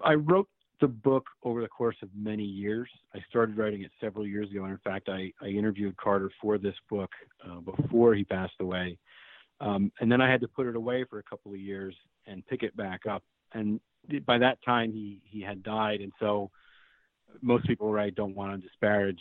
I 0.03 0.15
wrote 0.15 0.49
the 0.81 0.89
book 0.89 1.27
over 1.43 1.63
the 1.63 1.69
course 1.69 1.97
of 2.03 2.09
many 2.15 2.45
years. 2.45 2.89
I 3.15 3.21
started 3.29 3.57
writing 3.57 3.83
it 3.83 3.91
several 4.01 4.27
years 4.27 4.51
ago, 4.51 4.65
and 4.65 4.73
in 4.73 4.79
fact, 4.79 5.09
I, 5.09 5.33
I 5.41 5.47
interviewed 5.47 5.97
Carter 5.97 6.31
for 6.41 6.59
this 6.59 6.75
book 6.91 7.11
uh, 7.45 7.61
before 7.61 8.15
he 8.15 8.25
passed 8.25 8.55
away. 8.61 8.99
Um, 9.61 9.91
and 10.01 10.13
then 10.13 10.21
I 10.21 10.31
had 10.31 10.43
to 10.43 10.49
put 10.49 10.67
it 10.67 10.77
away 10.77 11.05
for 11.09 11.19
a 11.19 11.23
couple 11.23 11.53
of 11.53 11.59
years 11.59 11.95
and 12.27 12.47
pick 12.47 12.63
it 12.63 12.77
back 12.77 13.07
up. 13.07 13.23
And 13.53 13.81
by 14.27 14.39
that 14.39 14.59
time, 14.65 14.93
he 14.93 15.21
he 15.25 15.41
had 15.41 15.63
died, 15.63 16.01
and 16.01 16.13
so 16.21 16.51
most 17.41 17.67
people, 17.67 17.91
right, 17.91 18.15
don't 18.15 18.35
want 18.35 18.61
to 18.61 18.69
disparage 18.69 19.21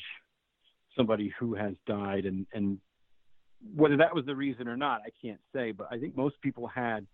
somebody 0.97 1.33
who 1.39 1.55
has 1.55 1.75
died, 1.87 2.25
and 2.25 2.45
and 2.53 2.79
whether 3.75 3.97
that 3.97 4.13
was 4.13 4.25
the 4.25 4.35
reason 4.35 4.67
or 4.67 4.75
not, 4.75 5.01
I 5.05 5.09
can't 5.21 5.39
say. 5.53 5.71
But 5.71 5.87
I 5.91 5.99
think 5.99 6.17
most 6.17 6.35
people 6.41 6.67
had 6.67 7.07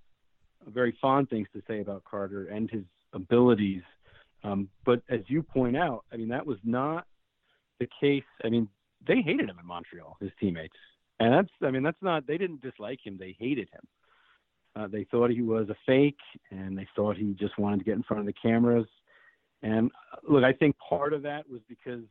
very 0.67 0.97
fond 1.01 1.29
things 1.29 1.47
to 1.53 1.61
say 1.67 1.81
about 1.81 2.03
Carter 2.03 2.47
and 2.47 2.69
his 2.69 2.83
abilities. 3.13 3.83
Um, 4.43 4.69
but 4.85 5.01
as 5.09 5.21
you 5.27 5.43
point 5.43 5.77
out, 5.77 6.05
I 6.11 6.17
mean, 6.17 6.29
that 6.29 6.45
was 6.45 6.57
not 6.63 7.05
the 7.79 7.87
case. 7.99 8.23
I 8.43 8.49
mean, 8.49 8.67
they 9.07 9.21
hated 9.21 9.49
him 9.49 9.57
in 9.59 9.65
Montreal, 9.65 10.17
his 10.19 10.31
teammates, 10.39 10.75
and 11.19 11.33
that's 11.33 11.49
I 11.63 11.71
mean 11.71 11.83
that's 11.83 12.01
not 12.01 12.27
they 12.27 12.37
didn't 12.37 12.61
dislike 12.61 12.99
him, 13.03 13.17
they 13.17 13.35
hated 13.39 13.69
him. 13.71 13.87
Uh, 14.75 14.87
they 14.87 15.05
thought 15.11 15.29
he 15.29 15.41
was 15.41 15.69
a 15.69 15.75
fake, 15.85 16.19
and 16.49 16.77
they 16.77 16.87
thought 16.95 17.17
he 17.17 17.33
just 17.33 17.57
wanted 17.59 17.79
to 17.79 17.83
get 17.83 17.95
in 17.95 18.03
front 18.03 18.21
of 18.21 18.25
the 18.25 18.33
cameras. 18.41 18.87
And 19.63 19.91
uh, 20.13 20.17
look, 20.31 20.43
I 20.43 20.53
think 20.53 20.75
part 20.77 21.13
of 21.13 21.23
that 21.23 21.49
was 21.49 21.61
because 21.67 22.03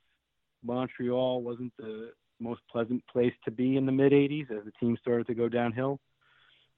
Montreal 0.62 1.42
wasn't 1.42 1.72
the 1.78 2.10
most 2.38 2.60
pleasant 2.70 3.02
place 3.06 3.32
to 3.44 3.50
be 3.50 3.76
in 3.76 3.86
the 3.86 3.92
mid 3.92 4.12
80s 4.12 4.50
as 4.50 4.64
the 4.64 4.72
team 4.78 4.96
started 5.00 5.26
to 5.28 5.34
go 5.34 5.48
downhill. 5.48 6.00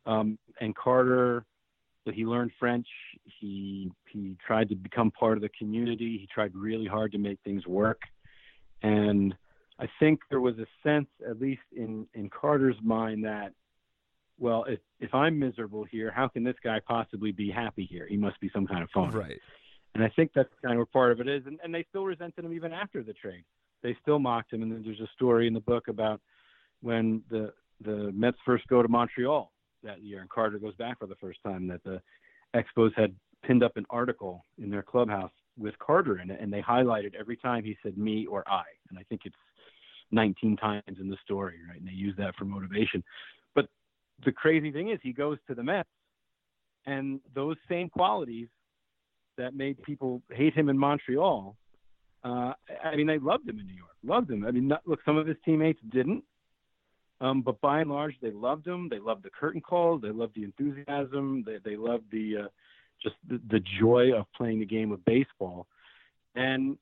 Um, 0.07 0.39
and 0.61 0.75
Carter, 0.75 1.45
he 2.11 2.25
learned 2.25 2.51
French. 2.59 2.87
He 3.41 3.91
he 4.09 4.37
tried 4.45 4.69
to 4.71 4.75
become 4.75 5.11
part 5.11 5.37
of 5.37 5.43
the 5.43 5.49
community. 5.51 6.19
He 6.19 6.29
tried 6.33 6.55
really 6.55 6.87
hard 6.87 7.13
to 7.13 7.19
make 7.19 7.39
things 7.45 7.67
work. 7.67 8.03
And 8.83 9.35
I 9.79 9.89
think 10.01 10.21
there 10.29 10.41
was 10.41 10.59
a 10.59 10.67
sense, 10.83 11.09
at 11.29 11.41
least 11.41 11.63
in 11.75 12.07
in 12.15 12.29
Carter's 12.29 12.77
mind, 12.83 13.25
that 13.25 13.53
well, 14.39 14.65
if 14.65 14.81
if 14.99 15.15
I'm 15.15 15.39
miserable 15.39 15.85
here, 15.85 16.11
how 16.15 16.29
can 16.29 16.43
this 16.43 16.57
guy 16.63 16.81
possibly 16.81 17.33
be 17.33 17.51
happy 17.51 17.85
here? 17.85 18.07
He 18.09 18.17
must 18.17 18.41
be 18.41 18.51
some 18.53 18.67
kind 18.67 18.83
of 18.83 18.91
phony. 18.91 19.17
Right. 19.17 19.41
And 19.95 20.03
I 20.03 20.09
think 20.09 20.33
that's 20.35 20.49
kind 20.63 20.73
of 20.73 20.79
where 20.79 20.87
part 20.87 21.13
of 21.13 21.21
it 21.21 21.29
is. 21.29 21.43
And, 21.47 21.61
and 21.63 21.75
they 21.75 21.85
still 21.91 22.05
resented 22.05 22.45
him 22.45 22.53
even 22.55 22.73
after 22.73 23.03
the 23.03 23.13
trade. 23.13 23.45
They 23.83 23.95
still 24.01 24.19
mocked 24.19 24.53
him. 24.53 24.63
And 24.63 24.73
then 24.73 24.83
there's 24.85 25.01
a 25.01 25.11
story 25.15 25.47
in 25.47 25.53
the 25.53 25.61
book 25.61 25.89
about 25.89 26.21
when 26.81 27.23
the 27.31 27.53
the 27.85 28.11
Mets 28.13 28.39
first 28.45 28.67
go 28.69 28.83
to 28.83 28.89
Montreal 28.89 29.53
that 29.83 30.03
year, 30.03 30.21
and 30.21 30.31
Carter 30.31 30.59
goes 30.59 30.75
back 30.77 30.99
for 30.99 31.07
the 31.07 31.17
first 31.17 31.39
time. 31.45 31.67
That 31.69 31.83
the 31.85 32.01
Expos 32.55 32.93
had 32.97 33.15
pinned 33.45 33.63
up 33.63 33.77
an 33.77 33.87
article 33.91 34.45
in 34.59 34.71
their 34.71 34.83
clubhouse 34.83 35.33
with 35.59 35.79
Carter 35.79 36.21
in 36.21 36.31
it, 36.31 36.41
and 36.41 36.53
they 36.53 36.63
highlighted 36.63 37.15
every 37.19 37.37
time 37.37 37.65
he 37.65 37.77
said 37.83 37.99
"me" 37.99 38.27
or 38.27 38.45
"I," 38.49 38.65
and 38.91 38.99
I 38.99 39.03
think 39.05 39.23
it's 39.25 39.37
19 40.13 40.57
times 40.57 40.99
in 41.01 41.09
the 41.09 41.17
story, 41.25 41.57
right? 41.69 41.79
And 41.79 41.89
they 41.89 41.93
use 41.93 42.15
that 42.19 42.35
for 42.37 42.45
motivation. 42.45 43.03
But 43.55 43.67
the 44.25 44.33
crazy 44.33 44.71
thing 44.71 44.91
is, 44.91 44.99
he 45.03 45.13
goes 45.13 45.39
to 45.49 45.55
the 45.55 45.63
Mets, 45.63 45.89
and 46.87 47.21
those 47.35 47.57
same 47.69 47.89
qualities 47.89 48.49
that 49.39 49.55
made 49.55 49.83
people 49.83 50.23
hate 50.31 50.55
him 50.55 50.69
in 50.69 50.79
Montreal. 50.79 51.57
Uh, 52.25 52.53
I 52.85 52.95
mean, 52.97 53.07
they 53.07 53.19
loved 53.19 53.49
him 53.49 53.59
in 53.59 53.67
New 53.67 53.75
York, 53.75 53.97
loved 54.05 54.31
him. 54.31 54.45
I 54.45 54.51
mean, 54.51 54.69
not, 54.69 54.83
look, 54.87 55.01
some 55.05 55.17
of 55.17 55.27
his 55.27 55.37
teammates 55.45 55.81
didn't, 55.91 56.23
um, 57.23 57.41
but 57.41 57.61
by 57.61 57.81
and 57.81 57.91
large, 57.91 58.17
they 58.21 58.33
loved 58.33 58.67
him. 58.67 58.89
They 58.91 58.99
loved 58.99 59.23
the 59.23 59.31
curtain 59.31 59.61
call. 59.61 59.99
They 59.99 60.11
loved 60.11 60.35
the 60.35 60.45
enthusiasm. 60.45 61.45
They, 61.47 61.59
they 61.65 61.77
loved 61.77 62.05
the 62.11 62.37
uh, 62.45 62.49
just 63.03 63.17
the, 63.29 63.41
the 63.49 63.63
joy 63.81 64.13
of 64.13 64.27
playing 64.37 64.61
the 64.61 64.67
game 64.67 64.93
of 64.93 65.05
baseball. 65.05 65.67
And 66.35 66.77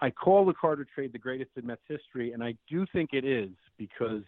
I 0.00 0.10
call 0.10 0.46
the 0.46 0.54
Carter 0.54 0.86
trade 0.94 1.12
the 1.12 1.18
greatest 1.18 1.50
in 1.56 1.66
Mets 1.66 1.82
history, 1.88 2.32
and 2.32 2.42
I 2.42 2.54
do 2.68 2.86
think 2.92 3.10
it 3.12 3.24
is 3.24 3.50
because 3.76 4.22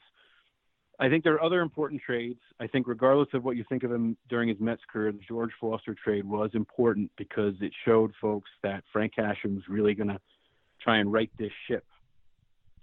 I 0.98 1.08
think 1.08 1.24
there 1.24 1.34
are 1.34 1.42
other 1.42 1.60
important 1.60 2.02
trades. 2.02 2.40
I 2.60 2.66
think, 2.66 2.86
regardless 2.86 3.28
of 3.32 3.44
what 3.44 3.56
you 3.56 3.64
think 3.68 3.82
of 3.82 3.92
him 3.92 4.16
during 4.28 4.48
his 4.48 4.58
Mets 4.60 4.82
career, 4.90 5.12
the 5.12 5.18
George 5.26 5.52
Foster 5.60 5.94
trade 5.94 6.24
was 6.24 6.50
important 6.54 7.10
because 7.16 7.54
it 7.60 7.72
showed 7.84 8.12
folks 8.20 8.50
that 8.62 8.82
Frank 8.92 9.14
Cashen 9.14 9.54
was 9.54 9.64
really 9.68 9.94
going 9.94 10.08
to 10.08 10.20
try 10.80 10.98
and 10.98 11.12
right 11.12 11.30
this 11.38 11.52
ship, 11.68 11.84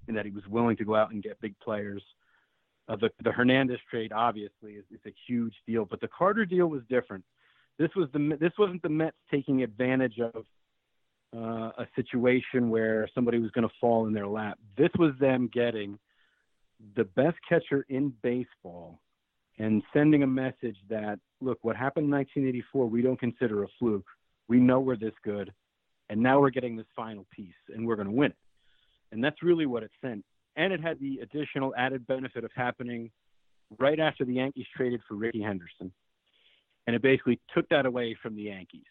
and 0.07 0.17
that 0.17 0.25
he 0.25 0.31
was 0.31 0.45
willing 0.47 0.77
to 0.77 0.85
go 0.85 0.95
out 0.95 1.11
and 1.11 1.21
get 1.21 1.39
big 1.41 1.57
players. 1.59 2.03
Uh, 2.89 2.95
the 2.97 3.09
the 3.23 3.31
Hernandez 3.31 3.79
trade 3.89 4.11
obviously 4.11 4.73
is, 4.73 4.85
is 4.91 4.99
a 5.05 5.13
huge 5.27 5.53
deal, 5.65 5.85
but 5.85 6.01
the 6.01 6.09
Carter 6.09 6.45
deal 6.45 6.67
was 6.67 6.81
different. 6.89 7.23
This 7.79 7.89
was 7.95 8.09
the 8.13 8.37
this 8.39 8.51
wasn't 8.57 8.81
the 8.81 8.89
Mets 8.89 9.17
taking 9.31 9.63
advantage 9.63 10.19
of 10.19 10.45
uh, 11.35 11.71
a 11.77 11.87
situation 11.95 12.69
where 12.69 13.07
somebody 13.15 13.39
was 13.39 13.51
going 13.51 13.67
to 13.67 13.73
fall 13.79 14.05
in 14.05 14.13
their 14.13 14.27
lap. 14.27 14.59
This 14.77 14.91
was 14.99 15.13
them 15.19 15.49
getting 15.51 15.97
the 16.95 17.05
best 17.05 17.37
catcher 17.47 17.85
in 17.89 18.13
baseball 18.21 18.99
and 19.59 19.83
sending 19.93 20.23
a 20.23 20.27
message 20.27 20.77
that 20.89 21.19
look 21.41 21.59
what 21.61 21.75
happened 21.75 22.05
in 22.05 22.11
1984 22.11 22.87
we 22.87 23.01
don't 23.01 23.19
consider 23.19 23.63
a 23.63 23.67
fluke 23.79 24.05
we 24.47 24.59
know 24.59 24.79
we're 24.79 24.95
this 24.95 25.13
good 25.23 25.53
and 26.09 26.21
now 26.21 26.39
we're 26.39 26.49
getting 26.49 26.75
this 26.75 26.87
final 26.95 27.25
piece 27.31 27.53
and 27.73 27.85
we're 27.85 27.95
going 27.95 28.07
to 28.07 28.13
win 28.13 28.31
it 28.31 28.37
and 29.11 29.23
that's 29.23 29.43
really 29.43 29.65
what 29.65 29.83
it 29.83 29.91
sent 30.01 30.25
and 30.55 30.71
it 30.73 30.81
had 30.81 30.99
the 30.99 31.19
additional 31.21 31.73
added 31.77 32.05
benefit 32.07 32.43
of 32.43 32.51
happening 32.55 33.11
right 33.79 33.99
after 33.99 34.25
the 34.25 34.33
yankees 34.33 34.65
traded 34.75 35.01
for 35.07 35.15
rickey 35.15 35.41
henderson 35.41 35.91
and 36.87 36.95
it 36.95 37.01
basically 37.01 37.39
took 37.53 37.67
that 37.69 37.85
away 37.85 38.15
from 38.21 38.35
the 38.35 38.43
yankees 38.43 38.81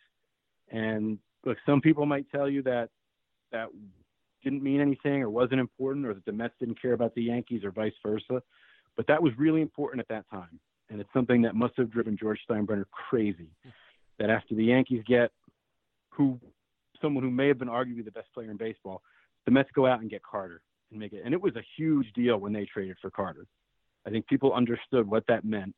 and 0.70 1.18
look 1.44 1.56
some 1.66 1.80
people 1.80 2.06
might 2.06 2.26
tell 2.30 2.48
you 2.48 2.62
that 2.62 2.88
that 3.52 3.68
didn't 4.42 4.62
mean 4.62 4.80
anything 4.80 5.22
or 5.22 5.30
wasn't 5.30 5.60
important 5.60 6.06
or 6.06 6.14
that 6.14 6.24
the 6.24 6.32
Mets 6.32 6.54
didn't 6.58 6.80
care 6.80 6.92
about 6.92 7.14
the 7.14 7.22
Yankees 7.22 7.64
or 7.64 7.70
vice 7.70 7.92
versa. 8.04 8.42
But 8.96 9.06
that 9.06 9.22
was 9.22 9.32
really 9.38 9.60
important 9.60 10.00
at 10.00 10.08
that 10.08 10.28
time. 10.30 10.58
And 10.90 11.00
it's 11.00 11.12
something 11.14 11.42
that 11.42 11.54
must 11.54 11.74
have 11.76 11.90
driven 11.90 12.16
George 12.16 12.40
Steinbrenner 12.48 12.84
crazy. 12.90 13.48
That 14.18 14.30
after 14.30 14.54
the 14.54 14.64
Yankees 14.64 15.02
get 15.06 15.30
who 16.10 16.38
someone 17.00 17.24
who 17.24 17.30
may 17.30 17.48
have 17.48 17.58
been 17.58 17.68
arguably 17.68 18.04
the 18.04 18.10
best 18.10 18.32
player 18.34 18.50
in 18.50 18.56
baseball, 18.56 19.02
the 19.46 19.50
Mets 19.50 19.70
go 19.74 19.86
out 19.86 20.00
and 20.00 20.10
get 20.10 20.22
Carter 20.22 20.60
and 20.93 21.01
make 21.01 21.12
it. 21.12 21.22
And 21.24 21.34
it 21.34 21.40
was 21.40 21.57
a 21.57 21.64
huge 21.76 22.12
deal 22.14 22.38
when 22.38 22.53
they 22.53 22.64
traded 22.64 22.97
for 23.01 23.11
Carter. 23.11 23.47
I 24.07 24.11
think 24.11 24.26
people 24.26 24.53
understood 24.53 25.09
what 25.09 25.24
that 25.28 25.45
meant. 25.45 25.74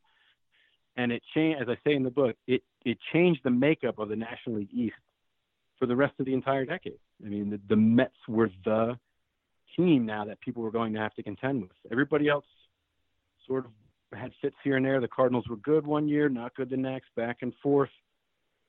And 0.97 1.11
it 1.11 1.23
changed, 1.35 1.63
as 1.63 1.69
I 1.69 1.77
say 1.87 1.95
in 1.95 2.03
the 2.03 2.11
book, 2.11 2.37
it, 2.47 2.63
it 2.85 2.99
changed 3.13 3.41
the 3.45 3.51
makeup 3.51 3.99
of 3.99 4.09
the 4.09 4.17
National 4.17 4.57
League 4.57 4.73
East 4.73 4.95
for 5.79 5.87
the 5.87 5.97
rest 5.97 6.15
of 6.21 6.27
the 6.27 6.35
entire 6.35 6.65
decade. 6.65 6.99
I 7.25 7.29
mean, 7.29 7.51
the, 7.51 7.61
the 7.69 7.77
Mets 7.77 8.15
were 8.29 8.51
the 8.65 8.99
team 9.77 10.07
now 10.07 10.25
that 10.27 10.41
people 10.41 10.63
were 10.63 10.71
going 10.71 10.93
to 10.95 11.01
have 11.01 11.15
to 11.15 11.23
contend 11.23 11.63
with. 11.63 11.73
Everybody 11.91 12.29
else 12.29 12.45
sort 13.47 13.67
of 13.67 13.73
had 14.19 14.33
fits 14.41 14.57
here 14.63 14.77
and 14.77 14.87
there. 14.87 15.01
The 15.01 15.09
Cardinals 15.09 15.49
were 15.49 15.57
good 15.57 15.87
one 15.87 16.07
year, 16.07 16.29
not 16.29 16.55
good 16.55 16.71
the 16.71 16.77
next, 16.77 17.09
back 17.17 17.39
and 17.43 17.53
forth. 17.63 17.91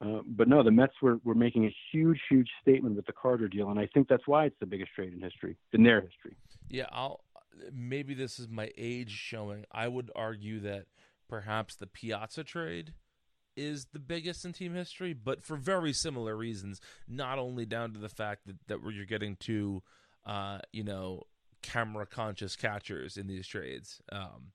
Uh, 0.01 0.19
but 0.27 0.47
no, 0.47 0.61
the 0.61 0.71
Mets 0.71 0.93
were, 1.01 1.19
were 1.23 1.35
making 1.35 1.65
a 1.65 1.75
huge, 1.91 2.19
huge 2.29 2.49
statement 2.61 2.95
with 2.95 3.05
the 3.05 3.13
Carter 3.13 3.47
deal, 3.47 3.69
and 3.69 3.79
I 3.79 3.87
think 3.93 4.07
that's 4.09 4.27
why 4.27 4.45
it's 4.45 4.59
the 4.59 4.65
biggest 4.65 4.91
trade 4.93 5.13
in 5.13 5.21
history, 5.21 5.55
in 5.71 5.83
their 5.83 6.01
history. 6.01 6.35
Yeah, 6.69 6.87
I'll 6.91 7.21
maybe 7.73 8.13
this 8.13 8.39
is 8.39 8.49
my 8.49 8.71
age 8.77 9.11
showing. 9.11 9.65
I 9.71 9.87
would 9.87 10.11
argue 10.15 10.59
that 10.61 10.85
perhaps 11.29 11.75
the 11.75 11.87
Piazza 11.87 12.43
trade 12.43 12.93
is 13.55 13.87
the 13.93 13.99
biggest 13.99 14.43
in 14.43 14.51
team 14.51 14.73
history, 14.73 15.13
but 15.13 15.41
for 15.41 15.55
very 15.55 15.93
similar 15.93 16.35
reasons. 16.35 16.81
Not 17.07 17.39
only 17.39 17.65
down 17.65 17.93
to 17.93 17.99
the 17.99 18.09
fact 18.09 18.47
that 18.47 18.67
that 18.67 18.79
you're 18.91 19.05
getting 19.05 19.37
two, 19.37 19.81
uh, 20.25 20.59
you 20.73 20.83
know, 20.83 21.23
camera 21.61 22.05
conscious 22.05 22.55
catchers 22.55 23.17
in 23.17 23.27
these 23.27 23.47
trades. 23.47 24.01
Um, 24.11 24.51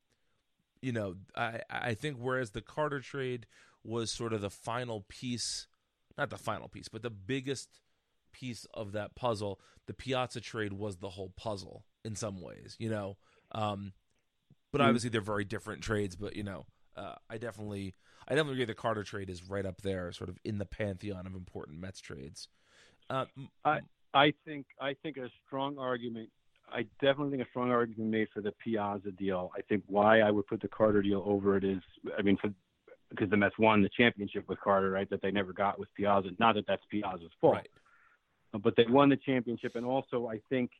you 0.82 0.92
know, 0.92 1.16
I 1.36 1.60
I 1.70 1.94
think 1.94 2.18
whereas 2.18 2.50
the 2.50 2.62
Carter 2.62 3.00
trade 3.00 3.46
was 3.84 4.10
sort 4.10 4.32
of 4.32 4.40
the 4.40 4.50
final 4.50 5.04
piece, 5.08 5.66
not 6.18 6.30
the 6.30 6.38
final 6.38 6.68
piece, 6.68 6.88
but 6.88 7.02
the 7.02 7.10
biggest 7.10 7.80
piece 8.32 8.66
of 8.74 8.92
that 8.92 9.14
puzzle. 9.14 9.60
The 9.86 9.94
Piazza 9.94 10.40
trade 10.40 10.72
was 10.72 10.98
the 10.98 11.10
whole 11.10 11.32
puzzle 11.36 11.84
in 12.04 12.14
some 12.16 12.40
ways. 12.40 12.76
You 12.78 12.90
know, 12.90 13.16
um, 13.52 13.92
but 14.72 14.80
Mm. 14.80 14.84
obviously 14.86 15.10
they're 15.10 15.20
very 15.20 15.44
different 15.44 15.82
trades. 15.82 16.16
But 16.16 16.36
you 16.36 16.42
know, 16.44 16.66
uh, 16.96 17.14
I 17.28 17.38
definitely 17.38 17.94
I 18.28 18.34
definitely 18.34 18.54
agree 18.54 18.66
the 18.66 18.74
Carter 18.74 19.04
trade 19.04 19.30
is 19.30 19.48
right 19.48 19.66
up 19.66 19.82
there, 19.82 20.12
sort 20.12 20.30
of 20.30 20.38
in 20.44 20.58
the 20.58 20.66
pantheon 20.66 21.26
of 21.26 21.34
important 21.34 21.80
Mets 21.80 22.00
trades. 22.00 22.48
Uh, 23.08 23.26
I 23.64 23.80
I 24.14 24.32
think 24.44 24.66
I 24.80 24.94
think 25.02 25.16
a 25.16 25.28
strong 25.46 25.78
argument. 25.78 26.30
I 26.72 26.82
definitely 27.00 27.30
think 27.36 27.46
a 27.46 27.50
strong 27.50 27.70
argument 27.70 28.10
made 28.10 28.28
for 28.32 28.40
the 28.40 28.52
Piazza 28.52 29.10
deal. 29.12 29.50
I 29.56 29.62
think 29.62 29.82
why 29.86 30.20
I 30.20 30.30
would 30.30 30.46
put 30.46 30.60
the 30.60 30.68
Carter 30.68 31.02
deal 31.02 31.22
over 31.26 31.56
it 31.56 31.64
is, 31.64 31.80
I 32.16 32.22
mean, 32.22 32.36
for, 32.40 32.50
because 33.10 33.28
the 33.30 33.36
Mets 33.36 33.58
won 33.58 33.82
the 33.82 33.90
championship 33.96 34.48
with 34.48 34.60
Carter, 34.60 34.90
right? 34.90 35.08
That 35.10 35.20
they 35.22 35.30
never 35.30 35.52
got 35.52 35.78
with 35.78 35.92
Piazza. 35.94 36.30
Not 36.38 36.54
that 36.54 36.66
that's 36.66 36.84
Piazza's 36.90 37.30
fault, 37.40 37.56
Right. 37.56 37.68
Uh, 38.54 38.58
but 38.58 38.74
they 38.76 38.86
won 38.88 39.08
the 39.08 39.16
championship, 39.16 39.76
and 39.76 39.84
also 39.84 40.28
I 40.28 40.40
think 40.48 40.70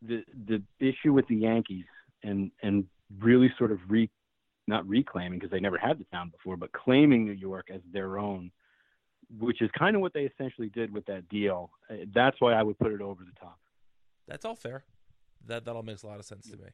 the 0.00 0.24
the 0.46 0.62
issue 0.80 1.12
with 1.12 1.26
the 1.28 1.36
Yankees 1.36 1.86
and 2.22 2.50
and 2.62 2.86
really 3.20 3.52
sort 3.58 3.72
of 3.72 3.78
re 3.88 4.08
not 4.68 4.86
reclaiming 4.88 5.38
because 5.38 5.50
they 5.50 5.60
never 5.60 5.78
had 5.78 5.98
the 5.98 6.04
town 6.04 6.30
before, 6.30 6.56
but 6.56 6.72
claiming 6.72 7.24
New 7.24 7.32
York 7.32 7.66
as 7.72 7.80
their 7.92 8.18
own, 8.18 8.50
which 9.40 9.60
is 9.60 9.70
kind 9.76 9.96
of 9.96 10.02
what 10.02 10.12
they 10.14 10.22
essentially 10.22 10.68
did 10.68 10.92
with 10.92 11.04
that 11.06 11.28
deal. 11.28 11.70
Uh, 11.90 11.96
That's 12.14 12.40
why 12.40 12.52
I 12.52 12.62
would 12.62 12.78
put 12.78 12.92
it 12.92 13.00
over 13.00 13.24
the 13.24 13.38
top. 13.40 13.58
That's 14.28 14.44
all 14.44 14.54
fair. 14.54 14.84
That 15.46 15.64
that 15.64 15.74
all 15.74 15.82
makes 15.82 16.02
a 16.02 16.06
lot 16.06 16.18
of 16.20 16.24
sense 16.24 16.48
to 16.50 16.56
me. 16.56 16.68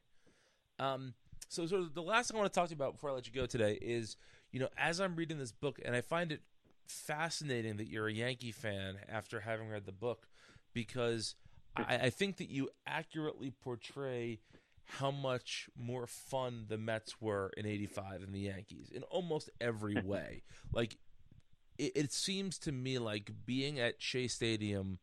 Um, 0.77 1.13
so 1.49 1.65
sort 1.65 1.81
of 1.81 1.93
the 1.93 2.01
last 2.01 2.29
thing 2.29 2.37
I 2.37 2.41
want 2.41 2.53
to 2.53 2.59
talk 2.59 2.69
to 2.69 2.75
you 2.75 2.75
about 2.75 2.93
before 2.93 3.09
I 3.09 3.13
let 3.13 3.27
you 3.27 3.33
go 3.33 3.45
today 3.45 3.77
is, 3.81 4.15
you 4.51 4.59
know, 4.59 4.69
as 4.77 4.99
I'm 4.99 5.15
reading 5.15 5.37
this 5.37 5.51
book, 5.51 5.79
and 5.83 5.95
I 5.95 6.01
find 6.01 6.31
it 6.31 6.41
fascinating 6.87 7.77
that 7.77 7.87
you're 7.87 8.07
a 8.07 8.13
Yankee 8.13 8.51
fan 8.51 8.97
after 9.07 9.41
having 9.41 9.69
read 9.69 9.85
the 9.85 9.91
book, 9.91 10.27
because 10.73 11.35
I, 11.75 11.97
I 11.97 12.09
think 12.09 12.37
that 12.37 12.49
you 12.49 12.69
accurately 12.87 13.51
portray 13.51 14.39
how 14.85 15.11
much 15.11 15.69
more 15.77 16.07
fun 16.07 16.65
the 16.67 16.77
Mets 16.77 17.21
were 17.21 17.51
in 17.55 17.65
'85 17.65 18.21
than 18.21 18.31
the 18.31 18.39
Yankees 18.39 18.89
in 18.93 19.03
almost 19.03 19.49
every 19.61 20.01
way. 20.03 20.43
like, 20.73 20.97
it, 21.77 21.91
it 21.95 22.13
seems 22.13 22.57
to 22.59 22.71
me 22.71 22.97
like 22.97 23.31
being 23.45 23.79
at 23.79 24.01
Shea 24.01 24.27
Stadium 24.27 24.99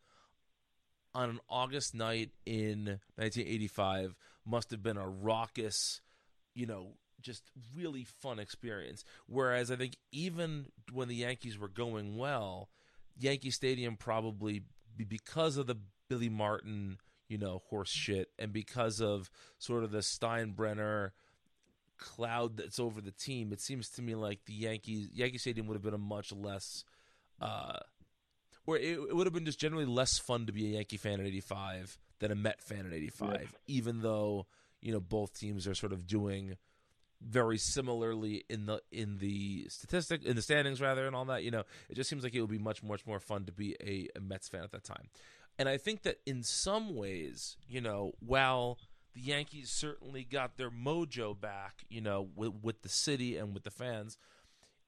on 1.14 1.30
an 1.30 1.40
August 1.48 1.94
night 1.94 2.30
in 2.44 3.00
1985 3.16 4.14
must 4.44 4.70
have 4.70 4.82
been 4.82 4.98
a 4.98 5.08
raucous, 5.08 6.02
you 6.54 6.66
know, 6.66 6.98
just 7.20 7.50
really 7.74 8.04
fun 8.04 8.38
experience. 8.38 9.04
Whereas 9.26 9.70
I 9.70 9.76
think 9.76 9.96
even 10.12 10.66
when 10.92 11.08
the 11.08 11.14
Yankees 11.14 11.58
were 11.58 11.68
going 11.68 12.16
well, 12.16 12.68
Yankee 13.18 13.50
Stadium 13.50 13.96
probably 13.96 14.62
because 14.96 15.56
of 15.56 15.66
the 15.66 15.76
Billy 16.08 16.28
Martin, 16.28 16.98
you 17.28 17.38
know, 17.38 17.62
horse 17.68 17.90
shit, 17.90 18.30
and 18.38 18.52
because 18.52 19.00
of 19.00 19.30
sort 19.58 19.84
of 19.84 19.90
the 19.90 19.98
Steinbrenner 19.98 21.10
cloud 21.98 22.56
that's 22.56 22.78
over 22.78 23.00
the 23.00 23.10
team, 23.10 23.52
it 23.52 23.60
seems 23.60 23.88
to 23.90 24.02
me 24.02 24.14
like 24.14 24.44
the 24.44 24.52
Yankees 24.52 25.08
Yankee 25.12 25.38
Stadium 25.38 25.66
would 25.66 25.74
have 25.74 25.82
been 25.82 25.94
a 25.94 25.98
much 25.98 26.32
less 26.32 26.84
uh 27.40 27.78
or 28.66 28.76
it, 28.76 28.98
it 28.98 29.14
would 29.14 29.26
have 29.26 29.34
been 29.34 29.44
just 29.44 29.60
generally 29.60 29.84
less 29.84 30.18
fun 30.18 30.46
to 30.46 30.52
be 30.52 30.66
a 30.66 30.74
Yankee 30.76 30.96
fan 30.96 31.20
in 31.20 31.26
85 31.26 31.98
than 32.18 32.32
a 32.32 32.34
Met 32.34 32.62
fan 32.62 32.86
in 32.86 32.92
85 32.92 33.30
yeah. 33.32 33.46
even 33.66 34.00
though 34.00 34.46
you 34.80 34.92
know 34.92 35.00
both 35.00 35.38
teams 35.38 35.66
are 35.66 35.74
sort 35.74 35.92
of 35.92 36.06
doing 36.06 36.56
very 37.20 37.58
similarly 37.58 38.44
in 38.48 38.66
the 38.66 38.80
in 38.92 39.18
the 39.18 39.66
statistic 39.68 40.24
in 40.24 40.36
the 40.36 40.42
standings 40.42 40.80
rather 40.80 41.06
and 41.06 41.16
all 41.16 41.24
that 41.24 41.42
you 41.42 41.50
know 41.50 41.64
it 41.88 41.94
just 41.94 42.10
seems 42.10 42.22
like 42.22 42.34
it 42.34 42.40
would 42.40 42.50
be 42.50 42.58
much 42.58 42.82
much 42.82 43.06
more 43.06 43.20
fun 43.20 43.44
to 43.44 43.52
be 43.52 43.76
a, 43.80 44.08
a 44.16 44.20
Mets 44.20 44.48
fan 44.48 44.62
at 44.62 44.72
that 44.72 44.84
time. 44.84 45.08
And 45.58 45.68
I 45.68 45.78
think 45.78 46.02
that 46.02 46.20
in 46.26 46.42
some 46.42 46.94
ways 46.94 47.56
you 47.68 47.80
know 47.80 48.12
while 48.20 48.78
the 49.14 49.22
Yankees 49.22 49.70
certainly 49.70 50.24
got 50.24 50.56
their 50.56 50.70
mojo 50.70 51.38
back 51.38 51.84
you 51.88 52.00
know 52.00 52.28
with 52.36 52.52
with 52.62 52.82
the 52.82 52.88
city 52.88 53.36
and 53.36 53.54
with 53.54 53.64
the 53.64 53.70
fans 53.70 54.18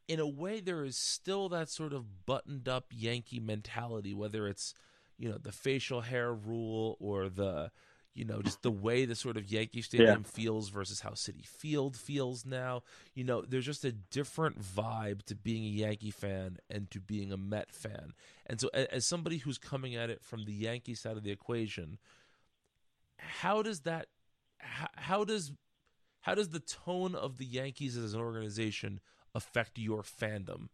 in 0.06 0.20
a 0.20 0.26
way 0.26 0.60
there 0.60 0.84
is 0.84 0.96
still 0.96 1.48
that 1.48 1.68
sort 1.68 1.92
of 1.92 2.26
buttoned 2.26 2.68
up 2.68 2.86
Yankee 2.90 3.40
mentality 3.40 4.12
whether 4.12 4.46
it's 4.46 4.74
you 5.18 5.28
know 5.28 5.38
the 5.38 5.52
facial 5.52 6.02
hair 6.02 6.32
rule 6.32 6.96
or 7.00 7.28
the 7.28 7.70
you 8.18 8.24
know, 8.24 8.42
just 8.42 8.62
the 8.62 8.70
way 8.70 9.04
the 9.04 9.14
sort 9.14 9.36
of 9.36 9.50
Yankee 9.50 9.80
Stadium 9.80 10.24
yeah. 10.24 10.30
feels 10.30 10.70
versus 10.70 11.00
how 11.00 11.10
Citi 11.10 11.46
Field 11.46 11.96
feels 11.96 12.44
now. 12.44 12.82
You 13.14 13.22
know, 13.22 13.42
there's 13.42 13.64
just 13.64 13.84
a 13.84 13.92
different 13.92 14.60
vibe 14.60 15.22
to 15.26 15.36
being 15.36 15.62
a 15.62 15.68
Yankee 15.68 16.10
fan 16.10 16.58
and 16.68 16.90
to 16.90 16.98
being 16.98 17.32
a 17.32 17.36
Met 17.36 17.70
fan. 17.70 18.14
And 18.44 18.60
so, 18.60 18.70
as 18.74 19.06
somebody 19.06 19.38
who's 19.38 19.56
coming 19.56 19.94
at 19.94 20.10
it 20.10 20.20
from 20.20 20.44
the 20.44 20.52
Yankee 20.52 20.96
side 20.96 21.16
of 21.16 21.22
the 21.22 21.30
equation, 21.30 21.98
how 23.18 23.62
does 23.62 23.80
that, 23.80 24.08
how, 24.58 24.88
how 24.96 25.24
does, 25.24 25.52
how 26.22 26.34
does 26.34 26.48
the 26.48 26.60
tone 26.60 27.14
of 27.14 27.38
the 27.38 27.46
Yankees 27.46 27.96
as 27.96 28.14
an 28.14 28.20
organization 28.20 28.98
affect 29.32 29.78
your 29.78 30.02
fandom, 30.02 30.70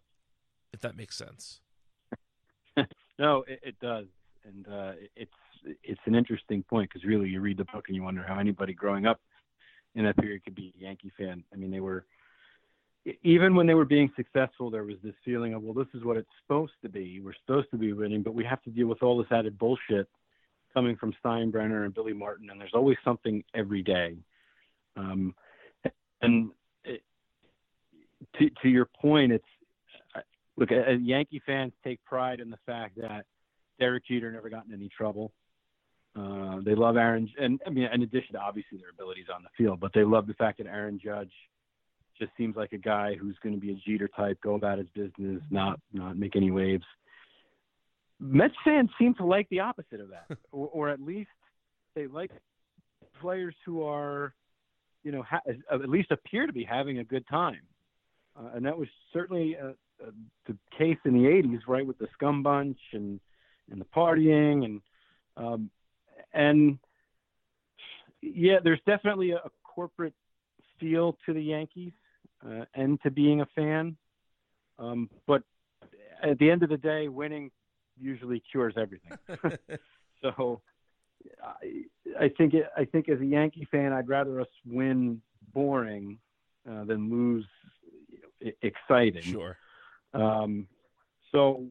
if 0.73 0.81
that 0.81 0.97
makes 0.97 1.17
sense? 1.17 1.61
no, 3.19 3.45
it, 3.47 3.61
it 3.63 3.81
does, 3.81 4.07
and 4.45 4.67
uh, 4.67 4.93
it's 5.15 5.37
it's 5.83 6.01
an 6.07 6.15
interesting 6.15 6.63
point 6.63 6.91
because 6.91 7.05
really 7.05 7.29
you 7.29 7.41
read 7.41 7.59
the 7.59 7.65
book 7.65 7.85
and 7.89 7.97
you 7.97 8.03
wonder 8.03 8.25
how 8.27 8.39
anybody 8.39 8.73
growing 8.73 9.07
up 9.07 9.21
in 9.95 10.05
that 10.05 10.17
period 10.17 10.45
could 10.45 10.55
be 10.55 10.75
a 10.79 10.83
Yankee 10.83 11.13
fan. 11.17 11.45
I 11.53 11.57
mean, 11.57 11.71
they 11.71 11.81
were 11.81 12.05
even 13.23 13.55
when 13.55 13.67
they 13.67 13.75
were 13.75 13.85
being 13.85 14.11
successful, 14.17 14.71
there 14.71 14.85
was 14.85 14.97
this 15.03 15.15
feeling 15.25 15.53
of, 15.53 15.63
well, 15.63 15.75
this 15.75 15.93
is 15.95 16.05
what 16.05 16.17
it's 16.17 16.29
supposed 16.43 16.73
to 16.83 16.89
be. 16.89 17.21
We're 17.21 17.35
supposed 17.47 17.71
to 17.73 17.77
be 17.77 17.93
winning, 17.93 18.23
but 18.23 18.35
we 18.35 18.45
have 18.45 18.63
to 18.63 18.71
deal 18.71 18.87
with 18.87 19.03
all 19.03 19.19
this 19.19 19.31
added 19.31 19.59
bullshit 19.59 20.09
coming 20.73 20.97
from 20.97 21.15
Steinbrenner 21.23 21.85
and 21.85 21.95
Billy 21.95 22.15
Martin, 22.15 22.51
and 22.51 22.61
there's 22.61 22.73
always 22.75 22.97
something 23.05 23.45
every 23.55 23.83
day. 23.83 24.17
Um, 24.97 25.35
and 26.23 26.51
it, 26.85 27.03
to 28.39 28.51
to 28.63 28.69
your 28.69 28.87
point, 28.87 29.33
it's 29.33 29.45
look, 30.57 30.71
Yankee 30.71 31.43
fans 31.45 31.73
take 31.85 32.03
pride 32.05 32.41
in 32.41 32.51
the 32.51 32.59
fact 32.65 32.97
that 32.97 33.27
Derek 33.79 34.07
Jeter 34.07 34.33
never 34.33 34.49
got 34.49 34.67
in 34.67 34.73
any 34.73 34.89
trouble. 34.89 35.33
Uh, 36.17 36.61
they 36.65 36.75
love 36.77 36.97
Aaron, 36.97 37.29
and 37.41 37.61
I 37.67 37.71
mean, 37.71 37.89
in 37.93 38.03
addition 38.03 38.35
to 38.35 38.41
obviously 38.41 38.79
their 38.79 38.91
abilities 38.91 39.27
on 39.35 39.43
the 39.43 39.49
field, 39.59 39.81
but 39.81 39.91
they 39.95 40.05
love 40.05 40.29
the 40.29 40.35
fact 40.35 40.59
that 40.59 40.69
Aaron 40.69 41.01
Judge 41.03 41.33
just 42.19 42.31
seems 42.37 42.55
like 42.55 42.73
a 42.73 42.79
guy 42.79 43.17
who's 43.21 43.37
going 43.43 43.55
to 43.55 43.61
be 43.61 43.73
a 43.73 43.75
Jeter 43.75 44.09
type, 44.09 44.39
go 44.41 44.55
about 44.55 44.79
his 44.79 44.87
business, 44.95 45.43
not 45.51 45.81
not 45.93 46.17
make 46.17 46.37
any 46.37 46.53
waves. 46.53 46.85
Mets 48.21 48.55
fans 48.65 48.91
seem 48.97 49.15
to 49.15 49.25
like 49.25 49.49
the 49.49 49.61
opposite 49.61 50.01
of 50.01 50.11
that, 50.11 50.39
or, 50.53 50.69
or 50.69 50.89
at 50.89 51.01
least 51.01 51.31
they 51.97 52.07
like 52.07 52.31
players 53.21 53.55
who 53.65 53.83
are, 53.83 54.35
you 55.03 55.11
know, 55.11 55.23
ha- 55.23 55.41
at 55.47 55.89
least 55.89 56.13
appear 56.13 56.47
to 56.47 56.53
be 56.53 56.63
having 56.63 56.99
a 56.99 57.05
good 57.05 57.27
time, 57.29 57.63
uh, 58.39 58.51
and 58.55 58.65
that 58.67 58.79
was 58.79 58.89
certainly 59.13 59.57
uh, 59.61 59.73
uh, 60.01 60.11
the 60.47 60.57
case 60.79 60.99
in 61.05 61.15
the 61.15 61.29
'80s, 61.29 61.61
right, 61.67 61.85
with 61.87 61.99
the 61.99 62.09
Scum 62.13 62.45
Bunch 62.45 62.79
and 62.93 63.19
and 63.71 63.81
the 63.81 63.87
partying 63.87 64.65
and 64.65 64.81
um, 65.37 65.71
and 66.35 66.79
yeah, 68.21 68.59
there's 68.63 68.81
definitely 68.87 69.33
a, 69.33 69.37
a 69.37 69.51
corporate 69.63 70.15
feel 70.79 71.17
to 71.27 71.33
the 71.33 71.43
Yankees 71.43 71.93
uh, 72.45 72.65
and 72.75 73.01
to 73.03 73.11
being 73.11 73.41
a 73.41 73.47
fan. 73.55 73.97
Um, 74.79 75.09
but 75.27 75.43
at 76.23 76.39
the 76.39 76.51
end 76.51 76.63
of 76.63 76.69
the 76.69 76.77
day, 76.77 77.09
winning 77.09 77.51
usually 77.99 78.43
cures 78.51 78.75
everything. 78.77 79.17
so 80.23 80.61
I, 81.43 82.25
I 82.25 82.29
think 82.37 82.55
it, 82.55 82.67
I 82.77 82.85
think 82.85 83.09
as 83.09 83.21
a 83.21 83.27
Yankee 83.27 83.69
fan, 83.71 83.93
I'd 83.93 84.09
rather 84.09 84.41
us 84.41 84.49
win 84.67 85.21
boring 85.53 86.19
uh, 86.69 86.85
than 86.85 87.11
lose 87.11 87.47
exciting. 88.63 89.23
Sure. 89.23 89.57
Um, 90.13 90.67
so 91.33 91.67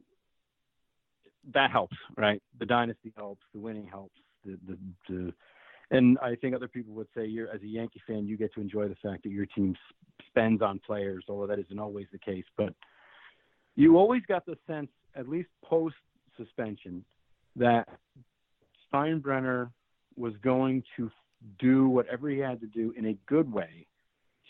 that 1.53 1.71
helps, 1.71 1.97
right? 2.17 2.41
The 2.59 2.65
dynasty 2.65 3.13
helps, 3.15 3.43
the 3.53 3.59
winning 3.59 3.87
helps 3.87 4.19
the, 4.45 4.57
the, 4.67 4.77
the 5.09 5.33
and 5.91 6.17
I 6.19 6.35
think 6.35 6.55
other 6.55 6.67
people 6.67 6.93
would 6.95 7.07
say 7.15 7.25
you're 7.25 7.49
as 7.49 7.61
a 7.61 7.67
Yankee 7.67 8.01
fan, 8.07 8.25
you 8.25 8.37
get 8.37 8.53
to 8.55 8.61
enjoy 8.61 8.87
the 8.87 8.95
fact 8.95 9.23
that 9.23 9.29
your 9.29 9.45
team 9.45 9.75
spends 10.27 10.61
on 10.61 10.79
players, 10.79 11.25
although 11.29 11.47
that 11.47 11.59
isn't 11.59 11.79
always 11.79 12.07
the 12.11 12.17
case. 12.17 12.45
But 12.57 12.73
you 13.75 13.97
always 13.97 14.23
got 14.27 14.45
the 14.45 14.57
sense, 14.65 14.89
at 15.15 15.29
least 15.29 15.49
post 15.63 15.95
suspension, 16.37 17.05
that 17.55 17.87
Steinbrenner 18.91 19.71
was 20.15 20.33
going 20.43 20.83
to 20.95 21.11
do 21.59 21.87
whatever 21.89 22.29
he 22.29 22.39
had 22.39 22.59
to 22.61 22.67
do 22.67 22.93
in 22.97 23.07
a 23.07 23.17
good 23.27 23.51
way 23.51 23.85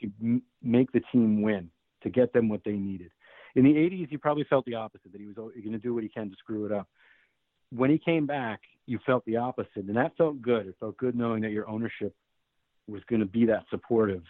to 0.02 0.12
m- 0.22 0.44
make 0.62 0.92
the 0.92 1.02
team 1.12 1.42
win, 1.42 1.70
to 2.04 2.10
get 2.10 2.32
them 2.32 2.48
what 2.48 2.62
they 2.64 2.74
needed. 2.74 3.12
In 3.56 3.64
the 3.64 3.74
80s, 3.74 4.10
he 4.10 4.18
probably 4.18 4.46
felt 4.46 4.66
the 4.66 4.76
opposite, 4.76 5.12
that 5.12 5.22
he 5.22 5.28
was 5.28 5.36
going 5.36 5.72
to 5.72 5.78
do 5.78 5.94
what 5.94 6.04
he 6.04 6.10
can 6.10 6.30
to 6.30 6.36
screw 6.38 6.66
it 6.66 6.72
up 6.72 6.88
when 7.76 7.90
he 7.90 7.98
came 7.98 8.26
back, 8.26 8.62
you 8.86 9.00
felt 9.06 9.26
the 9.26 9.38
opposite, 9.38 9.86
and 9.88 9.96
that 9.96 10.16
felt 10.18 10.42
good. 10.42 10.68
It 10.68 10.76
felt 10.80 10.98
good 10.98 11.16
knowing 11.16 11.42
that 11.42 11.52
your 11.52 11.68
ownership 11.70 12.14
was 12.88 13.02
going 13.10 13.22
to 13.22 13.26
be 13.26 13.46
that 13.46 13.64
supportive. 13.70 14.24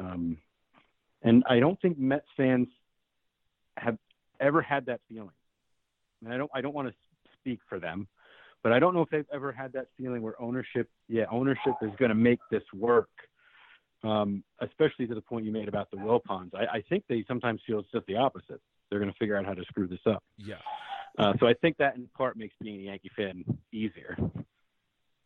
Um, 0.00 0.36
and 1.22 1.44
I 1.48 1.60
don't 1.60 1.80
think 1.80 1.98
Mets 1.98 2.26
fans 2.36 2.68
have 3.76 3.96
ever 4.40 4.60
had 4.60 4.86
that 4.86 5.00
feeling. 5.08 5.30
And 6.24 6.32
I 6.32 6.36
don't 6.36 6.50
I 6.54 6.60
don't 6.60 6.74
want 6.74 6.88
to 6.88 6.94
speak 7.38 7.60
for 7.68 7.78
them, 7.78 8.08
but 8.62 8.72
I 8.72 8.78
don't 8.78 8.94
know 8.94 9.02
if 9.02 9.10
they've 9.10 9.24
ever 9.32 9.52
had 9.52 9.72
that 9.74 9.86
feeling 9.96 10.22
where 10.22 10.40
ownership, 10.40 10.88
yeah, 11.08 11.24
ownership 11.30 11.74
is 11.80 11.90
going 11.98 12.10
to 12.10 12.14
make 12.14 12.40
this 12.50 12.62
work. 12.74 13.08
Um, 14.04 14.42
especially 14.60 15.06
to 15.06 15.14
the 15.14 15.20
point 15.20 15.44
you 15.44 15.52
made 15.52 15.68
about 15.68 15.88
the 15.92 15.96
Wilpons. 15.96 16.50
I, 16.56 16.78
I 16.78 16.82
think 16.88 17.04
they 17.08 17.24
sometimes 17.28 17.60
feel 17.64 17.78
it's 17.78 17.88
just 17.92 18.04
the 18.06 18.16
opposite. 18.16 18.60
They're 18.90 18.98
going 18.98 19.12
to 19.12 19.16
figure 19.16 19.36
out 19.36 19.46
how 19.46 19.54
to 19.54 19.62
screw 19.66 19.86
this 19.86 20.00
up. 20.06 20.24
Yeah. 20.38 20.56
Uh, 21.18 21.34
so 21.38 21.46
I 21.46 21.54
think 21.54 21.76
that 21.78 21.96
in 21.96 22.08
part 22.16 22.36
makes 22.36 22.54
being 22.60 22.80
a 22.80 22.84
Yankee 22.84 23.10
fan 23.14 23.44
easier. 23.72 24.16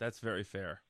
That's 0.00 0.18
very 0.18 0.44
fair. 0.44 0.82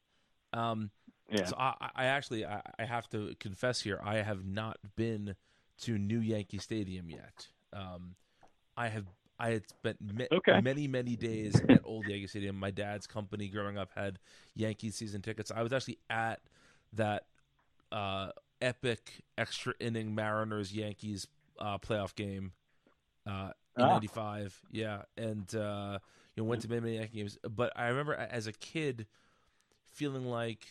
Um, 0.52 0.90
yeah. 1.30 1.44
So 1.44 1.56
I, 1.58 1.90
I 1.94 2.04
actually 2.06 2.46
I, 2.46 2.62
I, 2.78 2.84
have 2.84 3.08
to 3.10 3.34
confess 3.40 3.80
here 3.80 4.00
I 4.02 4.16
have 4.16 4.46
not 4.46 4.78
been 4.96 5.34
to 5.82 5.98
New 5.98 6.20
Yankee 6.20 6.58
Stadium 6.58 7.10
yet. 7.10 7.48
Um, 7.72 8.14
I 8.76 8.88
have 8.88 9.06
I 9.38 9.50
had 9.50 9.68
spent 9.68 9.98
ma- 10.00 10.24
okay. 10.32 10.60
many 10.60 10.86
many 10.86 11.16
days 11.16 11.60
at 11.68 11.80
Old 11.84 12.06
Yankee 12.06 12.28
Stadium. 12.28 12.56
My 12.56 12.70
dad's 12.70 13.06
company 13.06 13.48
growing 13.48 13.76
up 13.76 13.90
had 13.94 14.18
Yankee 14.54 14.90
season 14.90 15.20
tickets. 15.20 15.50
I 15.54 15.62
was 15.62 15.72
actually 15.72 15.98
at 16.08 16.40
that 16.92 17.24
uh, 17.92 18.30
epic 18.60 19.12
extra 19.36 19.74
inning 19.80 20.14
Mariners 20.14 20.72
Yankees 20.72 21.26
uh, 21.58 21.78
playoff 21.78 22.14
game 22.14 22.52
uh, 23.26 23.50
in 23.76 23.82
ah. 23.82 23.92
'95. 23.92 24.60
Yeah, 24.70 25.02
and 25.16 25.54
uh, 25.54 25.98
you 26.34 26.42
know 26.42 26.48
went 26.48 26.62
to 26.62 26.68
many, 26.68 26.80
many 26.80 26.96
Yankee 26.96 27.18
games. 27.18 27.38
But 27.48 27.72
I 27.76 27.88
remember 27.88 28.14
as 28.14 28.46
a 28.46 28.52
kid 28.52 29.06
feeling 29.90 30.26
like, 30.26 30.66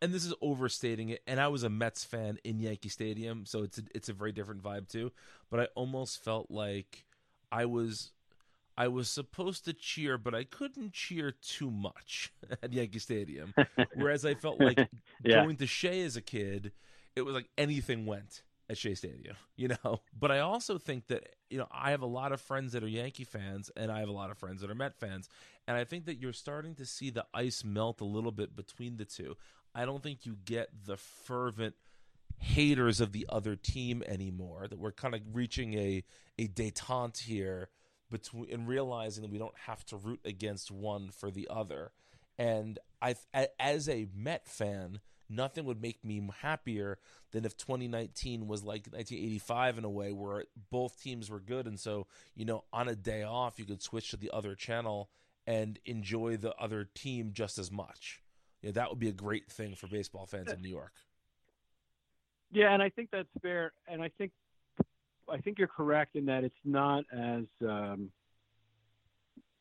and 0.00 0.12
this 0.12 0.24
is 0.24 0.34
overstating 0.40 1.10
it. 1.10 1.22
And 1.26 1.40
I 1.40 1.48
was 1.48 1.62
a 1.62 1.70
Mets 1.70 2.04
fan 2.04 2.38
in 2.44 2.60
Yankee 2.60 2.88
Stadium, 2.88 3.46
so 3.46 3.62
it's 3.62 3.78
a, 3.78 3.82
it's 3.94 4.08
a 4.08 4.12
very 4.12 4.32
different 4.32 4.62
vibe 4.62 4.88
too. 4.88 5.12
But 5.50 5.60
I 5.60 5.68
almost 5.74 6.22
felt 6.22 6.50
like 6.50 7.04
I 7.50 7.64
was. 7.66 8.12
I 8.74 8.88
was 8.88 9.10
supposed 9.10 9.66
to 9.66 9.74
cheer, 9.74 10.16
but 10.16 10.34
I 10.34 10.44
couldn't 10.44 10.94
cheer 10.94 11.30
too 11.30 11.70
much 11.70 12.32
at 12.62 12.72
Yankee 12.72 13.00
Stadium. 13.00 13.52
Whereas 13.94 14.24
I 14.24 14.32
felt 14.32 14.58
like 14.58 14.78
yeah. 15.22 15.44
going 15.44 15.56
to 15.56 15.66
Shea 15.66 16.00
as 16.00 16.16
a 16.16 16.22
kid, 16.22 16.72
it 17.14 17.20
was 17.20 17.34
like 17.34 17.50
anything 17.58 18.06
went 18.06 18.42
at 18.72 18.78
Shea 18.78 18.94
Stadium, 18.94 19.36
you 19.56 19.68
know. 19.68 20.00
But 20.18 20.32
I 20.32 20.40
also 20.40 20.78
think 20.78 21.06
that 21.08 21.36
you 21.50 21.58
know 21.58 21.68
I 21.70 21.92
have 21.92 22.02
a 22.02 22.06
lot 22.06 22.32
of 22.32 22.40
friends 22.40 22.72
that 22.72 22.82
are 22.82 22.88
Yankee 22.88 23.24
fans, 23.24 23.70
and 23.76 23.92
I 23.92 24.00
have 24.00 24.08
a 24.08 24.12
lot 24.12 24.30
of 24.30 24.38
friends 24.38 24.62
that 24.62 24.70
are 24.70 24.74
Met 24.74 24.98
fans, 24.98 25.28
and 25.68 25.76
I 25.76 25.84
think 25.84 26.06
that 26.06 26.18
you're 26.18 26.32
starting 26.32 26.74
to 26.76 26.86
see 26.86 27.10
the 27.10 27.26
ice 27.32 27.62
melt 27.64 28.00
a 28.00 28.04
little 28.04 28.32
bit 28.32 28.56
between 28.56 28.96
the 28.96 29.04
two. 29.04 29.36
I 29.74 29.84
don't 29.84 30.02
think 30.02 30.26
you 30.26 30.36
get 30.44 30.68
the 30.84 30.96
fervent 30.96 31.74
haters 32.38 33.00
of 33.00 33.12
the 33.12 33.26
other 33.28 33.54
team 33.54 34.02
anymore. 34.06 34.66
That 34.68 34.78
we're 34.78 34.92
kind 34.92 35.14
of 35.14 35.20
reaching 35.32 35.74
a 35.74 36.04
a 36.38 36.48
détente 36.48 37.20
here 37.20 37.68
between 38.10 38.50
and 38.50 38.66
realizing 38.66 39.22
that 39.22 39.30
we 39.30 39.38
don't 39.38 39.56
have 39.66 39.84
to 39.86 39.96
root 39.96 40.20
against 40.24 40.70
one 40.70 41.10
for 41.10 41.30
the 41.30 41.48
other. 41.50 41.92
And 42.38 42.78
I, 43.00 43.14
as 43.60 43.88
a 43.88 44.08
Met 44.14 44.48
fan, 44.48 45.00
nothing 45.34 45.64
would 45.64 45.80
make 45.80 46.04
me 46.04 46.28
happier 46.40 46.98
than 47.32 47.44
if 47.44 47.56
2019 47.56 48.46
was 48.46 48.62
like 48.62 48.86
1985 48.90 49.78
in 49.78 49.84
a 49.84 49.90
way 49.90 50.12
where 50.12 50.44
both 50.70 51.00
teams 51.00 51.30
were 51.30 51.40
good. 51.40 51.66
And 51.66 51.78
so 51.78 52.06
you 52.34 52.44
know 52.44 52.64
on 52.72 52.88
a 52.88 52.94
day 52.94 53.22
off 53.22 53.58
you 53.58 53.64
could 53.64 53.82
switch 53.82 54.10
to 54.10 54.16
the 54.16 54.30
other 54.32 54.54
channel 54.54 55.10
and 55.46 55.78
enjoy 55.84 56.36
the 56.36 56.54
other 56.56 56.88
team 56.94 57.30
just 57.32 57.58
as 57.58 57.70
much. 57.70 58.20
You 58.60 58.68
know, 58.68 58.72
that 58.74 58.90
would 58.90 59.00
be 59.00 59.08
a 59.08 59.12
great 59.12 59.50
thing 59.50 59.74
for 59.74 59.88
baseball 59.88 60.26
fans 60.26 60.52
in 60.52 60.62
new 60.62 60.68
york. 60.68 60.92
Yeah 62.52 62.72
and 62.72 62.82
i 62.82 62.90
think 62.90 63.08
that's 63.10 63.28
fair 63.40 63.72
and 63.88 64.02
i 64.02 64.10
think 64.18 64.30
i 65.30 65.38
think 65.38 65.58
you're 65.58 65.68
correct 65.68 66.16
in 66.16 66.26
that 66.26 66.44
it's 66.44 66.54
not 66.64 67.04
as 67.10 67.44
um, 67.66 68.10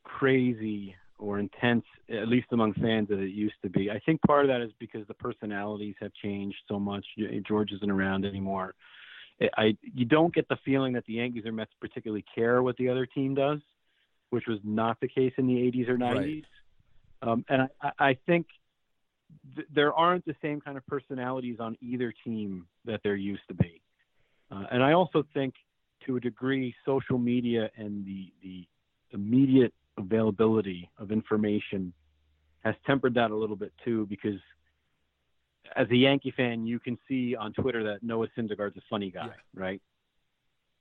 crazy 0.03 0.95
or 1.21 1.37
intense, 1.39 1.85
at 2.09 2.27
least 2.27 2.47
among 2.51 2.73
fans, 2.73 3.09
as 3.11 3.19
it 3.19 3.29
used 3.29 3.55
to 3.61 3.69
be. 3.69 3.91
I 3.91 3.99
think 3.99 4.19
part 4.23 4.43
of 4.43 4.49
that 4.49 4.61
is 4.61 4.71
because 4.79 5.07
the 5.07 5.13
personalities 5.13 5.95
have 6.01 6.11
changed 6.21 6.57
so 6.67 6.79
much. 6.79 7.05
George 7.47 7.71
isn't 7.71 7.91
around 7.91 8.25
anymore. 8.25 8.73
I 9.57 9.77
you 9.81 10.05
don't 10.05 10.33
get 10.33 10.47
the 10.49 10.57
feeling 10.65 10.93
that 10.93 11.05
the 11.05 11.13
Yankees 11.13 11.45
or 11.45 11.51
Mets 11.51 11.71
particularly 11.79 12.25
care 12.35 12.61
what 12.61 12.75
the 12.77 12.89
other 12.89 13.05
team 13.05 13.35
does, 13.35 13.59
which 14.31 14.45
was 14.47 14.59
not 14.63 14.99
the 14.99 15.07
case 15.07 15.33
in 15.37 15.47
the 15.47 15.53
80s 15.53 15.89
or 15.89 15.97
90s. 15.97 16.15
Right. 16.15 16.45
Um, 17.23 17.45
and 17.49 17.69
I, 17.81 17.91
I 17.99 18.17
think 18.25 18.47
th- 19.55 19.67
there 19.73 19.93
aren't 19.93 20.25
the 20.25 20.35
same 20.41 20.59
kind 20.59 20.77
of 20.77 20.85
personalities 20.87 21.57
on 21.59 21.77
either 21.81 22.13
team 22.23 22.67
that 22.85 23.01
there 23.03 23.15
used 23.15 23.43
to 23.47 23.53
be. 23.53 23.81
Uh, 24.51 24.65
and 24.71 24.83
I 24.83 24.93
also 24.93 25.23
think, 25.33 25.53
to 26.05 26.17
a 26.17 26.19
degree, 26.19 26.75
social 26.83 27.19
media 27.19 27.69
and 27.77 28.05
the 28.05 28.31
the 28.43 28.67
immediate 29.13 29.73
availability 29.97 30.89
of 30.97 31.11
information 31.11 31.93
has 32.63 32.75
tempered 32.85 33.13
that 33.15 33.31
a 33.31 33.35
little 33.35 33.55
bit 33.55 33.73
too 33.83 34.05
because 34.07 34.39
as 35.75 35.87
a 35.89 35.95
Yankee 35.95 36.33
fan, 36.35 36.65
you 36.65 36.79
can 36.79 36.97
see 37.07 37.35
on 37.35 37.53
Twitter 37.53 37.83
that 37.83 38.03
Noah 38.03 38.27
Syndergaard's 38.37 38.77
a 38.77 38.81
funny 38.89 39.11
guy, 39.11 39.27
yeah. 39.27 39.31
right? 39.53 39.81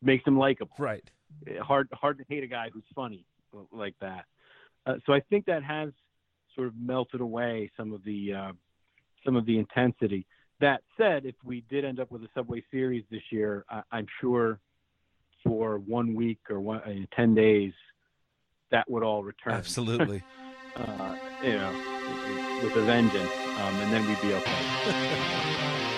Makes 0.02 0.26
him 0.26 0.38
likable. 0.38 0.74
Right. 0.78 1.04
Hard 1.60 1.88
hard 1.92 2.18
to 2.18 2.24
hate 2.28 2.42
a 2.42 2.46
guy 2.46 2.70
who's 2.72 2.84
funny 2.94 3.24
like 3.72 3.94
that. 4.00 4.24
Uh, 4.86 4.94
so 5.06 5.12
I 5.12 5.20
think 5.20 5.46
that 5.46 5.62
has 5.62 5.90
sort 6.54 6.68
of 6.68 6.74
melted 6.76 7.20
away 7.20 7.70
some 7.76 7.92
of 7.92 8.02
the 8.04 8.32
uh, 8.32 8.52
some 9.24 9.36
of 9.36 9.46
the 9.46 9.58
intensity. 9.58 10.26
That 10.60 10.82
said, 10.98 11.24
if 11.24 11.36
we 11.44 11.62
did 11.70 11.84
end 11.84 12.00
up 12.00 12.10
with 12.10 12.22
a 12.22 12.28
Subway 12.34 12.62
Series 12.70 13.04
this 13.10 13.22
year, 13.30 13.64
I, 13.70 13.82
am 13.92 14.06
sure 14.20 14.58
for 15.44 15.78
one 15.78 16.14
week 16.14 16.40
or 16.50 16.60
one, 16.60 16.80
uh, 16.80 17.06
ten 17.14 17.34
days, 17.34 17.72
that 18.70 18.90
would 18.90 19.02
all 19.02 19.22
return. 19.22 19.54
Absolutely. 19.54 20.22
uh, 20.76 21.16
you 21.42 21.52
know, 21.52 21.72
with 22.62 22.76
a 22.76 22.82
vengeance, 22.82 23.30
um, 23.60 23.74
and 23.80 23.92
then 23.92 24.06
we'd 24.06 24.20
be 24.20 24.34
okay. 24.34 25.86